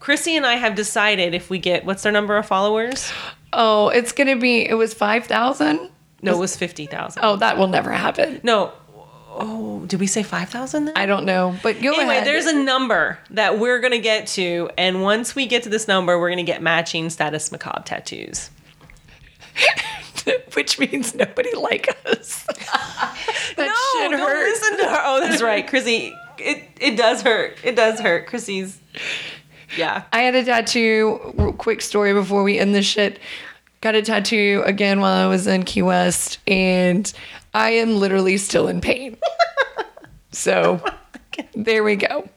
Chrissy 0.00 0.36
and 0.36 0.44
I 0.44 0.56
have 0.56 0.74
decided 0.74 1.32
if 1.32 1.48
we 1.48 1.60
get 1.60 1.84
what's 1.84 2.02
their 2.02 2.10
number 2.10 2.36
of 2.36 2.44
followers? 2.44 3.12
Oh, 3.52 3.88
it's 3.88 4.12
gonna 4.12 4.36
be. 4.36 4.68
It 4.68 4.74
was 4.74 4.94
five 4.94 5.26
thousand. 5.26 5.90
No, 6.22 6.32
it 6.34 6.38
was 6.38 6.56
fifty 6.56 6.86
thousand. 6.86 7.24
Oh, 7.24 7.36
that 7.36 7.58
will 7.58 7.66
never 7.68 7.90
happen. 7.90 8.40
No. 8.42 8.72
Oh, 9.34 9.84
did 9.86 9.98
we 9.98 10.06
say 10.06 10.22
five 10.22 10.50
thousand? 10.50 10.92
I 10.94 11.06
don't 11.06 11.24
know, 11.24 11.56
but 11.62 11.80
go 11.82 11.94
Anyway, 11.94 12.16
ahead. 12.16 12.26
there's 12.26 12.46
a 12.46 12.54
number 12.54 13.18
that 13.30 13.58
we're 13.58 13.80
gonna 13.80 13.98
get 13.98 14.26
to, 14.28 14.70
and 14.76 15.02
once 15.02 15.34
we 15.34 15.46
get 15.46 15.62
to 15.64 15.68
this 15.70 15.88
number, 15.88 16.18
we're 16.18 16.28
gonna 16.30 16.42
get 16.42 16.60
matching 16.62 17.08
status 17.10 17.50
macabre 17.50 17.82
tattoos. 17.84 18.50
which 20.54 20.78
means 20.78 21.14
nobody 21.14 21.54
like 21.56 21.88
us. 22.06 22.44
that 22.46 23.16
no, 23.56 24.00
shit 24.00 24.10
don't 24.10 24.20
hurts. 24.20 24.60
listen 24.60 24.78
to 24.78 24.84
her. 24.88 25.00
Oh, 25.02 25.20
that's 25.20 25.42
right, 25.42 25.66
Chrissy. 25.66 26.14
It 26.38 26.62
it 26.80 26.96
does 26.96 27.22
hurt. 27.22 27.56
It 27.64 27.74
does 27.76 28.00
hurt. 28.00 28.26
Chrissy's. 28.26 28.78
Yeah. 29.76 30.04
I 30.12 30.20
had 30.22 30.34
a 30.34 30.44
tattoo. 30.44 31.54
Quick 31.58 31.80
story 31.80 32.12
before 32.12 32.42
we 32.42 32.58
end 32.58 32.74
this 32.74 32.86
shit. 32.86 33.18
Got 33.80 33.94
a 33.94 34.02
tattoo 34.02 34.62
again 34.64 35.00
while 35.00 35.26
I 35.26 35.28
was 35.28 35.46
in 35.46 35.64
Key 35.64 35.82
West, 35.82 36.38
and 36.46 37.12
I 37.52 37.70
am 37.70 37.96
literally 37.96 38.36
still 38.36 38.68
in 38.68 38.80
pain. 38.80 39.16
so 40.30 40.82
there 41.54 41.82
we 41.84 41.96
go. 41.96 42.28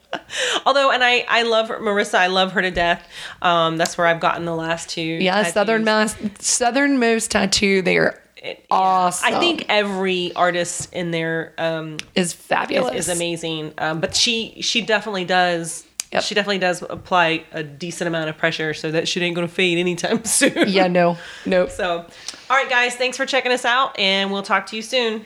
Although, 0.65 0.91
and 0.91 1.03
I, 1.03 1.25
I 1.27 1.43
love 1.43 1.67
her, 1.67 1.79
Marissa. 1.79 2.15
I 2.15 2.27
love 2.27 2.53
her 2.53 2.61
to 2.61 2.71
death. 2.71 3.05
Um, 3.41 3.77
that's 3.77 3.97
where 3.97 4.07
I've 4.07 4.19
gotten 4.21 4.45
the 4.45 4.55
last 4.55 4.89
two. 4.89 5.01
Yeah, 5.01 5.35
tattoos. 5.35 5.53
southernmost 5.53 6.41
southernmost 6.41 7.31
tattoo. 7.31 7.81
They 7.81 7.97
are 7.97 8.19
It- 8.37 8.59
yeah. 8.59 8.65
awesome. 8.71 9.33
I 9.33 9.39
think 9.39 9.65
every 9.69 10.33
artist 10.35 10.93
in 10.93 11.11
there 11.11 11.53
um, 11.57 11.97
is 12.15 12.27
is, 12.27 12.33
fabulous. 12.33 13.07
is 13.07 13.09
amazing. 13.15 13.73
Um, 13.77 13.99
but 13.99 14.15
she 14.15 14.61
she 14.61 14.81
definitely 14.81 15.25
does. 15.25 15.84
Yep. 16.11 16.23
She 16.23 16.36
definitely 16.36 16.60
does 16.60 16.82
apply 16.82 17.44
a 17.52 17.64
decent 17.64 18.07
amount 18.07 18.30
of 18.30 18.38
pressure, 18.38 18.73
so 18.73 18.91
that 18.91 19.07
shit 19.07 19.23
ain't 19.23 19.36
gonna 19.36 19.48
fade 19.48 19.77
anytime 19.77 20.23
soon. 20.26 20.68
Yeah, 20.68 20.88
no, 20.88 21.18
nope. 21.45 21.72
So, 21.72 22.06
all 22.49 22.57
right, 22.57 22.69
guys, 22.69 22.95
thanks 22.95 23.18
for 23.18 23.26
checking 23.26 23.52
us 23.52 23.65
out, 23.65 23.98
and 23.99 24.32
we'll 24.32 24.44
talk 24.44 24.68
to 24.68 24.76
you 24.76 24.82
soon. 24.82 25.26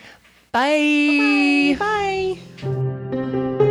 Bye. 0.51 1.75
Bye. 1.77 2.37
Bye. 2.61 3.65